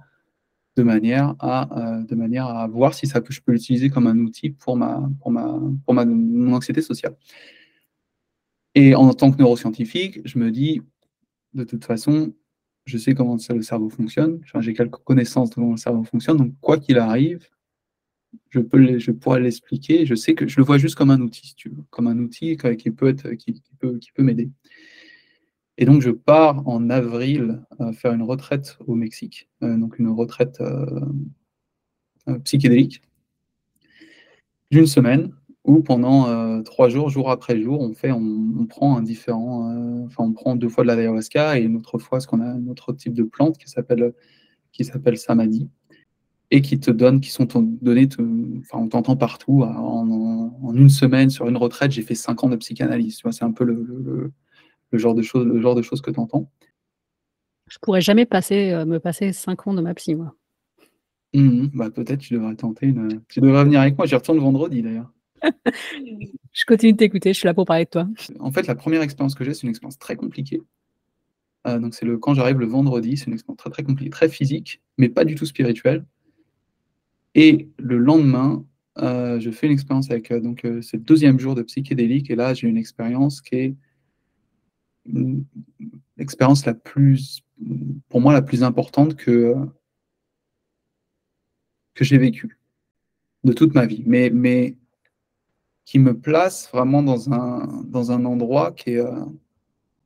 de 0.76 0.84
manière 0.84 1.36
à, 1.40 2.00
euh, 2.00 2.04
de 2.04 2.16
manière 2.16 2.48
à 2.48 2.68
voir 2.68 2.94
si 2.94 3.08
ça 3.08 3.22
je 3.28 3.40
peux 3.42 3.54
l'utiliser 3.54 3.90
comme 3.90 4.08
un 4.08 4.18
outil 4.20 4.50
pour, 4.50 4.76
ma, 4.76 5.10
pour, 5.22 5.32
ma, 5.32 5.60
pour 5.86 5.94
ma, 5.94 6.06
mon 6.06 6.54
anxiété 6.54 6.82
sociale. 6.82 7.16
Et 8.76 8.96
en 8.96 9.14
tant 9.14 9.32
que 9.32 9.38
neuroscientifique, 9.38 10.20
je 10.26 10.40
me 10.40 10.52
dis, 10.52 10.82
de 11.54 11.64
toute 11.64 11.86
façon, 11.86 12.34
je 12.86 12.98
sais 12.98 13.14
comment 13.14 13.38
le 13.50 13.62
cerveau 13.62 13.90
fonctionne, 13.90 14.42
j'ai 14.60 14.74
quelques 14.74 14.98
connaissances 15.04 15.52
de 15.52 15.56
comment 15.56 15.72
le 15.72 15.78
cerveau 15.78 16.04
fonctionne, 16.04 16.38
donc 16.38 16.54
quoi 16.60 16.80
qu'il 16.80 16.98
arrive, 16.98 17.48
je, 18.50 18.60
peux 18.60 19.00
je 19.00 19.12
pourrais 19.12 19.40
l'expliquer, 19.40 20.06
je 20.06 20.16
sais 20.16 20.36
que 20.36 20.48
je 20.48 20.58
le 20.58 20.64
vois 20.64 20.78
juste 20.78 20.96
comme 20.96 21.12
un 21.12 21.22
outil, 21.22 21.56
comme 21.90 22.08
un 22.08 22.18
outil 22.20 22.58
qui 22.78 22.92
peut, 22.92 23.08
être, 23.08 23.32
qui, 23.34 23.62
peut, 23.80 23.98
qui 24.00 24.12
peut 24.12 24.24
m'aider. 24.24 24.50
Et 25.78 25.86
donc, 25.86 26.02
je 26.02 26.12
pars 26.12 26.68
en 26.68 26.90
avril 26.90 27.64
euh, 27.82 27.92
faire 27.94 28.14
une 28.14 28.22
retraite 28.22 28.78
au 28.86 28.96
Mexique, 28.96 29.50
euh, 29.64 29.76
donc 29.78 29.98
une 29.98 30.10
retraite 30.10 30.62
euh, 30.62 32.38
psychédélique. 32.44 33.02
D'une 34.72 34.88
semaine 34.88 35.32
où 35.66 35.82
pendant 35.82 36.62
trois 36.64 36.90
jours, 36.90 37.10
jour 37.10 37.32
après 37.32 37.62
jour, 37.62 37.80
on 37.80 37.94
fait, 37.94 38.12
on, 38.12 38.66
prend 38.68 38.98
un 38.98 39.02
différent, 39.02 40.04
enfin, 40.06 40.26
on 40.26 40.34
prend 40.34 40.58
deux 40.58 40.68
fois 40.68 40.84
de 40.84 40.90
la 40.90 40.96
ayahuasca 40.96 41.58
et 41.58 41.64
une 41.64 41.78
autre 41.78 42.00
fois 42.00 42.20
ce 42.20 42.28
qu'on 42.28 42.42
a 42.42 42.46
un 42.46 42.68
autre 42.68 42.92
type 42.92 43.14
de 43.14 43.24
plante 43.24 43.58
qui 43.58 43.70
s'appelle 43.70 44.14
qui 44.74 44.84
s'appelle 44.84 45.18
samadhi 45.18 45.70
et 46.54 46.62
qui 46.62 46.80
te 46.80 46.92
donne, 46.92 47.20
qui 47.20 47.32
sont 47.32 47.48
données, 47.82 48.08
enfin, 48.60 48.78
on 48.78 48.88
t'entend 48.88 49.18
partout. 49.18 49.64
En, 49.64 50.74
une 50.74 50.90
semaine 50.90 51.30
sur 51.30 51.48
une 51.48 51.58
retraite, 51.58 51.92
j'ai 51.92 52.02
fait 52.02 52.16
cinq 52.16 52.44
ans 52.44 52.50
de 52.50 52.56
psychanalyse. 52.56 53.18
Tu 53.18 53.24
vois, 53.24 53.32
c'est 53.32 53.44
un 53.44 53.52
peu 53.52 53.64
le 53.66 54.32
le 54.94 55.00
genre 55.00 55.16
de 55.16 55.22
choses, 55.22 55.46
le 55.46 55.60
genre 55.60 55.76
de 55.76 55.82
choses 55.82 56.02
que 56.02 56.12
tu 56.12 56.20
entends. 56.20 56.50
Je 57.68 57.78
pourrais 57.82 58.02
jamais 58.02 58.26
passer, 58.26 58.72
euh, 58.72 58.86
me 58.86 59.00
passer 59.00 59.34
cinq 59.34 59.68
ans 59.68 59.74
de 59.74 59.82
ma 59.82 59.94
psy, 59.96 60.16
moi. 60.16 60.36
Mmh 61.34 61.68
bah, 61.74 61.90
peut-être 61.90 62.20
tu 62.20 62.36
devrais 62.36 62.56
tenter 62.56 62.86
une... 62.86 63.22
Tu 63.28 63.42
devrais 63.42 63.64
venir 63.64 63.82
avec 63.82 63.98
moi, 63.98 64.06
j'y 64.06 64.14
retourne 64.14 64.38
vendredi 64.38 64.84
d'ailleurs. 64.84 65.12
je 66.54 66.66
continue 66.66 66.94
de 66.94 66.98
t'écouter, 66.98 67.34
je 67.34 67.40
suis 67.40 67.48
là 67.48 67.56
pour 67.56 67.66
parler 67.66 67.86
de 67.86 67.90
toi. 67.90 68.08
En 68.40 68.52
fait, 68.52 68.68
la 68.68 68.76
première 68.76 69.02
expérience 69.02 69.34
que 69.34 69.44
j'ai, 69.44 69.56
c'est 69.56 69.64
une 69.64 69.70
expérience 69.70 69.98
très 69.98 70.16
compliquée. 70.16 70.62
Euh, 71.66 71.80
donc 71.80 71.96
c'est 71.96 72.06
le 72.06 72.18
quand 72.20 72.36
j'arrive 72.36 72.60
le 72.60 72.68
vendredi, 72.68 73.18
c'est 73.18 73.26
une 73.26 73.34
expérience 73.34 73.58
très 73.58 73.72
très 73.72 73.84
compliquée, 73.84 74.12
très 74.12 74.30
physique, 74.30 74.82
mais 75.00 75.10
pas 75.10 75.26
du 75.26 75.34
tout 75.34 75.48
spirituelle. 75.48 76.06
Et 77.36 77.70
le 77.78 77.98
lendemain, 77.98 78.66
euh, 79.00 79.40
je 79.40 79.50
fais 79.52 79.68
une 79.68 79.74
expérience 79.74 80.12
avec 80.12 80.32
donc 80.32 80.68
c'est 80.82 80.98
le 80.98 81.04
deuxième 81.04 81.40
jour 81.40 81.56
de 81.56 81.64
psychédélique 81.64 82.30
et 82.30 82.36
là 82.36 82.54
j'ai 82.54 82.68
une 82.68 82.78
expérience 82.78 83.42
qui 83.42 83.56
est 83.56 83.76
l'expérience 86.18 86.66
la 86.66 86.74
plus, 86.74 87.44
pour 88.10 88.22
moi, 88.22 88.34
la 88.34 88.42
plus 88.42 88.64
importante 88.64 89.16
que, 89.16 89.56
que 91.94 92.04
j'ai 92.04 92.18
vécue 92.18 92.60
de 93.44 93.54
toute 93.54 93.74
ma 93.74 93.86
vie, 93.86 94.04
mais, 94.06 94.30
mais 94.30 94.78
qui 95.86 96.00
me 96.00 96.18
place 96.18 96.70
vraiment 96.72 97.04
dans 97.04 97.34
un, 97.34 97.84
dans 97.86 98.12
un 98.12 98.24
endroit 98.26 98.72
qui 98.72 98.92
est, 98.92 99.00
euh, 99.00 99.26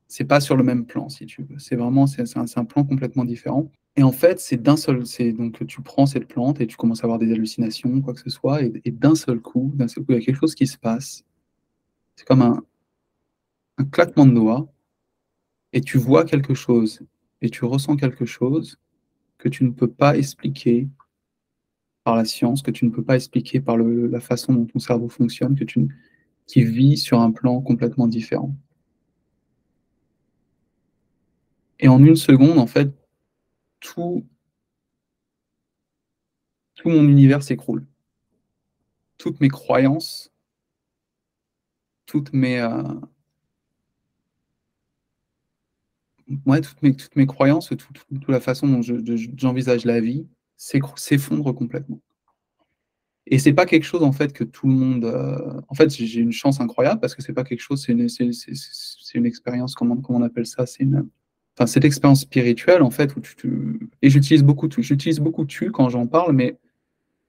c'est 0.07 0.25
pas 0.25 0.39
sur 0.39 0.55
le 0.55 0.63
même 0.63 0.86
plan, 0.86 1.07
si 1.09 1.25
tu 1.28 1.43
veux. 1.43 1.59
C'est 1.59 1.75
vraiment, 1.75 2.07
c'est 2.07 2.38
un, 2.38 2.45
un, 2.55 2.65
plan 2.65 2.84
complètement 2.84 3.25
différent. 3.25 3.71
Et 3.98 4.04
en 4.04 4.12
fait, 4.12 4.39
c'est 4.39 4.62
d'un 4.62 4.78
seul, 4.78 5.08
c'est 5.08 5.34
donc 5.34 5.66
tu 5.66 5.82
prends 5.82 6.06
cette 6.06 6.28
plante 6.28 6.62
et 6.62 6.68
tu 6.68 6.78
commences 6.78 7.04
à 7.04 7.06
avoir 7.06 7.18
des 7.18 7.32
hallucinations, 7.32 8.00
quoi 8.02 8.14
que 8.14 8.22
ce 8.22 8.30
soit, 8.30 8.62
et, 8.62 8.91
d'un 8.91 9.16
seul 9.16 9.41
coup, 9.41 9.72
d'un 9.76 9.88
seul 9.88 10.06
coup, 10.06 10.12
il 10.14 10.20
y 10.20 10.22
a 10.22 10.26
quelque 10.26 10.39
chose 10.39 10.54
qui 10.54 10.68
se 10.68 10.78
passe. 10.78 11.26
C'est 12.16 12.28
comme 12.28 12.43
un, 12.43 12.64
un 13.80 13.86
claquement 13.86 14.28
de 14.28 14.34
doigts 14.34 14.72
et 15.74 15.82
tu 15.82 15.98
vois 15.98 16.26
quelque 16.26 16.54
chose, 16.54 17.02
et 17.41 17.50
tu 17.50 17.66
ressens 17.66 17.95
quelque 17.98 18.26
chose 18.26 18.78
que 19.39 19.50
tu 19.50 19.64
ne 19.64 19.72
peux 19.72 19.89
pas 19.89 20.16
expliquer 20.16 20.88
par 22.04 22.16
la 22.16 22.26
science, 22.26 22.62
que 22.62 22.72
tu 22.72 22.86
ne 22.86 22.91
peux 22.91 23.04
pas 23.04 23.16
expliquer 23.16 23.60
par 23.62 23.78
la 23.78 24.20
façon 24.20 24.54
dont 24.54 24.66
ton 24.66 24.80
cerveau 24.80 25.10
fonctionne, 25.10 25.56
que 25.56 25.64
tu, 25.64 25.88
qui 26.45 26.64
vit 26.64 26.98
sur 26.98 27.20
un 27.20 27.32
plan 27.32 27.62
complètement 27.62 28.08
différent. 28.08 28.56
Et 31.80 31.88
en 31.88 32.04
une 32.04 32.16
seconde, 32.16 32.60
en 32.60 32.68
fait, 32.68 32.91
tout, 33.80 34.25
tout 36.75 36.89
mon 36.89 37.07
univers 37.07 37.43
s'écroule. 37.43 37.86
Toutes 39.17 39.39
mes 39.41 39.49
croyances, 39.49 40.32
toutes 42.05 42.34
mes, 42.34 42.59
euh, 42.59 42.84
toutes, 46.28 46.82
mes, 46.82 46.95
toutes 46.95 47.15
mes 47.15 47.25
croyances, 47.25 47.69
toute, 47.69 48.28
la 48.28 48.39
façon 48.39 48.67
dont 48.67 48.82
j'envisage 48.82 49.86
la 49.86 49.99
vie 49.99 50.28
s'effondre 50.55 51.53
complètement. 51.53 52.01
Et 53.30 53.39
c'est 53.39 53.53
pas 53.53 53.65
quelque 53.65 53.84
chose 53.84 54.03
en 54.03 54.13
fait 54.13 54.32
que 54.32 54.43
tout 54.43 54.67
le 54.67 54.73
monde. 54.73 55.05
Euh, 55.05 55.61
en 55.67 55.75
fait, 55.75 55.89
j'ai 55.89 56.21
une 56.21 56.32
chance 56.32 56.61
incroyable 56.61 57.01
parce 57.01 57.13
que 57.13 57.21
c'est 57.21 57.34
pas 57.34 57.43
quelque 57.43 57.59
chose, 57.59 57.84
c'est 57.84 57.91
une, 57.91 58.07
une, 59.13 59.25
expérience, 59.25 59.75
comment, 59.75 60.01
on 60.07 60.21
appelle 60.21 60.47
ça 60.47 60.65
C'est. 60.65 60.88
Enfin, 61.58 61.66
cette 61.66 61.86
expérience 61.86 62.22
spirituelle 62.22 62.84
en 62.84 62.91
fait 62.91 63.16
où 63.16 63.20
tu, 63.20 63.89
et 64.03 64.12
j'utilise 64.12 64.43
beaucoup, 64.43 64.70
j'utilise 64.78 65.20
beaucoup 65.20 65.45
tu 65.45 65.72
quand 65.72 65.89
j'en 65.89 66.05
parle, 66.05 66.34
mais 66.34 66.60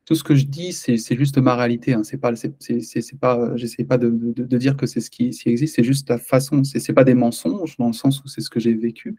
tout 0.09 0.15
ce 0.15 0.25
que 0.25 0.35
je 0.35 0.47
dis, 0.47 0.73
c'est 0.73 1.17
juste 1.17 1.37
ma 1.37 1.55
réalité. 1.55 1.93
Hein. 1.93 2.03
C'est 2.03 2.17
pas, 2.17 2.35
c'est 2.35 3.19
pas, 3.21 3.55
j'essaie 3.57 3.85
pas 3.85 3.99
de, 3.99 4.09
dire 4.57 4.75
que 4.75 4.87
c'est 4.87 5.01
ce 5.01 5.11
qui, 5.11 5.35
existe. 5.45 5.77
C'est 5.77 5.85
juste 5.85 6.09
la 6.09 6.17
façon. 6.17 6.65
C'est 6.65 6.95
pas 6.95 7.05
des 7.05 7.13
mensonges 7.13 7.77
dans 7.77 7.89
le 7.89 7.93
sens 7.93 8.25
où 8.25 8.29
c'est 8.29 8.41
ce 8.41 8.49
que 8.49 8.59
j'ai 8.59 8.73
vécu, 8.73 9.17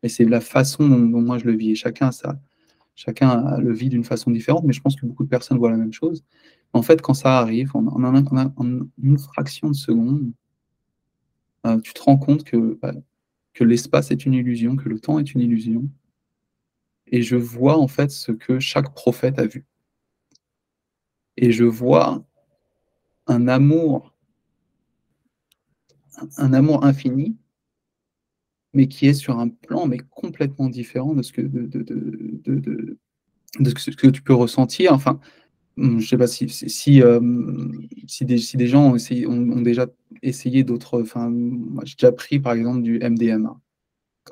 mais 0.00 0.08
c'est 0.08 0.24
la 0.24 0.40
façon 0.40 0.88
dont, 0.88 1.20
moi 1.22 1.38
je 1.38 1.44
le 1.44 1.56
vis. 1.56 1.72
Et 1.72 1.74
chacun 1.74 2.12
ça, 2.12 2.38
chacun 2.94 3.58
le 3.58 3.72
vit 3.72 3.88
d'une 3.88 4.04
façon 4.04 4.30
différente. 4.30 4.62
Mais 4.64 4.72
je 4.72 4.80
pense 4.80 4.94
que 4.94 5.06
beaucoup 5.06 5.24
de 5.24 5.28
personnes 5.28 5.58
voient 5.58 5.72
la 5.72 5.76
même 5.76 5.92
chose. 5.92 6.22
En 6.72 6.82
fait, 6.82 7.02
quand 7.02 7.14
ça 7.14 7.38
arrive, 7.38 7.72
en, 7.74 7.88
en, 7.88 8.88
une 9.02 9.18
fraction 9.18 9.70
de 9.70 9.74
seconde, 9.74 10.30
euh, 11.66 11.80
tu 11.80 11.92
te 11.94 12.02
rends 12.02 12.16
compte 12.16 12.44
que, 12.44 12.78
bah, 12.80 12.94
que 13.58 13.64
l'espace 13.64 14.12
est 14.12 14.24
une 14.24 14.34
illusion, 14.34 14.76
que 14.76 14.88
le 14.88 15.00
temps 15.00 15.18
est 15.18 15.34
une 15.34 15.40
illusion. 15.40 15.88
Et 17.08 17.22
je 17.22 17.34
vois 17.34 17.76
en 17.76 17.88
fait 17.88 18.12
ce 18.12 18.30
que 18.30 18.60
chaque 18.60 18.94
prophète 18.94 19.40
a 19.40 19.46
vu 19.46 19.66
et 21.36 21.50
je 21.50 21.64
vois 21.64 22.24
un 23.26 23.48
amour, 23.48 24.14
un 26.36 26.52
amour 26.52 26.84
infini, 26.84 27.36
mais 28.74 28.86
qui 28.86 29.08
est 29.08 29.14
sur 29.14 29.40
un 29.40 29.48
plan 29.48 29.88
mais 29.88 29.98
complètement 29.98 30.68
différent 30.68 31.14
de 31.14 31.22
ce 31.22 31.32
que, 31.32 31.40
de, 31.40 31.66
de, 31.66 32.98
ce 33.76 33.90
que 33.90 34.06
tu 34.06 34.22
peux 34.22 34.34
ressentir. 34.34 34.92
Enfin, 34.92 35.18
je 35.80 35.94
ne 35.94 36.00
sais 36.00 36.18
pas 36.18 36.26
si, 36.26 36.48
si, 36.48 37.02
euh, 37.02 37.20
si, 38.06 38.24
des, 38.24 38.38
si, 38.38 38.56
des, 38.56 38.66
gens 38.66 38.90
ont, 38.90 38.96
essayé, 38.96 39.26
ont, 39.26 39.60
déjà 39.60 39.86
essayé 40.22 40.64
d'autres. 40.64 41.00
Enfin, 41.00 41.32
j'ai 41.84 41.94
déjà 41.94 42.12
pris 42.12 42.40
par 42.40 42.54
exemple 42.54 42.82
du 42.82 42.98
MDMA. 42.98 43.60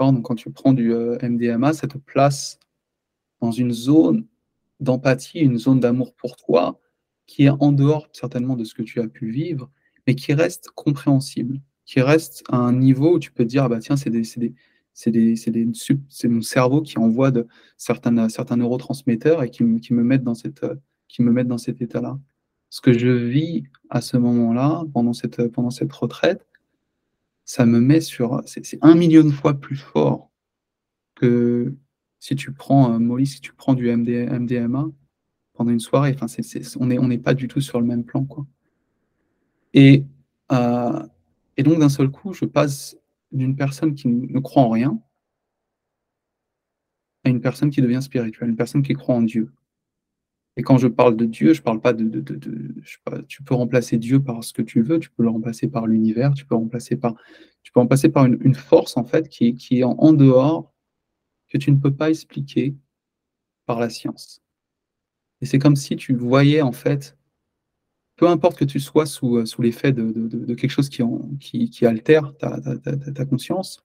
Donc, 0.00 0.24
quand 0.24 0.34
tu 0.34 0.50
prends 0.50 0.74
du 0.74 0.92
euh, 0.92 1.16
MDMA, 1.22 1.72
ça 1.72 1.86
te 1.86 1.96
place 1.96 2.58
dans 3.40 3.50
une 3.50 3.72
zone 3.72 4.26
d'empathie, 4.80 5.40
une 5.40 5.58
zone 5.58 5.80
d'amour 5.80 6.14
pour 6.14 6.36
toi, 6.36 6.80
qui 7.26 7.44
est 7.44 7.50
en 7.50 7.72
dehors 7.72 8.08
certainement 8.12 8.56
de 8.56 8.64
ce 8.64 8.74
que 8.74 8.82
tu 8.82 9.00
as 9.00 9.08
pu 9.08 9.30
vivre, 9.30 9.70
mais 10.06 10.14
qui 10.14 10.34
reste 10.34 10.68
compréhensible, 10.74 11.60
qui 11.86 12.00
reste 12.00 12.44
à 12.50 12.56
un 12.56 12.72
niveau 12.72 13.14
où 13.14 13.18
tu 13.18 13.32
peux 13.32 13.44
te 13.44 13.48
dire, 13.48 13.64
ah 13.64 13.68
bah 13.68 13.78
tiens, 13.78 13.96
c'est 13.96 14.10
des, 14.10 14.24
c'est 14.24 16.28
mon 16.28 16.42
cerveau 16.42 16.82
qui 16.82 16.98
envoie 16.98 17.30
de 17.30 17.46
certains, 17.76 18.28
certains 18.28 18.56
neurotransmetteurs 18.56 19.42
et 19.42 19.50
qui, 19.50 19.64
qui 19.80 19.94
me 19.94 20.02
mettent 20.02 20.24
dans, 20.24 20.34
cette, 20.34 20.64
qui 21.08 21.22
me 21.22 21.32
mettent 21.32 21.48
dans 21.48 21.58
cet 21.58 21.80
état-là. 21.82 22.18
ce 22.70 22.80
que 22.80 22.92
je 22.92 23.08
vis 23.08 23.64
à 23.90 24.00
ce 24.00 24.16
moment-là, 24.16 24.84
pendant 24.92 25.12
cette, 25.12 25.48
pendant 25.48 25.70
cette 25.70 25.92
retraite, 25.92 26.46
ça 27.44 27.64
me 27.64 27.80
met 27.80 28.00
sur. 28.00 28.42
C'est 28.46 28.78
un 28.82 28.94
million 28.94 29.24
de 29.24 29.30
fois 29.30 29.54
plus 29.54 29.76
fort 29.76 30.30
que 31.14 31.74
si 32.18 32.34
tu 32.36 32.52
prends, 32.52 32.92
euh, 32.92 32.98
Molly, 32.98 33.26
si 33.26 33.40
tu 33.40 33.52
prends 33.52 33.74
du 33.74 33.88
MDMA 33.94 34.90
pendant 35.54 35.70
une 35.70 35.80
soirée. 35.80 36.14
Enfin, 36.14 36.26
on 36.80 36.86
n'est 36.86 36.98
on 36.98 37.10
est 37.10 37.18
pas 37.18 37.34
du 37.34 37.48
tout 37.48 37.60
sur 37.60 37.80
le 37.80 37.86
même 37.86 38.04
plan. 38.04 38.24
Quoi. 38.24 38.46
Et, 39.74 40.04
euh, 40.52 41.02
et 41.56 41.62
donc, 41.62 41.78
d'un 41.78 41.88
seul 41.88 42.10
coup, 42.10 42.32
je 42.32 42.44
passe 42.44 42.96
d'une 43.32 43.56
personne 43.56 43.94
qui 43.94 44.08
ne 44.08 44.40
croit 44.40 44.62
en 44.62 44.70
rien 44.70 45.00
à 47.24 47.28
une 47.28 47.40
personne 47.40 47.70
qui 47.70 47.82
devient 47.82 48.02
spirituelle, 48.02 48.50
une 48.50 48.56
personne 48.56 48.82
qui 48.82 48.94
croit 48.94 49.14
en 49.14 49.22
Dieu. 49.22 49.52
Et 50.56 50.62
quand 50.62 50.78
je 50.78 50.88
parle 50.88 51.16
de 51.16 51.26
Dieu, 51.26 51.52
je 51.52 51.60
parle 51.60 51.80
pas 51.80 51.92
de, 51.92 52.04
de, 52.04 52.20
de, 52.20 52.74
je 52.82 52.96
pas, 53.04 53.22
tu 53.28 53.42
peux 53.42 53.54
remplacer 53.54 53.98
Dieu 53.98 54.22
par 54.22 54.42
ce 54.42 54.54
que 54.54 54.62
tu 54.62 54.80
veux, 54.82 54.98
tu 54.98 55.10
peux 55.10 55.22
le 55.22 55.28
remplacer 55.28 55.68
par 55.68 55.86
l'univers, 55.86 56.32
tu 56.32 56.46
peux 56.46 56.54
remplacer 56.54 56.96
par, 56.96 57.14
tu 57.62 57.72
peux 57.72 57.80
remplacer 57.80 58.08
par 58.08 58.24
une, 58.24 58.54
force 58.54 58.96
en 58.96 59.04
fait 59.04 59.28
qui, 59.28 59.54
qui 59.54 59.80
est 59.80 59.84
en, 59.84 60.12
dehors 60.14 60.72
que 61.48 61.58
tu 61.58 61.70
ne 61.70 61.76
peux 61.76 61.94
pas 61.94 62.08
expliquer 62.08 62.74
par 63.66 63.78
la 63.80 63.90
science. 63.90 64.42
Et 65.42 65.46
c'est 65.46 65.58
comme 65.58 65.76
si 65.76 65.94
tu 65.94 66.14
voyais 66.14 66.62
en 66.62 66.72
fait, 66.72 67.18
peu 68.16 68.26
importe 68.26 68.58
que 68.58 68.64
tu 68.64 68.80
sois 68.80 69.04
sous, 69.04 69.44
sous 69.44 69.60
l'effet 69.60 69.92
de, 69.92 70.54
quelque 70.54 70.70
chose 70.70 70.88
qui, 70.88 71.02
en, 71.02 71.28
qui, 71.38 71.68
qui 71.68 71.84
altère 71.84 72.34
ta, 72.38 72.58
ta, 72.78 72.96
ta, 72.96 73.24
conscience, 73.26 73.84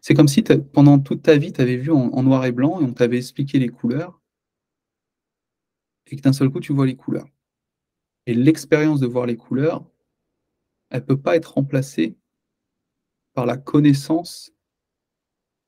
c'est 0.00 0.14
comme 0.14 0.28
si 0.28 0.44
pendant 0.72 1.00
toute 1.00 1.22
ta 1.22 1.36
vie, 1.36 1.52
tu 1.52 1.60
avais 1.60 1.76
vu 1.76 1.90
en 1.90 2.22
noir 2.22 2.44
et 2.44 2.52
blanc 2.52 2.80
et 2.80 2.84
on 2.84 2.92
t'avait 2.92 3.16
expliqué 3.16 3.58
les 3.58 3.70
couleurs 3.70 4.20
et 6.06 6.16
que 6.16 6.22
d'un 6.22 6.32
seul 6.32 6.50
coup, 6.50 6.60
tu 6.60 6.72
vois 6.72 6.86
les 6.86 6.96
couleurs. 6.96 7.28
Et 8.26 8.34
l'expérience 8.34 9.00
de 9.00 9.06
voir 9.06 9.26
les 9.26 9.36
couleurs, 9.36 9.84
elle 10.90 11.00
ne 11.00 11.06
peut 11.06 11.20
pas 11.20 11.36
être 11.36 11.54
remplacée 11.54 12.16
par 13.34 13.46
la 13.46 13.56
connaissance 13.56 14.52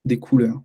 des 0.05 0.19
couleurs. 0.19 0.63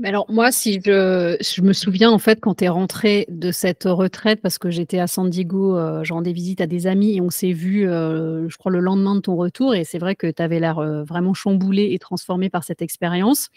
Mais 0.00 0.08
alors 0.08 0.30
moi, 0.30 0.52
si 0.52 0.80
je, 0.84 1.60
me 1.60 1.72
souviens 1.72 2.10
en 2.10 2.18
fait 2.18 2.40
quand 2.40 2.54
tu 2.54 2.64
es 2.64 2.68
rentré 2.68 3.26
de 3.28 3.50
cette 3.50 3.82
retraite, 3.84 4.40
parce 4.40 4.56
que 4.56 4.70
j'étais 4.70 5.00
à 5.00 5.08
San 5.08 5.28
Diego, 5.28 5.76
euh, 5.76 6.04
je 6.04 6.12
rendais 6.12 6.32
visite 6.32 6.60
à 6.60 6.68
des 6.68 6.86
amis 6.86 7.16
et 7.16 7.20
on 7.20 7.30
s'est 7.30 7.52
vu, 7.52 7.88
euh, 7.88 8.48
je 8.48 8.56
crois, 8.58 8.70
le 8.70 8.78
lendemain 8.78 9.16
de 9.16 9.20
ton 9.20 9.34
retour, 9.34 9.74
et 9.74 9.82
c'est 9.82 9.98
vrai 9.98 10.14
que 10.14 10.28
tu 10.30 10.40
avais 10.40 10.60
l'air 10.60 10.78
euh, 10.78 11.02
vraiment 11.02 11.34
chamboulé 11.34 11.88
et 11.92 11.98
transformé 11.98 12.48
par 12.48 12.62
cette 12.62 12.80
expérience. 12.80 13.48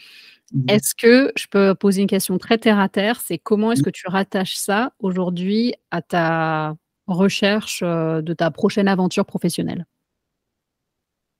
Mmh. 0.54 0.70
Est-ce 0.70 0.96
que 0.96 1.32
je 1.36 1.48
peux 1.48 1.76
poser 1.76 2.02
une 2.02 2.08
question 2.08 2.38
très 2.38 2.58
terre 2.58 2.80
à 2.80 2.90
terre 2.90 3.22
C'est 3.22 3.38
comment 3.38 3.72
est-ce 3.72 3.82
mmh. 3.82 3.86
que 3.86 3.90
tu 3.90 4.08
rattaches 4.08 4.56
ça 4.56 4.94
aujourd'hui 5.00 5.74
à 5.92 6.02
ta 6.02 6.76
recherche 7.08 7.82
de 7.82 8.34
ta 8.34 8.52
prochaine 8.52 8.88
aventure 8.88 9.26
professionnelle? 9.26 9.86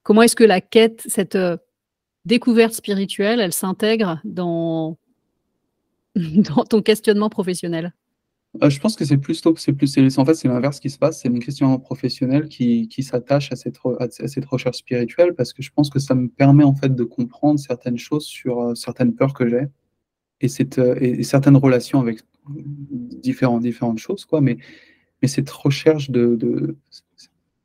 Comment 0.02 0.22
est-ce 0.22 0.36
que 0.36 0.44
la 0.44 0.60
quête, 0.60 1.02
cette 1.06 1.38
découverte 2.24 2.72
spirituelle, 2.72 3.40
elle 3.40 3.52
s'intègre 3.52 4.20
dans, 4.24 4.98
dans 6.16 6.64
ton 6.64 6.82
questionnement 6.82 7.28
professionnel? 7.28 7.92
Euh, 8.62 8.68
je 8.68 8.78
pense 8.80 8.96
que 8.96 9.04
c'est 9.04 9.16
plus 9.16 9.42
c'est 9.56 9.72
plus, 9.72 10.18
en 10.18 10.24
fait, 10.26 10.34
c'est 10.34 10.48
l'inverse 10.48 10.78
qui 10.78 10.90
se 10.90 10.98
passe. 10.98 11.20
C'est 11.20 11.30
mon 11.30 11.38
questionnement 11.38 11.78
professionnel 11.78 12.48
qui, 12.48 12.86
qui 12.88 13.02
s'attache 13.02 13.50
à 13.50 13.56
cette, 13.56 13.78
à 13.98 14.28
cette 14.28 14.44
recherche 14.44 14.78
spirituelle 14.78 15.34
parce 15.34 15.52
que 15.52 15.62
je 15.62 15.70
pense 15.70 15.88
que 15.88 15.98
ça 15.98 16.14
me 16.14 16.28
permet 16.28 16.64
en 16.64 16.74
fait 16.74 16.94
de 16.94 17.04
comprendre 17.04 17.58
certaines 17.58 17.98
choses 17.98 18.26
sur 18.26 18.60
euh, 18.60 18.74
certaines 18.74 19.14
peurs 19.14 19.32
que 19.32 19.48
j'ai 19.48 19.64
et, 20.42 20.48
euh, 20.78 20.96
et, 21.00 21.22
certaines 21.22 21.56
relations 21.56 22.00
avec 22.00 22.20
différentes, 22.46 23.62
différentes 23.62 23.98
choses, 23.98 24.26
quoi. 24.26 24.40
Mais, 24.42 24.58
mais 25.22 25.28
cette 25.28 25.50
recherche 25.50 26.10
de, 26.10 26.76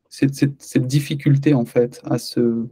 cette, 0.08 0.34
cette, 0.34 0.86
difficulté 0.86 1.52
en 1.54 1.64
fait 1.64 2.00
à 2.04 2.18
se, 2.18 2.66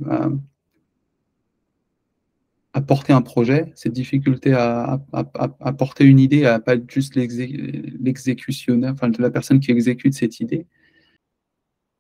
porter 2.80 3.12
un 3.12 3.22
projet, 3.22 3.72
cette 3.74 3.92
difficulté 3.92 4.52
à, 4.52 5.00
à, 5.12 5.72
porter 5.72 6.04
une 6.04 6.18
idée, 6.18 6.44
à 6.44 6.58
pas 6.58 6.74
être 6.74 6.90
juste 6.90 7.14
l'exécutionneur, 7.16 8.92
enfin 8.92 9.10
la 9.18 9.30
personne 9.30 9.60
qui 9.60 9.70
exécute 9.70 10.14
cette 10.14 10.40
idée, 10.40 10.66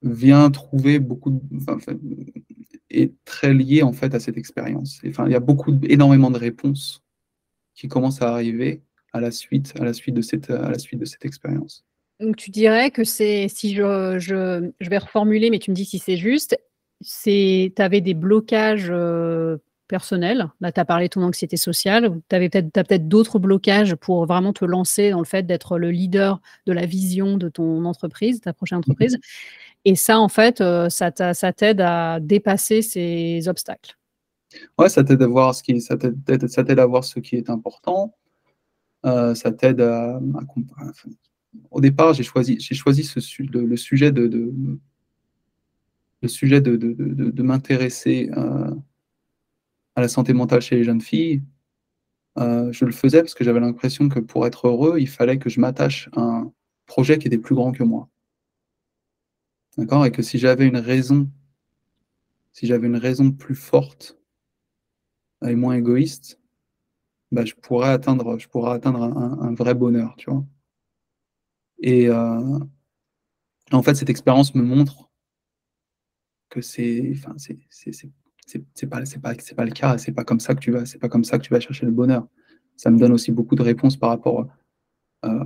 vient 0.02 0.50
trouver 0.50 0.98
beaucoup, 0.98 1.30
de, 1.30 1.40
est 2.90 3.12
très 3.24 3.54
lié 3.54 3.82
en 3.82 3.92
fait 3.92 4.14
à 4.14 4.20
cette 4.20 4.36
expérience. 4.36 5.00
Enfin, 5.06 5.26
il 5.26 5.32
y 5.32 5.36
a 5.36 5.40
beaucoup, 5.40 5.78
énormément 5.84 6.30
de 6.30 6.38
réponses 6.38 7.02
qui 7.74 7.88
commencent 7.88 8.22
à 8.22 8.32
arriver 8.32 8.82
à 9.12 9.20
la 9.20 9.30
suite, 9.30 9.74
à 9.78 9.84
la 9.84 9.92
suite 9.92 10.14
de 10.14 10.22
cette, 10.22 10.50
à 10.50 10.70
la 10.70 10.78
suite 10.78 11.00
de 11.00 11.04
cette 11.04 11.24
expérience. 11.24 11.84
Donc 12.20 12.36
tu 12.36 12.50
dirais 12.50 12.90
que 12.90 13.04
c'est, 13.04 13.48
si 13.48 13.74
je, 13.74 14.18
je, 14.18 14.70
je, 14.80 14.90
vais 14.90 14.98
reformuler, 14.98 15.50
mais 15.50 15.58
tu 15.58 15.70
me 15.70 15.76
dis 15.76 15.84
si 15.84 15.98
c'est 15.98 16.16
juste, 16.16 16.58
c'est, 17.02 17.72
tu 17.76 17.82
avais 17.82 18.00
des 18.00 18.14
blocages 18.14 18.88
euh, 18.90 19.58
personnel. 19.86 20.48
Là, 20.60 20.72
tu 20.72 20.80
as 20.80 20.84
parlé 20.84 21.06
de 21.06 21.10
ton 21.10 21.22
anxiété 21.22 21.56
sociale. 21.56 22.10
Tu 22.28 22.38
peut-être, 22.38 22.76
as 22.76 22.84
peut-être 22.84 23.08
d'autres 23.08 23.38
blocages 23.38 23.94
pour 23.94 24.26
vraiment 24.26 24.52
te 24.52 24.64
lancer 24.64 25.10
dans 25.10 25.18
le 25.18 25.24
fait 25.24 25.44
d'être 25.44 25.78
le 25.78 25.90
leader 25.90 26.40
de 26.66 26.72
la 26.72 26.86
vision 26.86 27.36
de 27.36 27.48
ton 27.48 27.84
entreprise, 27.84 28.40
ta 28.40 28.52
prochaine 28.52 28.78
entreprise. 28.78 29.18
Et 29.84 29.94
ça, 29.94 30.18
en 30.18 30.28
fait, 30.28 30.60
euh, 30.60 30.88
ça, 30.88 31.10
t'aide 31.12 31.80
à 31.80 32.18
dépasser 32.20 32.82
ces 32.82 33.48
obstacles. 33.48 33.96
Ouais, 34.78 34.88
ça 34.88 35.04
t'aide 35.04 35.22
à 35.22 35.26
voir 35.26 35.54
ce 35.54 35.62
qui, 35.62 35.80
ça 35.80 35.96
t'aide, 35.96 36.48
ça 36.48 36.64
t'aide 36.64 36.78
à 36.78 36.86
voir 36.86 37.04
ce 37.04 37.20
qui 37.20 37.36
est 37.36 37.50
important. 37.50 38.14
Euh, 39.04 39.34
ça 39.34 39.52
t'aide 39.52 39.80
à, 39.80 40.18
au 41.70 41.80
départ, 41.80 42.14
j'ai 42.14 42.22
choisi, 42.22 42.58
j'ai 42.60 42.74
choisi 42.74 43.04
ce, 43.04 43.20
le, 43.42 43.76
sujet 43.76 44.12
de, 44.12 44.52
le 46.22 46.28
sujet 46.28 46.60
de, 46.60 46.76
de, 46.76 46.94
de 47.30 47.42
m'intéresser. 47.42 48.30
Euh, 48.36 48.70
à 49.96 50.02
la 50.02 50.08
santé 50.08 50.32
mentale 50.34 50.60
chez 50.60 50.76
les 50.76 50.84
jeunes 50.84 51.00
filles, 51.00 51.42
euh, 52.38 52.70
je 52.70 52.84
le 52.84 52.92
faisais 52.92 53.20
parce 53.20 53.34
que 53.34 53.44
j'avais 53.44 53.60
l'impression 53.60 54.08
que 54.08 54.20
pour 54.20 54.46
être 54.46 54.68
heureux, 54.68 54.98
il 55.00 55.08
fallait 55.08 55.38
que 55.38 55.48
je 55.48 55.58
m'attache 55.58 56.10
à 56.14 56.20
un 56.20 56.52
projet 56.84 57.18
qui 57.18 57.26
était 57.26 57.38
plus 57.38 57.54
grand 57.54 57.72
que 57.72 57.82
moi. 57.82 58.08
D'accord? 59.78 60.04
Et 60.06 60.12
que 60.12 60.22
si 60.22 60.38
j'avais 60.38 60.66
une 60.66 60.76
raison, 60.76 61.28
si 62.52 62.66
j'avais 62.66 62.86
une 62.86 62.96
raison 62.96 63.32
plus 63.32 63.54
forte 63.54 64.18
et 65.46 65.54
moins 65.54 65.74
égoïste, 65.74 66.38
bah, 67.32 67.44
je 67.44 67.54
pourrais 67.54 67.90
atteindre, 67.90 68.38
je 68.38 68.48
pourrais 68.48 68.72
atteindre 68.72 69.02
un, 69.02 69.54
vrai 69.54 69.74
bonheur, 69.74 70.14
tu 70.16 70.30
vois? 70.30 70.44
Et 71.78 72.08
euh, 72.08 72.58
en 73.72 73.82
fait, 73.82 73.94
cette 73.94 74.10
expérience 74.10 74.54
me 74.54 74.62
montre 74.62 75.10
que 76.48 76.60
c'est, 76.60 77.12
enfin, 77.14 77.34
c'est 77.36 77.58
c'est 78.46 78.86
pas 78.88 79.04
c'est 79.04 79.20
pas 79.20 79.34
c'est 79.38 79.54
pas 79.54 79.64
le 79.64 79.72
cas 79.72 79.98
c'est 79.98 80.12
pas 80.12 80.24
comme 80.24 80.40
ça 80.40 80.54
que 80.54 80.60
tu 80.60 80.70
vas 80.70 80.86
c'est 80.86 80.98
pas 80.98 81.08
comme 81.08 81.24
ça 81.24 81.38
que 81.38 81.42
tu 81.44 81.52
vas 81.52 81.60
chercher 81.60 81.86
le 81.86 81.92
bonheur. 81.92 82.26
Ça 82.76 82.90
me 82.90 82.98
donne 82.98 83.12
aussi 83.12 83.32
beaucoup 83.32 83.56
de 83.56 83.62
réponses 83.62 83.96
par 83.96 84.10
rapport 84.10 84.46
à 85.22 85.30
euh, 85.30 85.44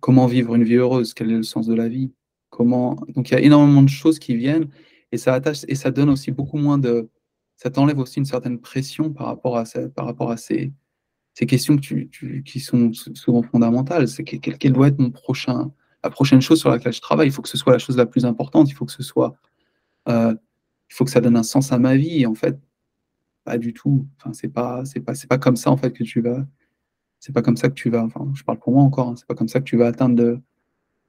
comment 0.00 0.26
vivre 0.26 0.54
une 0.54 0.64
vie 0.64 0.76
heureuse 0.76 1.14
quel 1.14 1.30
est 1.30 1.36
le 1.36 1.42
sens 1.42 1.66
de 1.66 1.74
la 1.74 1.88
vie 1.88 2.12
comment 2.50 2.96
donc 3.14 3.30
il 3.30 3.34
y 3.34 3.36
a 3.36 3.40
énormément 3.40 3.82
de 3.82 3.88
choses 3.88 4.18
qui 4.18 4.34
viennent 4.36 4.68
et 5.12 5.18
ça 5.18 5.34
attache 5.34 5.64
et 5.68 5.74
ça 5.74 5.90
donne 5.90 6.10
aussi 6.10 6.32
beaucoup 6.32 6.58
moins 6.58 6.78
de 6.78 7.08
ça 7.56 7.70
t'enlève 7.70 7.98
aussi 7.98 8.18
une 8.18 8.24
certaine 8.24 8.58
pression 8.58 9.12
par 9.12 9.26
rapport 9.26 9.56
à 9.56 9.64
par 9.94 10.06
rapport 10.06 10.30
à 10.30 10.36
ces, 10.36 10.72
ces 11.34 11.46
questions 11.46 11.76
que 11.76 11.80
tu, 11.80 12.42
qui 12.44 12.58
sont 12.58 12.92
souvent 12.92 13.42
fondamentales. 13.42 14.08
C'est 14.08 14.24
quel, 14.24 14.58
quel 14.58 14.72
doit 14.72 14.88
être 14.88 14.98
mon 14.98 15.10
prochain 15.10 15.70
la 16.04 16.10
prochaine 16.10 16.40
chose 16.40 16.60
sur 16.60 16.70
laquelle 16.70 16.92
je 16.92 17.00
travaille. 17.00 17.28
Il 17.28 17.32
faut 17.32 17.42
que 17.42 17.48
ce 17.48 17.58
soit 17.58 17.72
la 17.72 17.78
chose 17.78 17.96
la 17.96 18.06
plus 18.06 18.24
importante. 18.24 18.68
Il 18.70 18.74
faut 18.74 18.84
que 18.84 18.92
ce 18.92 19.02
soit 19.02 19.36
euh, 20.08 20.34
il 20.90 20.94
faut 20.94 21.04
que 21.04 21.10
ça 21.10 21.20
donne 21.20 21.36
un 21.36 21.42
sens 21.42 21.72
à 21.72 21.78
ma 21.78 21.96
vie. 21.96 22.22
Et 22.22 22.26
en 22.26 22.34
fait, 22.34 22.58
pas 23.44 23.58
du 23.58 23.72
tout. 23.72 24.06
Enfin, 24.18 24.32
c'est 24.32 24.48
pas, 24.48 24.84
c'est 24.84 25.00
pas, 25.00 25.14
c'est 25.14 25.28
pas 25.28 25.38
comme 25.38 25.56
ça 25.56 25.70
en 25.70 25.76
fait 25.76 25.92
que 25.92 26.04
tu 26.04 26.20
vas. 26.20 26.46
C'est 27.20 27.32
pas 27.32 27.42
comme 27.42 27.56
ça 27.56 27.68
que 27.68 27.74
tu 27.74 27.90
vas. 27.90 28.04
Enfin, 28.04 28.30
je 28.34 28.44
parle 28.44 28.58
pour 28.58 28.72
moi 28.72 28.82
encore. 28.82 29.08
Hein, 29.08 29.14
c'est 29.16 29.26
pas 29.26 29.34
comme 29.34 29.48
ça 29.48 29.60
que 29.60 29.64
tu 29.64 29.76
vas 29.76 29.88
atteindre 29.88 30.22
le, 30.22 30.40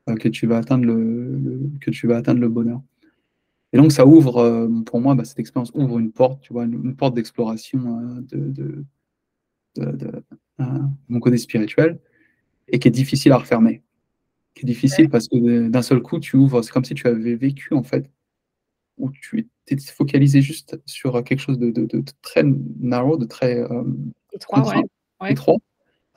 euh, 0.09 0.15
que 0.15 0.29
tu 0.29 0.47
vas 0.47 0.57
atteindre 0.57 0.85
le, 0.85 1.69
que 1.81 1.91
tu 1.91 2.07
vas 2.07 2.17
atteindre 2.17 2.41
le 2.41 2.49
bonheur. 2.49 2.81
Et 3.73 3.77
donc 3.77 3.91
ça 3.91 4.05
ouvre, 4.05 4.37
euh, 4.37 4.67
pour 4.85 4.99
moi, 4.99 5.15
bah, 5.15 5.25
cette 5.25 5.39
expérience 5.39 5.71
ouvre 5.75 5.99
une 5.99 6.11
porte, 6.11 6.41
tu 6.41 6.53
vois, 6.53 6.65
une, 6.65 6.95
porte 6.95 7.13
d'exploration 7.15 7.99
euh, 7.99 8.21
de, 8.21 8.83
de, 9.77 10.23
mon 11.07 11.19
côté 11.19 11.37
spirituel 11.37 11.99
et 12.67 12.79
qui 12.79 12.87
est 12.87 12.91
difficile 12.91 13.31
à 13.31 13.37
refermer. 13.37 13.83
Qui 14.55 14.63
est 14.63 14.65
difficile 14.65 15.09
parce 15.09 15.27
que 15.27 15.67
d'un 15.69 15.81
seul 15.81 16.01
coup, 16.01 16.19
tu 16.19 16.35
ouvres. 16.35 16.61
C'est 16.63 16.71
comme 16.71 16.85
si 16.85 16.95
tu 16.95 17.07
avais 17.07 17.35
vécu 17.35 17.73
en 17.73 17.83
fait 17.83 18.09
où 18.97 19.09
tu 19.11 19.47
focalisé 19.77 20.41
juste 20.41 20.79
sur 20.85 21.23
quelque 21.23 21.39
chose 21.39 21.59
de, 21.59 22.03
très 22.21 22.43
narrow, 22.79 23.17
de 23.17 23.25
très 23.25 23.59
euh, 23.59 23.83
étroit, 24.33 24.73
étroit, 25.27 25.57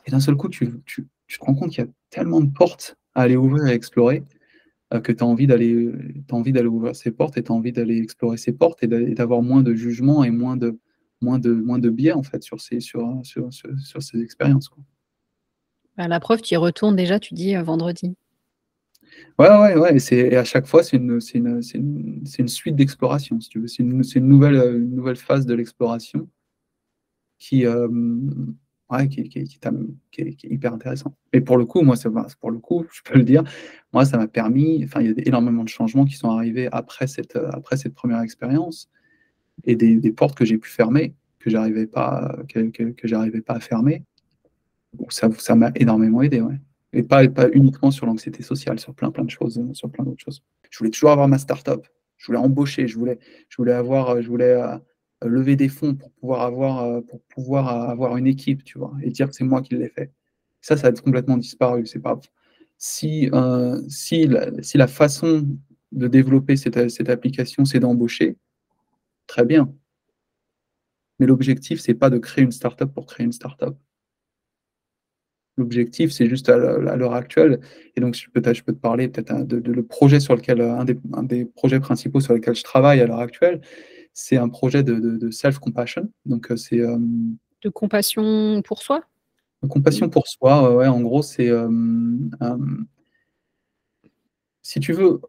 Et 0.06 0.10
d'un 0.10 0.20
seul 0.20 0.36
coup, 0.36 0.48
tu, 0.48 0.80
tu, 0.86 1.06
tu, 1.26 1.38
te 1.38 1.44
rends 1.44 1.54
compte 1.54 1.70
qu'il 1.70 1.84
y 1.84 1.86
a 1.86 1.90
tellement 2.10 2.40
de 2.40 2.50
portes 2.50 2.96
à 3.14 3.22
aller 3.22 3.36
ouvrir 3.36 3.66
et 3.66 3.74
explorer 3.74 4.24
euh, 4.94 5.00
que 5.00 5.12
tu 5.12 5.22
as 5.22 5.26
envie 5.26 5.46
d'aller 5.46 5.90
envie 6.30 6.52
d'aller 6.52 6.68
ouvrir 6.68 6.94
ces 6.96 7.10
portes 7.10 7.36
et 7.36 7.42
tu 7.42 7.52
as 7.52 7.54
envie 7.54 7.72
d'aller 7.72 7.98
explorer 7.98 8.36
ces 8.36 8.52
portes 8.52 8.82
et 8.82 8.86
d'avoir 8.86 9.42
moins 9.42 9.62
de 9.62 9.74
jugement 9.74 10.24
et 10.24 10.30
moins 10.30 10.56
de, 10.56 10.78
moins 11.22 11.38
de, 11.38 11.52
moins 11.52 11.78
de 11.78 11.88
biais 11.88 12.12
en 12.12 12.22
fait 12.22 12.42
sur 12.42 12.60
ces, 12.60 12.80
sur, 12.80 13.20
sur, 13.22 13.48
sur, 13.52 14.02
ces 14.02 14.20
expériences. 14.20 14.68
Quoi. 14.68 14.82
Bah, 15.96 16.08
la 16.08 16.20
preuve, 16.20 16.42
tu 16.42 16.54
y 16.54 16.56
retournes 16.56 16.96
déjà, 16.96 17.18
tu 17.18 17.34
dis 17.34 17.56
euh, 17.56 17.62
vendredi. 17.62 18.14
Ouais, 19.38 19.48
ouais, 19.48 19.76
ouais, 19.76 19.96
et 20.12 20.36
à 20.36 20.44
chaque 20.44 20.66
fois, 20.66 20.82
c'est 20.82 20.96
une 20.98 21.18
une 21.34 21.60
une 21.74 22.22
une 22.38 22.48
suite 22.48 22.76
d'exploration, 22.76 23.40
si 23.40 23.48
tu 23.48 23.60
veux. 23.60 23.66
C'est 23.66 23.82
une 23.82 24.28
nouvelle, 24.28 24.56
heu, 24.56 24.76
une 24.78 24.94
nouvelle 24.94 25.16
phase 25.16 25.46
de 25.46 25.54
l'exploration 25.54 26.28
qui, 27.40 27.62
hem, 27.64 28.54
ouais, 28.90 29.08
qui 29.08 29.20
est 29.20 30.44
hyper 30.44 30.72
intéressant. 30.74 31.14
Et 31.32 31.40
pour 31.40 31.56
le 31.56 31.64
coup, 31.66 31.82
moi, 31.82 31.96
pour 32.40 32.50
le 32.50 32.58
coup, 32.58 32.84
je 32.92 33.00
peux 33.04 33.18
le 33.18 33.24
dire, 33.24 33.42
moi, 33.92 34.04
ça 34.04 34.16
m'a 34.18 34.28
permis 34.28 34.82
enfin, 34.84 35.00
il 35.00 35.06
y 35.08 35.10
a 35.10 35.14
énormément 35.26 35.64
de 35.64 35.68
changements 35.68 36.04
qui 36.04 36.14
sont 36.16 36.30
arrivés 36.30 36.68
après 36.72 37.06
cette, 37.06 37.36
heu, 37.36 37.48
après 37.52 37.76
cette 37.76 37.94
1re 37.94 38.20
expérience 38.20 38.88
et 39.64 39.76
des 39.76 39.96
des 39.96 40.12
portes 40.12 40.36
que 40.38 40.44
j'ai 40.46 40.58
pu 40.58 40.70
fermer, 40.70 41.14
que 41.40 41.50
j'arrivais 41.50 41.86
pas 41.88 42.36
que 42.48 42.60
que 42.70 43.40
pas 43.42 43.54
à 43.54 43.60
fermer. 43.60 44.04
Ça 45.10 45.30
ça 45.38 45.56
m'a 45.56 45.72
énormément 45.76 46.22
aidé, 46.22 46.40
ouais. 46.42 46.60
Et 46.92 47.02
pas 47.02 47.24
uniquement 47.52 47.90
sur 47.90 48.06
l'anxiété 48.06 48.42
sociale, 48.42 48.78
sur 48.78 48.94
plein, 48.94 49.10
plein 49.10 49.24
de 49.24 49.30
choses, 49.30 49.58
heu, 49.58 49.72
sur 49.74 49.90
plein 49.90 50.04
d'autres 50.04 50.22
choses. 50.22 50.42
Je 50.70 50.78
voulais 50.78 50.90
toujours 50.90 51.10
avoir 51.10 51.28
ma 51.28 51.38
start-up. 51.38 51.86
Je 52.18 52.26
voulais 52.26 52.38
embaucher, 52.38 52.86
je 52.86 52.98
voulais 52.98 53.18
je 53.48 53.56
voulais 53.56 53.72
avoir, 53.72 54.16
heu, 54.16 54.22
je 54.22 54.28
voulais, 54.28 54.54
heu, 54.54 54.78
lever 55.28 55.56
des 55.56 55.68
fonds 55.68 55.94
pour 55.94 56.10
pouvoir 56.12 56.42
avoir, 56.42 57.02
pour 57.04 57.20
pouvoir 57.34 57.68
avoir 57.90 58.16
une 58.18 58.26
équipe, 58.26 58.64
tu 58.64 58.78
vois? 58.78 58.92
Et 59.02 59.10
dire 59.10 59.28
que 59.28 59.34
c'est 59.34 59.44
moi 59.44 59.62
qui 59.62 59.74
l'ai 59.76 59.88
fait. 59.88 60.12
Ça, 60.60 60.76
ça 60.76 60.88
a 60.88 60.92
complètement 60.92 61.36
disparu. 61.38 61.86
C'est 61.86 62.00
pas 62.00 62.20
si, 62.78 63.30
si 63.88 64.26
la 64.26 64.50
si 64.62 64.78
la 64.78 64.86
façon 64.88 65.46
de 65.92 66.08
développer 66.08 66.56
cette 66.56 66.76
application, 67.10 67.64
c'est 67.64 67.80
d'embaucher, 67.80 68.36
très 69.28 69.44
bien. 69.46 69.72
Mais 71.18 71.24
l'objectif, 71.26 71.80
c'est 71.80 71.94
pas 71.94 72.10
de 72.10 72.18
créer 72.18 72.44
une 72.44 72.52
start-up 72.52 72.92
pour 72.92 73.06
créer 73.06 73.24
une 73.24 73.32
start-up. 73.32 73.78
L'objectif, 75.62 76.10
c'est 76.12 76.28
juste 76.28 76.48
à 76.48 76.56
l'he 76.58 76.88
à 76.88 76.96
l'heure 76.96 77.14
actuelle 77.14 77.60
et 77.96 78.00
donc 78.00 78.14
je 78.16 78.28
peut-être 78.30 78.56
je 78.56 78.64
peux 78.64 78.72
te 78.72 78.80
parler 78.80 79.06
peut-être, 79.08 79.46
de 79.46 79.60
de 79.60 79.72
le 79.72 79.84
projet 79.84 80.18
sur 80.20 80.34
lequel, 80.34 80.60
un 80.60 80.84
des 80.84 80.96
un 81.14 81.22
des 81.22 81.44
projets 81.44 81.78
principaux 81.80 82.20
sur 82.20 82.34
lesquels 82.34 82.56
je 82.56 82.64
travaille 82.64 83.00
à 83.00 83.06
l'heure 83.06 83.20
actuelle, 83.20 83.60
c'est 84.12 84.38
un 84.38 84.48
projet 84.48 84.82
de 84.82 84.94
de 85.06 85.16
de 85.16 85.30
self 85.30 85.58
compassion. 85.60 86.04
Donc, 86.26 86.50
heu, 86.50 86.56
c'est, 86.56 86.78
hem 86.78 87.36
De 87.62 87.70
compassion 87.70 88.60
pour 88.68 88.82
soi? 88.82 88.98
compassion 89.68 90.08
pour 90.08 90.26
soi, 90.26 90.74
ouais, 90.76 90.88
en 90.88 91.00
gros, 91.00 91.22
c'est, 91.22 91.46
hem 91.46 92.30
si 94.62 94.80
tu 94.80 94.92
veux, 94.92 95.20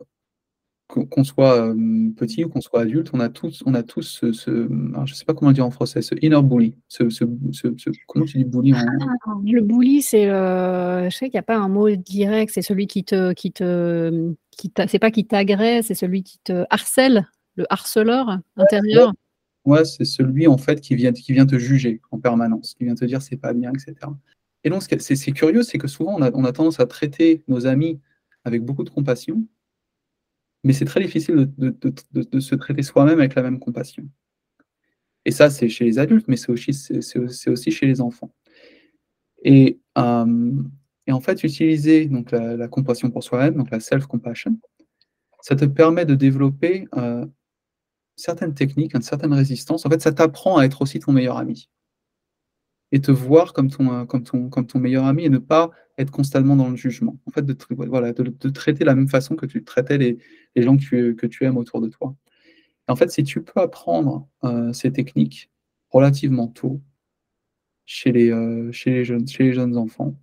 qu'on 1.02 1.24
soit, 1.24 1.58
hem, 1.70 2.14
petit 2.16 2.44
ou 2.46 2.50
qu'on 2.50 2.62
soit 2.62 2.82
adulte, 2.82 3.10
on 3.14 3.20
a 3.20 3.30
tous 3.30 3.64
on 3.66 3.74
a 3.74 3.84
tous 3.84 4.04
ce 4.04 4.32
ce, 4.32 4.50
alors 4.94 5.06
je 5.08 5.14
sais 5.14 5.26
pas 5.26 5.34
comment 5.34 5.52
dire 5.52 5.66
en 5.66 5.72
français, 5.72 6.02
ce 6.02 6.16
inner 6.22 6.42
bully, 6.44 6.76
ce 6.88 7.10
ce 7.10 7.26
ce 7.52 7.68
ce 7.78 7.90
comment 8.08 8.26
tu 8.26 8.38
dis 8.38 8.46
bully 8.46 8.74
en 8.74 8.78
Ah! 8.78 9.06
Le 9.46 9.62
bully, 9.62 10.02
c'est, 10.02 10.28
heu, 10.28 11.10
je 11.10 11.16
sais 11.16 11.26
qu'il 11.26 11.36
y 11.36 11.40
a 11.40 11.44
pas 11.44 11.58
un 11.58 11.68
mot 11.70 11.90
direct, 11.96 12.52
c'est 12.54 12.62
celui 12.62 12.88
qui 12.88 13.04
te 13.04 13.34
qui 13.34 13.52
te, 13.52 14.34
qui 14.52 14.72
c'est 14.88 15.00
pas 15.00 15.12
qui 15.12 15.26
t'agresse, 15.26 15.88
c'est 15.88 15.96
celui 15.96 16.24
qui 16.24 16.40
te 16.44 16.66
harcèle, 16.70 17.28
le 17.56 17.66
harceleur 17.72 18.28
ouais. 18.28 18.64
intérieur. 18.64 19.14
Ouais, 19.66 19.86
c'est 19.86 20.06
celui, 20.06 20.46
en 20.48 20.58
fait, 20.58 20.82
qui 20.82 20.96
vient 20.96 21.12
qui 21.14 21.34
vient 21.34 21.46
te 21.46 21.58
juger 21.58 22.02
en 22.12 22.20
permanence, 22.20 22.74
qui 22.76 22.84
vient 22.86 22.96
te 22.96 23.06
dire: 23.06 23.22
«C'est 23.22 23.38
pas 23.38 23.54
bien» 23.54 23.72
et 23.74 23.80
cetera. 23.80 24.18
Et 24.66 24.70
donc 24.70 24.84
ce 24.84 24.88
qui 24.90 24.96
est 24.96 25.00
c'est 25.00 25.16
c'est 25.16 25.32
curieux, 25.32 25.64
c'est 25.64 25.78
que 25.78 25.88
souvent 25.88 26.16
on 26.18 26.22
a 26.22 26.32
on 26.34 26.46
a 26.46 26.52
tendance 26.52 26.80
à 26.80 26.86
traiter 26.86 27.44
nos 27.48 27.66
amis 27.68 28.00
avec 28.46 28.64
beaucoup 28.64 28.84
de 28.84 28.90
compassion 28.90 29.44
mais 30.64 30.74
c'est 30.74 30.86
très 30.86 31.02
difficile 31.02 31.52
de 31.58 32.40
se 32.40 32.56
traiter 32.56 32.84
soi-même 32.84 33.20
avec 33.20 33.36
la 33.36 33.44
même 33.44 33.60
compassion. 33.60 34.04
Et 35.26 35.32
ça, 35.32 35.50
c'est 35.50 35.70
chez 35.70 35.86
les 35.86 36.00
adultes, 36.00 36.28
mais 36.28 36.36
c'est 36.38 36.52
aussi 36.52 37.72
chez 37.72 37.86
les 37.86 38.02
enfants. 38.02 38.34
Et 39.44 39.80
hem 39.96 40.70
et 41.06 41.12
en 41.12 41.20
fait, 41.20 41.44
utiliser 41.44 42.06
donc 42.06 42.32
la 42.32 42.68
compassion 42.70 43.12
pour 43.12 43.24
soi-même, 43.26 43.56
donc 43.56 43.70
la 43.72 43.82
self 43.82 44.06
compassion, 44.06 44.58
ça 45.42 45.56
te 45.56 45.66
permet 45.66 46.06
de 46.06 46.16
développer, 46.16 46.88
heu, 46.98 47.32
certaines 48.18 48.54
techniques, 48.56 48.96
une 48.96 49.02
certaine 49.04 49.34
résistance. 49.34 49.86
En 49.86 49.90
fait, 49.90 50.02
ça 50.02 50.14
t'apprend 50.14 50.58
à 50.58 50.66
être 50.66 50.82
aussi 50.82 51.00
ton 51.00 51.14
meilleur 51.14 51.38
ami 51.38 51.70
et 52.92 53.02
te 53.02 53.12
voir 53.12 53.54
comme 53.54 53.70
ton, 53.72 54.06
ton 54.06 54.80
meilleur 54.80 55.06
ami 55.06 55.26
et 55.26 55.30
ne 55.30 55.40
pas 55.40 55.72
être 55.98 56.12
constamment 56.12 56.56
dans 56.56 56.70
le 56.70 56.76
jugement. 56.78 57.18
En 57.28 57.32
fait, 57.32 57.44
de 57.46 57.56
voilà, 57.88 58.14
de 58.14 58.50
traiter 58.50 58.86
la 58.86 58.96
même 58.96 59.10
façon 59.10 59.36
que 59.36 59.46
tu 59.48 59.64
traitais 59.64 59.98
les 60.00 60.18
les 60.56 60.64
gens 60.64 60.78
que 60.78 60.82
tu 60.84 61.16
que 61.16 61.28
tu 61.28 61.46
aimes 61.46 61.58
autour 61.58 61.82
de 61.82 61.90
toi. 61.90 62.16
Et 62.90 62.92
en 62.94 62.96
fait, 62.98 63.12
si 63.12 63.24
tu 63.24 63.44
peux 63.44 63.62
apprendre, 63.62 64.28
heu, 64.46 64.74
ces 64.74 64.92
techniques 64.94 65.50
relativement 65.92 66.48
tôt 66.50 66.82
chez 67.88 68.12
les, 68.12 68.30
heu, 68.32 68.72
chez 68.72 68.92
les 68.92 69.04
jeunes 69.06 69.28
chez 69.28 69.44
les 69.44 69.54
jeunes 69.54 69.78
enfants, 69.78 70.16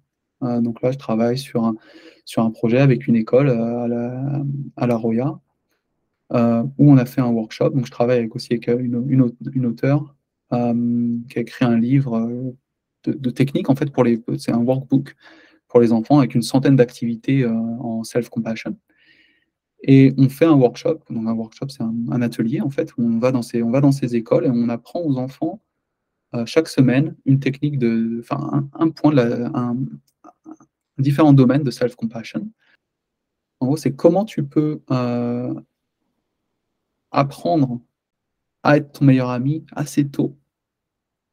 heu, 0.42 0.60
donc 0.62 0.80
là, 0.82 0.92
je 0.92 0.98
travaille 0.98 1.38
sur 1.38 1.64
un 1.64 1.74
sur 2.24 2.42
un 2.44 2.50
projet 2.50 2.78
avec 2.80 3.06
une 3.08 3.16
école, 3.16 3.50
à 3.50 3.86
la 3.88 4.42
à 4.76 4.86
La 4.86 4.96
heu, 6.32 6.62
où 6.78 6.92
on 6.92 6.96
a 6.98 7.06
fait 7.06 7.20
un 7.22 7.28
workshop. 7.30 7.70
Donc 7.70 7.86
je 7.86 7.90
travaille 7.90 8.18
avec 8.18 8.34
aussi 8.36 8.52
avec, 8.54 8.68
une 8.68 9.04
une 9.08 9.32
une 9.54 9.66
auteure, 9.66 10.16
qui 10.52 11.38
a 11.38 11.42
écrit 11.42 11.64
un 11.66 11.78
livre, 11.78 12.18
de 13.04 13.12
de 13.14 13.30
techniques, 13.30 13.70
en 13.70 13.76
fait, 13.76 13.90
pour 13.92 14.04
les 14.04 14.22
c'est 14.38 14.52
un 14.52 14.58
workbook 14.64 15.16
pour 15.70 15.80
les 15.80 15.92
enfants 15.92 16.18
avec 16.20 16.34
une 16.36 16.42
centaine 16.42 16.76
d'activités, 16.76 17.42
heu, 17.44 17.50
en 17.80 18.04
self 18.04 18.28
compassion. 18.30 18.76
Et 19.82 20.14
on 20.18 20.28
fait 20.28 20.44
un 20.46 20.52
workshop, 20.54 21.00
donc 21.10 21.26
un 21.26 21.32
workshop, 21.32 21.68
c'est 21.70 21.82
un 21.82 22.22
atelier, 22.22 22.60
en 22.60 22.70
fait, 22.70 22.92
où 22.98 23.02
on 23.02 23.18
va 23.18 23.32
dans 23.32 23.42
ces 23.42 23.62
on 23.62 23.70
va 23.70 23.80
dans 23.80 23.92
ces 23.92 24.14
écoles 24.16 24.46
et 24.46 24.50
on 24.52 24.68
apprend 24.68 25.00
aux 25.02 25.16
enfants, 25.18 25.60
heu, 26.34 26.44
chaque 26.46 26.68
semaine, 26.68 27.16
une 27.26 27.40
technique 27.40 27.78
de 27.78 28.18
enfin, 28.20 28.68
un 28.74 28.90
point 28.90 29.12
de 29.12 29.16
la 29.16 29.50
un 29.54 29.76
différents 30.98 31.32
domaines 31.34 31.64
de 31.64 31.70
self 31.72 31.96
compassion. 31.96 32.50
En 33.60 33.66
gros, 33.66 33.76
c'est 33.76 33.94
comment 33.94 34.24
tu 34.24 34.42
peux, 34.44 34.80
heu 34.90 35.54
apprendre 37.12 37.80
à 38.64 38.76
être 38.78 38.92
ton 39.00 39.04
meilleur 39.06 39.30
ami 39.30 39.64
assez 39.72 40.06
tôt, 40.08 40.36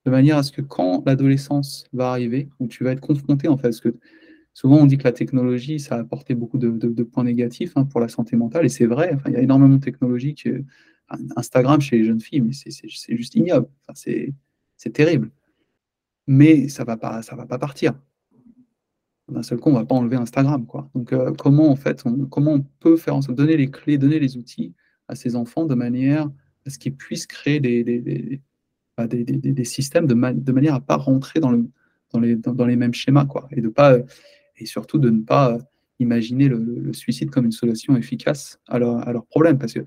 de 0.06 0.12
manière 0.12 0.38
à 0.38 0.44
ce 0.44 0.52
que 0.52 0.62
quand 0.62 1.04
l'adolescence 1.06 1.86
va 1.94 2.12
arriver, 2.12 2.50
où 2.60 2.68
tu 2.68 2.84
vas 2.84 2.92
être 2.94 3.02
confronté, 3.02 3.48
en 3.48 3.58
fait, 3.58 3.64
parce 3.64 3.82
que 3.82 3.96
souvent 4.60 4.78
on 4.78 4.88
dit 4.88 4.98
que 4.98 5.04
la 5.04 5.12
technologie, 5.22 5.80
ça 5.80 5.96
a 5.96 6.00
apporté 6.00 6.34
beaucoup 6.36 6.58
de 6.58 6.70
de 6.72 6.90
de 7.00 7.04
points 7.12 7.24
négatifs, 7.32 7.74
hein, 7.76 7.86
pour 7.86 8.00
la 8.02 8.10
santé 8.10 8.36
mentale 8.36 8.66
et 8.66 8.70
c'est 8.78 8.88
vrai, 8.88 9.12
enfin, 9.14 9.30
il 9.30 9.34
y 9.34 9.38
a 9.38 9.42
énormément 9.42 9.76
de 9.76 9.86
technologies 9.90 10.36
que 10.36 10.64
In 11.10 11.20
Instagram 11.38 11.80
chez 11.80 11.98
les 12.00 12.04
jeunes 12.06 12.20
filles, 12.20 12.42
mais 12.42 12.52
c'est 12.54 13.16
juste 13.18 13.36
ignoble, 13.36 13.70
c'est 13.94 14.34
terrible. 14.94 15.32
Mais 16.28 16.68
ça 16.68 16.84
va 16.84 16.98
pas 16.98 17.22
va 17.22 17.46
pas 17.46 17.60
partir. 17.60 17.94
D'un 19.30 19.44
seul 19.44 19.60
coup, 19.60 19.70
on 19.70 19.74
va 19.74 19.86
pas 19.86 19.96
enlever 19.96 20.18
Instagram, 20.18 20.66
quoi. 20.66 20.90
Donc, 20.96 21.14
heu, 21.14 21.34
comment, 21.38 21.70
en 21.72 21.76
fait, 21.78 22.04
on 22.06 22.26
comment 22.26 22.54
on 22.56 22.64
peut 22.80 22.98
faire 22.98 23.16
en 23.16 23.22
sorte 23.22 23.38
donner 23.38 23.58
les 23.58 23.70
clés, 23.72 23.98
donner 23.98 24.20
les 24.20 24.38
outils 24.38 24.74
à 25.08 25.16
ces 25.16 25.36
enfants 25.36 25.66
de 25.66 25.76
manière 25.76 26.30
à 26.66 26.70
ce 26.70 26.78
qu'ils 26.78 26.96
puissent 26.96 27.28
créer 27.28 27.60
des 27.62 27.84
des 27.86 28.42
bah, 28.98 29.08
systèmes 29.64 30.08
de 30.08 30.14
ma 30.14 30.34
de 30.34 30.52
manière 30.52 30.76
à 30.76 30.82
pas 30.82 30.98
rentrer 30.98 31.40
dans 31.40 31.52
le 31.52 31.70
dans 32.12 32.66
les 32.66 32.76
mêmes 32.76 32.94
schémas, 32.94 33.26
quoi 33.26 33.48
et 33.52 33.62
de 33.62 33.70
et 34.58 34.66
surtout 34.66 34.98
de 35.00 35.10
ne 35.10 35.22
pas, 35.24 35.54
heu, 35.58 35.62
imaginer 36.00 36.48
le 36.50 36.94
suicide 36.94 37.30
comme 37.32 37.46
une 37.46 37.52
solution 37.52 37.96
efficace 37.98 38.60
à 38.68 38.80
leurs 38.80 39.08
à 39.08 39.14
leurs 39.14 39.26
problèmes. 39.26 39.58
Parce 39.60 39.74
que 39.74 39.82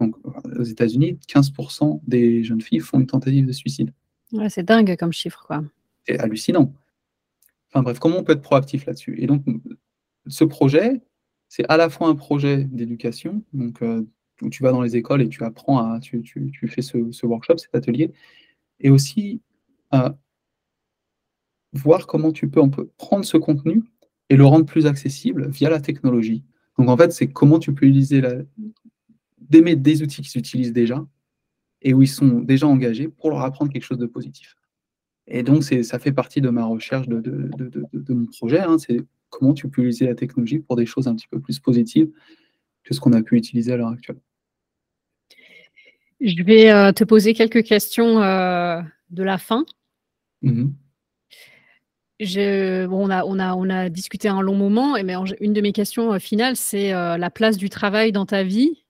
donc, 0.00 0.16
aux 0.58 0.62
États-Unis, 0.64 1.18
15 1.28 1.50
% 1.50 2.02
des 2.06 2.44
jeunes 2.44 2.60
filles 2.62 2.80
font 2.80 3.00
une 3.00 3.06
tentative 3.06 3.46
de 3.46 3.52
suicide. 3.52 3.92
Ouais, 4.32 4.50
c'est 4.50 4.64
dingue 4.64 4.96
comme 4.98 5.12
chiffre, 5.12 5.44
quoi. 5.46 5.64
C'est 6.06 6.18
hallucinant. 6.20 6.72
Enfin 7.70 7.82
bref, 7.82 7.98
comment 8.00 8.18
on 8.18 8.24
peut 8.24 8.32
être 8.34 8.42
proactif 8.42 8.86
là-dessus? 8.86 9.16
Et 9.20 9.26
donc, 9.26 9.44
ce 10.28 10.44
projet, 10.44 11.02
c'est 11.48 11.66
à 11.70 11.76
la 11.76 11.90
fois 11.90 12.08
un 12.08 12.16
projet 12.16 12.64
d'éducation, 12.64 13.42
donc, 13.52 13.82
heu, 13.82 14.08
où 14.42 14.50
tu 14.50 14.62
vas 14.64 14.72
dans 14.72 14.82
les 14.82 14.96
écoles 14.96 15.22
et 15.22 15.28
tu 15.28 15.44
apprends 15.44 15.78
à 15.78 16.00
tu 16.00 16.22
tu 16.22 16.50
tu 16.52 16.68
fais 16.68 16.82
ce 16.82 17.12
ce 17.12 17.26
workshop, 17.26 17.58
cet 17.58 17.74
atelier 17.76 18.12
et 18.80 18.90
aussi, 18.90 19.40
heu 19.94 20.10
voir 21.72 22.06
comment 22.06 22.30
tu 22.32 22.48
peux 22.48 22.60
on 22.60 22.70
peut 22.70 22.88
prendre 22.98 23.24
ce 23.24 23.36
contenu 23.36 23.82
et 24.34 24.36
le 24.36 24.44
rendre 24.44 24.66
plus 24.66 24.86
accessible 24.86 25.48
via 25.48 25.70
la 25.70 25.80
technologie. 25.80 26.42
Donc 26.76 26.88
en 26.88 26.96
fait, 26.96 27.12
c'est 27.12 27.28
comment 27.28 27.60
tu 27.60 27.72
peux 27.72 27.86
utiliser 27.86 28.20
la 28.20 28.34
d'aimer 29.38 29.76
des 29.76 30.02
outils 30.02 30.22
qui 30.22 30.28
s'utilisent 30.30 30.72
déjà 30.72 31.06
et 31.82 31.94
où 31.94 32.02
ils 32.02 32.08
sont 32.08 32.40
déjà 32.40 32.66
engagés 32.66 33.08
pour 33.08 33.30
leur 33.30 33.42
apprendre 33.42 33.72
quelque 33.72 33.84
chose 33.84 33.98
de 33.98 34.06
positif. 34.06 34.56
Et 35.28 35.42
donc 35.44 35.62
ça 35.62 35.98
fait 36.00 36.12
partie 36.12 36.40
de 36.40 36.50
ma 36.50 36.64
recherche 36.64 37.06
de 37.08 37.20
de 37.20 37.48
de 37.56 37.68
de 37.68 37.86
de 37.92 38.14
mon 38.14 38.26
projet, 38.26 38.60
hein, 38.60 38.78
c'est 38.78 38.98
comment 39.30 39.54
tu 39.54 39.68
peux 39.68 39.82
utiliser 39.82 40.06
la 40.06 40.14
technologie 40.16 40.58
pour 40.58 40.74
des 40.76 40.86
choses 40.86 41.06
un 41.06 41.14
petit 41.14 41.28
peu 41.28 41.38
plus 41.40 41.60
positives 41.60 42.10
que 42.82 42.94
ce 42.94 43.00
qu'on 43.00 43.12
a 43.12 43.22
pu 43.22 43.36
utiliser 43.36 43.72
à 43.72 43.76
l'heure 43.76 43.88
actuelle. 43.88 44.18
Je 46.20 46.42
vais, 46.42 46.72
heu, 46.72 46.92
te 46.92 47.04
poser 47.04 47.34
quelques 47.34 47.62
questions, 47.62 48.22
heu, 48.22 48.82
de 49.10 49.22
la 49.22 49.38
fin. 49.38 49.64
Mmh 50.42 50.62
mh. 50.62 50.72
On 52.20 53.70
a 53.70 53.88
discuté 53.88 54.28
un 54.28 54.40
long 54.40 54.54
moment 54.54 54.96
et 54.96 55.02
mais 55.02 55.14
une 55.40 55.52
de 55.52 55.60
mes 55.60 55.72
questions, 55.72 56.14
heu, 56.14 56.18
finales, 56.18 56.56
c'est, 56.56 56.92
heu, 56.92 57.16
la 57.16 57.30
place 57.30 57.56
du 57.56 57.68
travail 57.68 58.12
dans 58.12 58.26
ta 58.26 58.42
vie. 58.42 58.84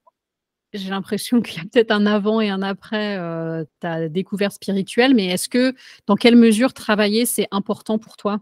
J'ai 0.72 0.90
l'impression 0.90 1.40
qu'il 1.42 1.58
y 1.58 1.60
a 1.60 1.68
peut-être 1.70 1.92
un 1.92 2.06
avant 2.06 2.40
et 2.40 2.50
un 2.50 2.62
après, 2.62 3.18
heu, 3.18 3.66
ta 3.80 4.08
découverte 4.08 4.54
spirituelle, 4.54 5.14
mais 5.14 5.26
est-ce 5.26 5.48
que 5.48 5.74
dans 6.06 6.16
quelle 6.16 6.36
mesure 6.36 6.74
travailler, 6.74 7.26
c'est 7.26 7.48
important 7.50 7.98
pour 7.98 8.16
toi? 8.16 8.40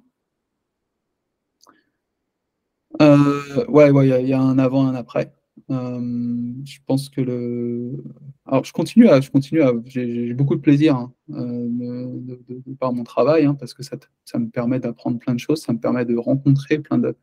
Euh, 3.01 3.65
ouais, 3.69 3.91
il 4.21 4.29
y, 4.29 4.33
a 4.33 4.41
un 4.41 4.59
avant, 4.59 4.87
un 4.87 4.95
après. 4.95 5.33
Euh, 5.71 6.53
je 6.65 6.79
pense 6.87 7.09
que 7.09 7.21
le. 7.21 8.03
Alors, 8.47 8.65
je 8.65 8.73
continue 8.73 9.09
à. 9.09 9.21
Je 9.21 9.31
continue 9.31 9.63
à. 9.63 9.73
J'ai 9.87 10.33
beaucoup 10.35 10.57
de 10.57 10.61
plaisir 10.61 10.97
hein, 10.97 11.13
euh, 11.31 11.67
de, 11.69 12.75
par 12.79 12.93
mon 12.93 13.05
travail, 13.05 13.45
hein, 13.45 13.55
parce 13.55 13.75
que 13.75 13.83
ça, 13.83 13.97
ça 14.25 14.39
me 14.39 14.49
permet 14.49 14.81
d'apprendre 14.81 15.19
plein 15.19 15.35
de 15.35 15.41
choses, 15.41 15.63
ça 15.63 15.73
me 15.73 15.79
permet 15.79 16.05
de 16.05 16.17
rencontrer 16.17 16.79
plein 16.79 16.99
de, 16.99 17.17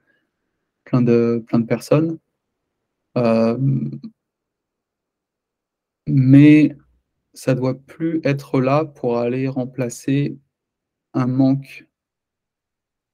plein 0.85 1.01
de, 1.01 1.43
plein 1.47 1.59
de 1.59 1.65
personnes. 1.65 2.19
mais 6.07 6.75
ça 7.33 7.55
doit 7.55 7.75
plus 7.75 8.21
être 8.23 8.59
là 8.61 8.85
pour 8.85 9.17
aller 9.17 9.47
remplacer 9.47 10.37
un 11.13 11.27
manque 11.27 11.88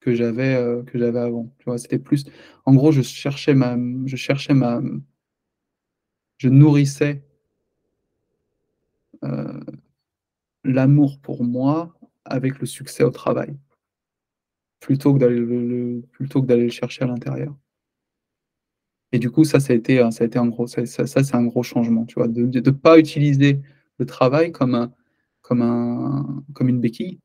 que 0.06 0.14
j'avais 0.14 0.56
euh, 0.56 0.84
que 0.84 0.99
j'avais 0.99 1.20
avant. 1.20 1.51
Tu 1.60 1.66
vois, 1.66 1.78
c'était 1.80 1.99
plus 1.99 2.26
en 2.66 2.76
gros, 2.76 2.91
je 2.91 3.01
cherchais 3.01 3.56
ma 3.56 3.76
je 4.06 4.16
cherchais 4.16 4.53
ma 4.53 4.82
je 6.38 6.49
nourrissais 6.49 7.24
euh, 9.24 9.60
l'amour 10.64 11.20
pour 11.22 11.43
moi 11.43 11.97
avec 12.26 12.60
le 12.60 12.66
succès 12.68 13.03
au 13.03 13.12
travail, 13.12 13.58
plutôt 14.80 15.14
que 15.14 15.20
d'aller 15.20 15.39
le 15.39 16.03
plutôt 16.12 16.41
que 16.41 16.47
d'aller 16.47 16.66
le 16.66 16.70
chercher 16.72 17.03
à 17.03 17.08
l'intérieur. 17.08 17.56
Et 19.12 19.20
du 19.20 19.32
coup, 19.32 19.43
ça, 19.45 19.60
ça 19.60 19.74
a 19.74 19.76
été, 19.76 19.97
ça 20.12 20.24
a 20.24 20.28
été 20.28 20.38
un 20.39 20.47
gros 20.47 20.68
ça 20.68 20.86
ça 20.86 21.08
c'est 21.08 21.36
un 21.36 21.45
gros 21.45 21.64
changement, 21.64 22.06
tu 22.06 22.16
vois? 22.16 22.28
De 22.28 22.43
ne 22.43 22.72
pas 22.72 22.99
utiliser 22.99 23.62
le 23.97 24.06
travail 24.06 24.51
comme 24.51 24.76
un 24.76 24.93
comme 25.41 25.62
un 25.62 26.43
comme 26.53 26.70
une 26.70 26.82
béquille. 26.82 27.20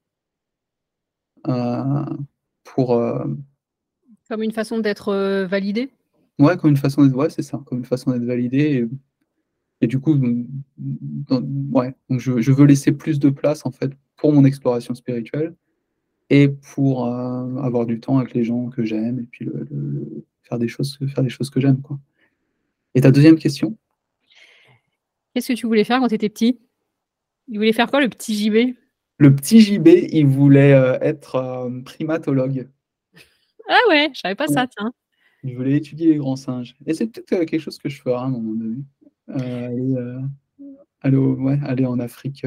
Euh, 1.49 2.05
pour, 2.74 2.94
euh, 2.96 3.24
Comme 4.28 4.42
une 4.42 4.52
façon 4.52 4.78
d'être, 4.78 5.08
euh, 5.08 5.46
validé? 5.46 5.90
Ouais, 6.38 6.56
comme 6.56 6.70
une 6.70 6.76
façon 6.76 7.04
d'être 7.04 7.16
ouais, 7.16 7.30
c'est 7.30 7.42
ça, 7.42 7.60
comme 7.66 7.78
une 7.78 7.84
façon 7.84 8.12
d'être 8.12 8.24
validé 8.24 8.58
et 8.58 8.88
et 9.82 9.86
du 9.86 9.98
coup, 9.98 10.12
ouais, 10.12 11.94
donc 12.10 12.20
je 12.20 12.38
je 12.42 12.52
veux 12.52 12.66
laisser 12.66 12.92
plus 12.92 13.18
de 13.18 13.30
place, 13.30 13.64
en 13.64 13.70
fait, 13.70 13.90
pour 14.16 14.30
mon 14.30 14.44
exploration 14.44 14.94
spirituelle 14.94 15.54
et 16.28 16.48
pour, 16.48 17.06
avoir 17.06 17.86
du 17.86 17.98
temps 17.98 18.18
avec 18.18 18.34
les 18.34 18.44
gens 18.44 18.68
que 18.68 18.84
j'aime 18.84 19.20
et 19.20 19.22
puis 19.22 19.46
le 19.46 19.66
le 19.70 20.24
faire 20.42 20.58
des 20.58 20.68
choses 20.68 20.98
faire 21.14 21.24
des 21.24 21.30
choses 21.30 21.48
que 21.48 21.60
j'aime, 21.60 21.80
quoi. 21.80 21.98
Et 22.94 23.00
ta 23.00 23.10
deuxième 23.10 23.38
question? 23.38 23.78
Qu'est-ce 25.32 25.48
que 25.48 25.58
tu 25.58 25.66
voulais 25.66 25.84
faire 25.84 26.00
quand 26.00 26.08
tu 26.08 26.14
étais 26.14 26.28
petit? 26.28 26.60
Il 27.48 27.56
voulait 27.56 27.72
faire 27.72 27.90
quoi 27.90 28.02
le 28.02 28.10
petit 28.10 28.34
JB? 28.34 28.76
Le 29.20 29.36
petit 29.36 29.60
JB, 29.60 29.86
il 30.12 30.26
voulait, 30.26 30.72
heu, 30.72 30.96
être, 31.02 31.36
heu, 31.36 31.82
primatologue. 31.84 32.66
Ah 33.68 33.78
ouais, 33.90 34.10
je 34.14 34.20
savais 34.20 34.34
pas 34.34 34.48
ça, 34.48 34.66
tiens. 34.66 34.92
Il 35.44 35.56
voulait 35.56 35.76
étudier 35.76 36.08
les 36.08 36.16
grands 36.16 36.36
singes 36.36 36.74
et 36.86 36.94
c'est 36.94 37.06
peut-être, 37.06 37.32
heu, 37.34 37.44
quelque 37.44 37.60
chose 37.60 37.78
que 37.78 37.90
je 37.90 38.00
ferai 38.00 38.14
à 38.14 38.20
un 38.22 38.30
moment 38.30 38.54
donné. 38.54 38.78
Aller, 39.28 39.94
heu, 39.94 40.20
aller 41.02 41.16
au 41.18 41.34
ouais, 41.36 41.58
aller 41.64 41.86
en 41.86 41.98
Afrique, 42.00 42.46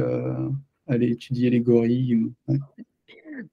aller 0.88 1.12
étudier 1.12 1.52
les 1.52 1.60
gorilles 1.62 2.32
ouais. 2.48 2.58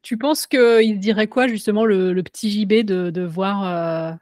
Tu 0.03 0.17
penses 0.19 0.47
qu'il 0.47 0.99
dirait 1.01 1.29
quoi 1.29 1.49
justement 1.49 1.85
le 1.87 2.13
le 2.15 2.23
petit 2.23 2.51
JB 2.51 2.85
de 2.87 3.11
de 3.11 3.23
voir, 3.23 4.19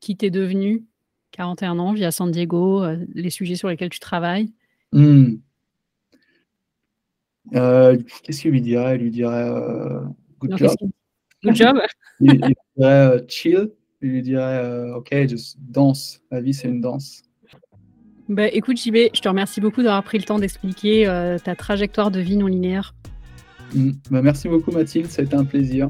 qui 0.00 0.16
tu 0.16 0.26
es 0.26 0.30
devenu, 0.30 0.84
41 1.32 1.78
ans, 1.78 1.92
via 1.92 2.10
San 2.10 2.30
Diego, 2.30 2.84
les 3.14 3.30
sujets 3.30 3.56
sur 3.56 3.68
lesquels 3.68 3.90
tu 3.90 4.00
travailles? 4.00 4.52
Mmh. 4.92 5.36
Heu, 7.54 7.98
qu'est-ce 8.22 8.42
qu'il 8.42 8.50
lui 8.52 8.60
dirait? 8.60 8.96
Il 8.96 9.02
lui 9.02 9.10
dirait, 9.10 9.48
heu: 9.48 10.02
«Good 10.40 10.50
Non, 10.50 10.56
job». 10.56 10.76
good 11.42 11.54
job? 11.56 11.76
Il 12.20 12.34
il 12.34 12.54
dirait, 12.76 13.16
heu: 13.16 13.26
«Chill». 13.28 13.70
Il 14.00 14.10
lui 14.10 14.22
dirait, 14.22 14.90
«OK, 14.94 15.10
just 15.28 15.58
danse, 15.60 16.20
la 16.30 16.40
vie 16.40 16.54
c'est 16.54 16.68
une 16.68 16.80
danse». 16.80 17.22
Bah, 18.28 18.46
écoute 18.46 18.76
JB, 18.78 19.10
je 19.12 19.20
te 19.20 19.28
remercie 19.28 19.60
beaucoup 19.60 19.82
d'avoir 19.82 20.02
pris 20.04 20.18
le 20.18 20.24
temps 20.24 20.38
d'expliquer, 20.38 21.04
ta 21.44 21.54
trajectoire 21.54 22.10
de 22.10 22.20
vie 22.20 22.36
non 22.36 22.46
linéaire. 22.46 22.94
Mmh. 23.74 23.90
Bah, 24.10 24.22
merci 24.22 24.48
beaucoup 24.48 24.70
Mathilde, 24.70 25.06
ça 25.06 25.22
a 25.22 25.24
été 25.24 25.34
un 25.34 25.44
plaisir. 25.44 25.88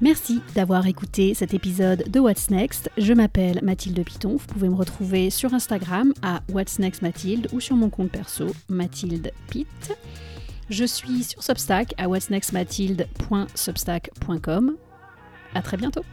Merci 0.00 0.40
d'avoir 0.54 0.86
écouté 0.86 1.32
cet 1.32 1.54
épisode 1.54 2.04
de 2.10 2.20
What's 2.20 2.50
Next. 2.50 2.90
Je 2.98 3.14
m'appelle 3.14 3.60
Mathilde 3.62 4.04
Piton. 4.04 4.36
Vous 4.36 4.46
pouvez 4.46 4.68
me 4.68 4.74
retrouver 4.74 5.30
sur 5.30 5.54
Instagram 5.54 6.12
à 6.20 6.42
What's 6.52 6.78
Next 6.78 7.00
Mathilde 7.00 7.48
ou 7.52 7.60
sur 7.60 7.76
mon 7.76 7.88
compte 7.88 8.10
perso 8.10 8.48
Mathilde 8.68 9.32
Pitt. 9.48 9.96
Je 10.68 10.84
suis 10.84 11.24
sur 11.24 11.42
Substack 11.42 11.94
à 11.96 12.08
what'snextmathilde.substack.com. 12.08 14.76
À 15.54 15.62
très 15.62 15.78
bientôt. 15.78 16.04